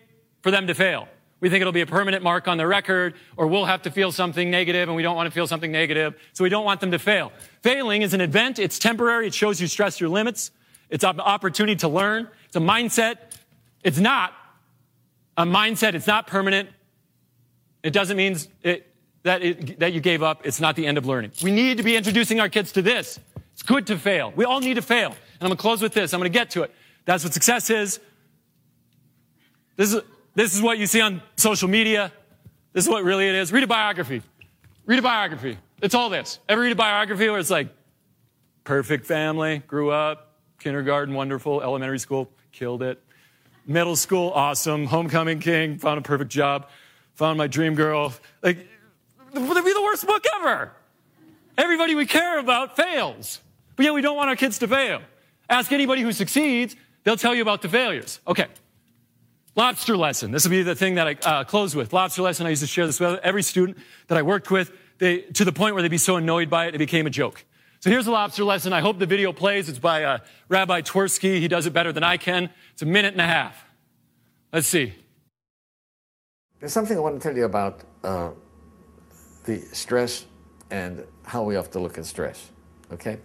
for 0.41 0.49
them 0.49 0.65
to 0.65 0.73
fail. 0.73 1.07
We 1.41 1.49
think 1.49 1.61
it'll 1.61 1.73
be 1.73 1.81
a 1.81 1.87
permanent 1.87 2.23
mark 2.23 2.47
on 2.47 2.57
the 2.57 2.67
record, 2.67 3.15
or 3.35 3.47
we'll 3.47 3.65
have 3.65 3.81
to 3.81 3.91
feel 3.91 4.11
something 4.11 4.49
negative, 4.49 4.87
and 4.87 4.95
we 4.95 5.01
don't 5.01 5.15
want 5.15 5.27
to 5.27 5.31
feel 5.31 5.47
something 5.47 5.71
negative, 5.71 6.15
so 6.33 6.43
we 6.43 6.49
don't 6.49 6.63
want 6.63 6.79
them 6.79 6.91
to 6.91 6.99
fail. 6.99 7.33
Failing 7.63 8.03
is 8.03 8.13
an 8.13 8.21
event. 8.21 8.59
It's 8.59 8.77
temporary. 8.77 9.27
It 9.27 9.33
shows 9.33 9.59
you 9.59 9.67
stress 9.67 9.99
your 9.99 10.09
limits. 10.09 10.51
It's 10.89 11.03
an 11.03 11.19
opportunity 11.19 11.75
to 11.77 11.87
learn. 11.87 12.29
It's 12.45 12.55
a 12.55 12.59
mindset. 12.59 13.17
It's 13.83 13.97
not 13.97 14.33
a 15.35 15.43
mindset. 15.43 15.95
It's 15.95 16.07
not 16.07 16.27
permanent. 16.27 16.69
It 17.81 17.91
doesn't 17.91 18.17
mean 18.17 18.37
it, 18.61 18.93
that, 19.23 19.41
it, 19.41 19.79
that 19.79 19.93
you 19.93 19.99
gave 19.99 20.21
up. 20.21 20.45
It's 20.45 20.61
not 20.61 20.75
the 20.75 20.85
end 20.85 20.99
of 20.99 21.07
learning. 21.07 21.31
We 21.41 21.51
need 21.51 21.77
to 21.77 21.83
be 21.83 21.95
introducing 21.95 22.39
our 22.39 22.49
kids 22.49 22.71
to 22.73 22.83
this. 22.83 23.19
It's 23.53 23.63
good 23.63 23.87
to 23.87 23.97
fail. 23.97 24.31
We 24.35 24.45
all 24.45 24.59
need 24.59 24.75
to 24.75 24.81
fail. 24.81 25.15
And 25.39 25.49
I'm 25.49 25.49
to 25.49 25.55
close 25.55 25.81
with 25.81 25.93
this. 25.93 26.13
I'm 26.13 26.21
to 26.21 26.29
get 26.29 26.51
to 26.51 26.61
it. 26.63 26.71
That's 27.05 27.23
what 27.23 27.33
success 27.33 27.71
is. 27.71 27.99
This 29.75 29.93
is, 29.93 30.01
this 30.35 30.55
is 30.55 30.61
what 30.61 30.77
you 30.77 30.87
see 30.87 31.01
on 31.01 31.21
social 31.35 31.67
media. 31.67 32.11
This 32.73 32.85
is 32.85 32.89
what 32.89 33.03
really 33.03 33.27
it 33.27 33.35
is. 33.35 33.51
Read 33.51 33.63
a 33.63 33.67
biography. 33.67 34.21
Read 34.85 34.99
a 34.99 35.01
biography. 35.01 35.57
It's 35.81 35.95
all 35.95 36.09
this. 36.09 36.39
Ever 36.47 36.61
read 36.61 36.71
a 36.71 36.75
biography 36.75 37.29
where 37.29 37.39
it's 37.39 37.49
like, 37.49 37.69
perfect 38.63 39.05
family, 39.05 39.59
grew 39.59 39.91
up, 39.91 40.35
kindergarten, 40.59 41.13
wonderful, 41.13 41.61
elementary 41.61 41.99
school, 41.99 42.29
killed 42.51 42.83
it. 42.83 43.01
Middle 43.65 43.95
school, 43.95 44.31
awesome. 44.31 44.85
Homecoming 44.85 45.39
king, 45.39 45.77
found 45.77 45.97
a 45.97 46.01
perfect 46.01 46.31
job 46.31 46.67
found 47.21 47.37
my 47.37 47.47
dream 47.47 47.75
girl. 47.75 48.13
Like, 48.41 48.57
would 49.33 49.65
be 49.65 49.73
the 49.73 49.81
worst 49.83 50.07
book 50.07 50.25
ever. 50.37 50.71
Everybody 51.57 51.93
we 51.93 52.07
care 52.07 52.39
about 52.39 52.75
fails. 52.75 53.41
But 53.75 53.85
yet 53.85 53.93
we 53.93 54.01
don't 54.01 54.17
want 54.17 54.29
our 54.29 54.35
kids 54.35 54.57
to 54.59 54.67
fail. 54.67 55.01
Ask 55.47 55.71
anybody 55.71 56.01
who 56.01 56.11
succeeds, 56.11 56.75
they'll 57.03 57.17
tell 57.17 57.35
you 57.35 57.43
about 57.43 57.61
the 57.61 57.69
failures. 57.69 58.19
Okay. 58.27 58.47
Lobster 59.55 59.97
lesson. 59.97 60.31
This 60.31 60.45
will 60.45 60.51
be 60.51 60.63
the 60.63 60.75
thing 60.75 60.95
that 60.95 61.07
I 61.07 61.13
uh, 61.29 61.43
close 61.43 61.75
with. 61.75 61.91
Lobster 61.91 62.21
lesson. 62.21 62.45
I 62.45 62.49
used 62.49 62.61
to 62.61 62.67
share 62.67 62.85
this 62.85 62.99
with 62.99 63.19
every 63.21 63.43
student 63.43 63.77
that 64.07 64.17
I 64.17 64.21
worked 64.21 64.49
with, 64.49 64.71
they, 64.97 65.21
to 65.21 65.43
the 65.43 65.51
point 65.51 65.73
where 65.73 65.81
they'd 65.81 65.89
be 65.89 65.97
so 65.97 66.15
annoyed 66.15 66.49
by 66.49 66.67
it, 66.67 66.75
it 66.75 66.77
became 66.77 67.07
a 67.07 67.09
joke. 67.09 67.43
So 67.79 67.89
here's 67.89 68.05
a 68.05 68.11
lobster 68.11 68.43
lesson. 68.43 68.71
I 68.71 68.79
hope 68.79 68.99
the 68.99 69.07
video 69.07 69.33
plays. 69.33 69.67
It's 69.67 69.79
by 69.79 70.03
uh, 70.03 70.19
Rabbi 70.47 70.81
Twerski. 70.81 71.39
He 71.39 71.47
does 71.47 71.65
it 71.65 71.73
better 71.73 71.91
than 71.91 72.03
I 72.03 72.17
can. 72.17 72.51
It's 72.73 72.83
a 72.83 72.85
minute 72.85 73.13
and 73.13 73.21
a 73.21 73.25
half. 73.25 73.65
Let's 74.53 74.67
see. 74.67 74.93
There's 76.59 76.71
something 76.71 76.95
I 76.95 76.99
want 76.99 77.19
to 77.19 77.27
tell 77.27 77.35
you 77.35 77.45
about 77.45 77.81
uh, 78.03 78.29
the 79.45 79.61
stress 79.73 80.27
and 80.69 81.03
how 81.25 81.41
we 81.41 81.55
have 81.55 81.71
to 81.71 81.79
look 81.79 81.97
at 81.97 82.05
stress, 82.05 82.51
okay? 82.93 83.17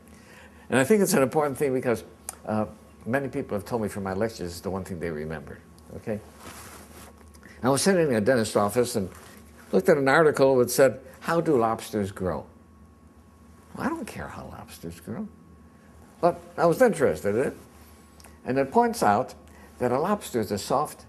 And 0.70 0.78
I 0.78 0.84
think 0.84 1.02
it's 1.02 1.12
an 1.12 1.22
important 1.22 1.58
thing 1.58 1.74
because 1.74 2.04
uh, 2.46 2.64
many 3.04 3.28
people 3.28 3.54
have 3.54 3.66
told 3.66 3.82
me 3.82 3.88
from 3.88 4.04
my 4.04 4.14
lectures 4.14 4.52
it's 4.52 4.60
the 4.60 4.70
one 4.70 4.84
thing 4.84 4.98
they 4.98 5.10
remember, 5.10 5.58
okay? 5.97 6.20
I 7.62 7.68
was 7.68 7.82
sitting 7.82 8.09
in 8.09 8.14
a 8.14 8.20
dentist's 8.20 8.57
office 8.57 8.97
and 8.97 9.09
looked 9.72 9.89
at 9.89 9.97
an 9.97 10.09
article 10.09 10.57
that 10.59 10.70
said, 10.70 11.01
How 11.20 11.41
do 11.41 11.57
lobsters 11.57 12.12
grow? 12.12 12.47
Well, 13.74 13.87
I 13.87 13.89
don't 13.89 14.07
care 14.07 14.28
how 14.28 14.47
lobsters 14.47 15.01
grow. 15.01 15.26
But 16.20 16.41
I 16.57 16.66
was 16.66 16.80
interested 16.80 17.34
in 17.34 17.43
it. 17.43 17.57
And 18.45 18.59
it 18.59 18.70
points 18.70 19.03
out 19.03 19.34
that 19.78 19.93
a 19.93 19.99
lobster 19.99 20.41
is 20.41 20.51
a 20.51 20.59
soft, 20.59 21.05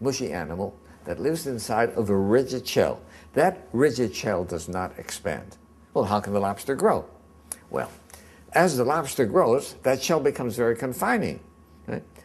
mushy 0.00 0.32
animal 0.32 0.74
that 1.04 1.20
lives 1.20 1.46
inside 1.46 1.90
of 1.90 2.10
a 2.10 2.16
rigid 2.16 2.66
shell. 2.66 3.00
That 3.34 3.68
rigid 3.72 4.14
shell 4.14 4.44
does 4.44 4.68
not 4.68 4.98
expand. 4.98 5.56
Well, 5.94 6.04
how 6.04 6.20
can 6.20 6.32
the 6.32 6.40
lobster 6.40 6.74
grow? 6.74 7.04
Well, 7.68 7.90
as 8.52 8.76
the 8.76 8.84
lobster 8.84 9.26
grows, 9.26 9.74
that 9.82 10.02
shell 10.02 10.20
becomes 10.20 10.56
very 10.56 10.76
confining. 10.76 11.40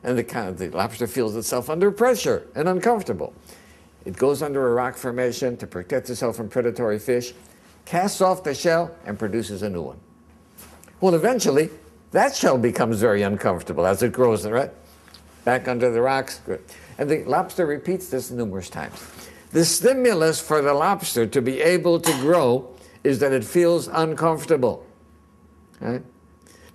And 0.05 0.19
the, 0.19 0.53
the 0.55 0.69
lobster 0.69 1.07
feels 1.07 1.35
itself 1.35 1.67
under 1.67 1.91
pressure 1.91 2.47
and 2.53 2.69
uncomfortable. 2.69 3.33
It 4.05 4.15
goes 4.15 4.43
under 4.43 4.69
a 4.69 4.73
rock 4.73 4.95
formation 4.97 5.57
to 5.57 5.65
protect 5.65 6.11
itself 6.11 6.35
from 6.35 6.47
predatory 6.47 6.99
fish, 6.99 7.33
casts 7.85 8.21
off 8.21 8.43
the 8.43 8.53
shell, 8.53 8.95
and 9.07 9.17
produces 9.17 9.63
a 9.63 9.69
new 9.69 9.81
one. 9.81 9.99
Well, 11.01 11.15
eventually, 11.15 11.71
that 12.11 12.35
shell 12.35 12.59
becomes 12.59 12.99
very 12.99 13.23
uncomfortable 13.23 13.87
as 13.87 14.03
it 14.03 14.13
grows, 14.13 14.45
right? 14.45 14.71
Back 15.43 15.67
under 15.67 15.91
the 15.91 16.01
rocks. 16.01 16.39
And 16.99 17.09
the 17.09 17.23
lobster 17.23 17.65
repeats 17.65 18.07
this 18.07 18.29
numerous 18.29 18.69
times. 18.69 19.03
The 19.53 19.65
stimulus 19.65 20.39
for 20.39 20.61
the 20.61 20.73
lobster 20.73 21.25
to 21.25 21.41
be 21.41 21.61
able 21.61 21.99
to 21.99 22.11
grow 22.19 22.71
is 23.03 23.19
that 23.19 23.31
it 23.31 23.43
feels 23.43 23.87
uncomfortable. 23.87 24.85
Right? 25.81 26.03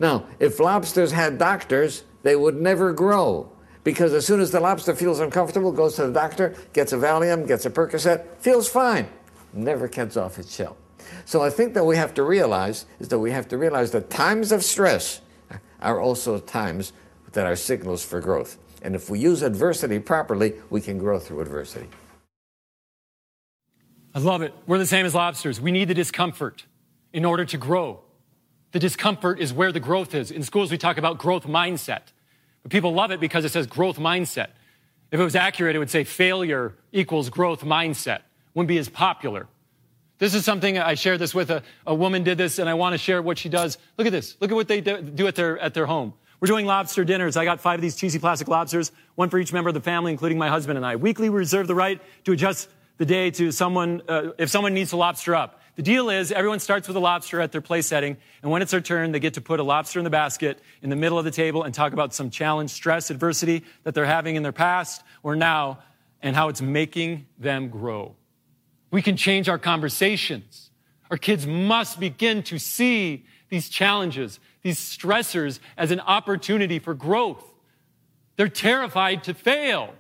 Now, 0.01 0.24
if 0.41 0.59
lobsters 0.59 1.12
had 1.12 1.39
doctors, 1.39 2.03
they 2.23 2.37
would 2.37 2.61
never 2.61 2.93
grow. 2.93 3.51
Because 3.83 4.12
as 4.12 4.27
soon 4.27 4.41
as 4.41 4.51
the 4.51 4.61
lobster 4.61 4.95
feels 4.95 5.21
uncomfortable, 5.21 5.73
goes 5.73 5.97
to 5.97 6.07
the 6.07 6.12
doctor, 6.12 6.55
gets 6.73 6.93
a 6.93 6.97
Valium, 6.97 7.47
gets 7.47 7.64
a 7.64 7.71
Percocet, 7.71 8.37
feels 8.39 8.68
fine, 8.68 9.09
never 9.55 9.89
gets 9.89 10.16
off 10.16 10.39
its 10.39 10.55
shell. 10.55 10.77
So 11.25 11.43
I 11.43 11.51
think 11.51 11.75
that 11.75 11.85
we 11.85 11.97
have 11.97 12.12
to 12.14 12.23
realize 12.23 12.87
is 12.99 13.09
that 13.09 13.18
we 13.18 13.31
have 13.31 13.49
to 13.49 13.59
realize 13.59 13.91
that 13.93 14.11
times 14.11 14.53
of 14.53 14.62
stress 14.62 15.23
are 15.81 15.99
also 15.99 16.39
times 16.39 16.93
that 17.33 17.47
are 17.47 17.57
signals 17.57 18.05
for 18.05 18.21
growth. 18.21 18.59
And 18.83 18.95
if 18.95 19.09
we 19.11 19.18
use 19.18 19.43
adversity 19.43 19.99
properly, 19.99 20.55
we 20.68 20.81
can 20.81 20.99
grow 20.99 21.18
through 21.18 21.41
adversity. 21.41 21.89
I 24.14 24.18
love 24.18 24.43
it. 24.43 24.53
We're 24.66 24.79
the 24.79 24.87
same 24.87 25.07
as 25.07 25.14
lobsters. 25.14 25.61
We 25.61 25.71
need 25.71 25.89
the 25.89 25.95
discomfort 25.95 26.66
in 27.12 27.25
order 27.25 27.45
to 27.45 27.57
grow. 27.57 28.01
The 28.73 28.79
discomfort 28.79 29.41
is 29.41 29.53
where 29.53 29.73
the 29.73 29.81
growth 29.81 30.14
is. 30.14 30.31
In 30.31 30.43
schools, 30.43 30.71
we 30.71 30.79
talk 30.79 30.97
about 30.97 31.18
growth 31.18 31.47
mindset. 31.47 32.03
But 32.62 32.71
people 32.71 32.93
love 32.93 33.11
it 33.11 33.21
because 33.21 33.45
it 33.45 33.51
says 33.51 33.66
growth 33.66 33.99
mindset. 33.99 34.49
If 35.11 35.18
it 35.18 35.25
was 35.25 35.35
accurate, 35.35 35.75
it 35.75 35.79
would 35.81 35.91
say 35.91 36.05
failure 36.05 36.75
equals 36.93 37.31
growth 37.31 37.64
mindset. 37.64 38.21
Wouldn't 38.55 38.68
be 38.68 38.79
as 38.79 38.89
popular. 38.89 39.49
This 40.18 40.35
is 40.35 40.45
something 40.45 40.79
I 40.79 40.95
shared 40.95 41.18
this 41.18 41.35
with 41.35 41.51
a, 41.51 41.62
a 41.87 41.95
woman 41.95 42.23
did 42.23 42.37
this, 42.39 42.59
and 42.59 42.68
I 42.68 42.75
want 42.75 42.93
to 42.93 42.99
share 42.99 43.23
what 43.23 43.39
she 43.39 43.49
does. 43.49 43.79
Look 43.97 44.07
at 44.07 44.12
this. 44.12 44.37
Look 44.39 44.51
at 44.51 44.55
what 44.55 44.68
they 44.68 44.81
do 44.81 45.27
at 45.27 45.35
their, 45.35 45.59
at 45.59 45.75
their 45.75 45.87
home. 45.87 46.12
We're 46.41 46.47
doing 46.47 46.66
lobster 46.66 47.05
dinners. 47.05 47.37
I 47.37 47.45
got 47.45 47.61
five 47.61 47.79
of 47.79 47.83
these 47.83 47.97
cheesy 47.97 48.18
plastic 48.18 48.49
lobsters, 48.49 48.93
one 49.14 49.31
for 49.31 49.39
each 49.39 49.53
member 49.53 49.68
of 49.68 49.75
the 49.75 49.81
family, 49.81 50.12
including 50.12 50.39
my 50.39 50.49
husband 50.49 50.77
and 50.77 50.87
I. 50.87 50.97
Weekly, 50.97 51.29
we 51.29 51.39
reserve 51.39 51.66
the 51.66 51.75
right 51.75 52.01
to 52.25 52.33
adjust 52.33 52.68
the 52.99 53.07
day 53.07 53.31
to 53.33 53.51
someone, 53.51 54.03
uh, 54.09 54.33
if 54.39 54.51
someone 54.51 54.75
needs 54.75 54.91
to 54.91 54.97
lobster 54.97 55.35
up. 55.35 55.59
The 55.77 55.83
deal 55.83 56.11
is 56.11 56.33
everyone 56.33 56.59
starts 56.59 56.89
with 56.89 56.97
a 56.97 57.01
lobster 57.01 57.41
at 57.41 57.53
their 57.53 57.61
play 57.61 57.81
setting, 57.83 58.16
and 58.43 58.51
when 58.51 58.61
it's 58.61 58.71
their 58.71 58.81
turn, 58.81 59.12
they 59.12 59.21
get 59.21 59.35
to 59.35 59.41
put 59.41 59.61
a 59.61 59.62
lobster 59.62 59.99
in 59.99 60.05
the 60.05 60.11
basket 60.11 60.59
in 60.83 60.91
the 60.91 60.97
middle 60.97 61.18
of 61.18 61.25
the 61.25 61.31
table 61.31 61.62
and 61.62 61.73
talk 61.75 61.93
about 61.93 62.12
some 62.12 62.29
challenge, 62.29 62.71
stress, 62.71 63.11
adversity 63.11 63.64
that 63.85 63.95
they're 63.95 64.05
having 64.05 64.37
in 64.37 64.43
their 64.43 64.53
past 64.53 65.03
or 65.23 65.37
now, 65.37 65.79
and 66.23 66.37
how 66.37 66.49
it's 66.49 66.61
making 66.61 67.27
them 67.39 67.68
grow. 67.68 68.14
We 68.91 69.01
can 69.01 69.16
change 69.16 69.49
our 69.49 69.59
conversations. 69.59 70.71
Our 71.11 71.16
kids 71.16 71.47
must 71.47 71.99
begin 72.01 72.43
to 72.45 72.59
see 72.59 73.25
these 73.49 73.68
challenges, 73.68 74.39
these 74.62 74.79
stressors 74.79 75.61
as 75.77 75.91
an 75.91 76.01
opportunity 76.01 76.79
for 76.79 76.95
growth. 76.95 77.45
They're 78.37 78.49
terrified 78.49 79.25
to 79.25 79.35
fail. 79.35 79.95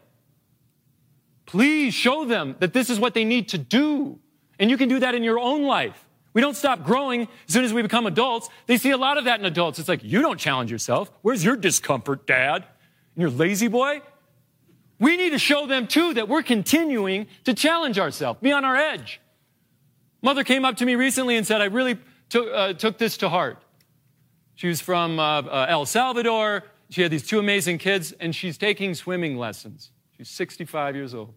Please 1.46 1.94
show 1.94 2.24
them 2.24 2.56
that 2.60 2.72
this 2.72 2.90
is 2.90 3.00
what 3.00 3.14
they 3.14 3.24
need 3.24 3.48
to 3.48 3.58
do. 3.58 4.18
And 4.60 4.70
you 4.70 4.76
can 4.76 4.88
do 4.88 5.00
that 5.00 5.14
in 5.14 5.24
your 5.24 5.40
own 5.40 5.64
life. 5.64 6.06
We 6.32 6.40
don't 6.40 6.54
stop 6.54 6.84
growing 6.84 7.22
as 7.22 7.54
soon 7.54 7.64
as 7.64 7.72
we 7.72 7.82
become 7.82 8.06
adults. 8.06 8.48
They 8.66 8.76
see 8.76 8.90
a 8.90 8.96
lot 8.96 9.18
of 9.18 9.24
that 9.24 9.40
in 9.40 9.46
adults. 9.46 9.80
It's 9.80 9.88
like, 9.88 10.04
you 10.04 10.22
don't 10.22 10.38
challenge 10.38 10.70
yourself. 10.70 11.10
Where's 11.22 11.44
your 11.44 11.56
discomfort, 11.56 12.26
dad? 12.26 12.66
And 13.16 13.22
you're 13.22 13.30
lazy 13.30 13.66
boy? 13.66 14.02
We 15.00 15.16
need 15.16 15.30
to 15.30 15.38
show 15.38 15.66
them 15.66 15.88
too 15.88 16.14
that 16.14 16.28
we're 16.28 16.42
continuing 16.42 17.26
to 17.44 17.54
challenge 17.54 17.98
ourselves, 17.98 18.38
be 18.40 18.52
on 18.52 18.64
our 18.64 18.76
edge. 18.76 19.20
Mother 20.22 20.44
came 20.44 20.64
up 20.64 20.76
to 20.76 20.86
me 20.86 20.94
recently 20.94 21.36
and 21.36 21.46
said, 21.46 21.62
I 21.62 21.64
really 21.64 21.98
took, 22.28 22.48
uh, 22.52 22.74
took 22.74 22.98
this 22.98 23.16
to 23.18 23.30
heart. 23.30 23.58
She 24.54 24.68
was 24.68 24.82
from 24.82 25.18
uh, 25.18 25.40
uh, 25.40 25.66
El 25.70 25.86
Salvador. 25.86 26.64
She 26.90 27.00
had 27.00 27.10
these 27.10 27.26
two 27.26 27.38
amazing 27.38 27.78
kids, 27.78 28.12
and 28.20 28.36
she's 28.36 28.58
taking 28.58 28.94
swimming 28.94 29.38
lessons. 29.38 29.90
She's 30.18 30.28
65 30.28 30.94
years 30.94 31.14
old. 31.14 31.32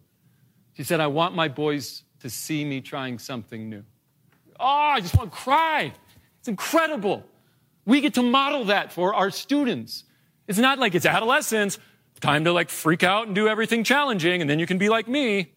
She 0.74 0.84
said, 0.84 1.00
I 1.00 1.06
want 1.06 1.34
my 1.34 1.48
boys 1.48 2.03
to 2.24 2.30
see 2.30 2.64
me 2.64 2.80
trying 2.80 3.18
something 3.18 3.68
new. 3.68 3.84
Oh, 4.58 4.64
I 4.66 5.00
just 5.00 5.14
want 5.14 5.30
to 5.30 5.36
cry. 5.36 5.92
It's 6.38 6.48
incredible. 6.48 7.22
We 7.84 8.00
get 8.00 8.14
to 8.14 8.22
model 8.22 8.64
that 8.64 8.94
for 8.94 9.14
our 9.14 9.30
students. 9.30 10.04
It's 10.48 10.58
not 10.58 10.78
like 10.78 10.94
it's 10.94 11.04
adolescence, 11.04 11.78
time 12.20 12.44
to 12.44 12.52
like 12.52 12.70
freak 12.70 13.02
out 13.02 13.26
and 13.26 13.34
do 13.34 13.46
everything 13.46 13.84
challenging, 13.84 14.40
and 14.40 14.48
then 14.48 14.58
you 14.58 14.64
can 14.64 14.78
be 14.78 14.88
like 14.88 15.06
me. 15.06 15.52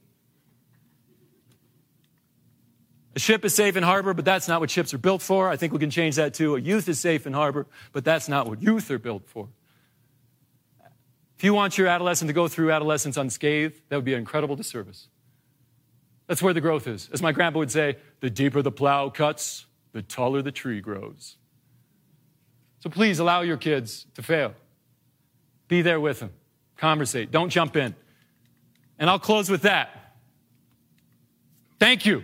A 3.15 3.19
ship 3.19 3.45
is 3.45 3.55
safe 3.55 3.77
in 3.77 3.83
harbor, 3.83 4.13
but 4.13 4.25
that's 4.25 4.49
not 4.49 4.59
what 4.59 4.69
ships 4.69 4.93
are 4.93 4.97
built 4.97 5.21
for. 5.21 5.49
I 5.49 5.55
think 5.55 5.71
we 5.71 5.79
can 5.79 5.89
change 5.89 6.17
that 6.17 6.33
too. 6.33 6.57
A 6.57 6.59
youth 6.59 6.89
is 6.89 6.99
safe 6.99 7.25
in 7.25 7.31
harbor, 7.31 7.65
but 7.93 8.03
that's 8.03 8.27
not 8.27 8.45
what 8.49 8.61
youth 8.61 8.91
are 8.91 8.99
built 8.99 9.25
for. 9.25 9.47
If 11.37 11.45
you 11.45 11.53
want 11.53 11.77
your 11.77 11.87
adolescent 11.87 12.27
to 12.27 12.33
go 12.33 12.49
through 12.49 12.73
adolescence 12.73 13.15
unscathed, 13.15 13.79
that 13.87 13.95
would 13.95 14.03
be 14.03 14.13
an 14.15 14.19
incredible 14.19 14.57
disservice. 14.57 15.07
That's 16.27 16.41
where 16.41 16.53
the 16.53 16.61
growth 16.61 16.87
is. 16.87 17.09
As 17.11 17.21
my 17.21 17.31
grandpa 17.31 17.59
would 17.59 17.71
say, 17.71 17.97
the 18.19 18.29
deeper 18.29 18.61
the 18.61 18.71
plow 18.71 19.09
cuts, 19.09 19.65
the 19.93 20.01
taller 20.01 20.41
the 20.41 20.51
tree 20.51 20.81
grows. 20.81 21.37
So 22.79 22.89
please 22.89 23.19
allow 23.19 23.41
your 23.41 23.57
kids 23.57 24.05
to 24.15 24.21
fail. 24.21 24.53
Be 25.67 25.81
there 25.81 25.99
with 25.99 26.19
them. 26.19 26.31
Conversate. 26.77 27.31
Don't 27.31 27.49
jump 27.49 27.75
in. 27.75 27.95
And 28.99 29.09
I'll 29.09 29.19
close 29.19 29.49
with 29.49 29.63
that. 29.63 30.15
Thank 31.79 32.05
you. 32.05 32.23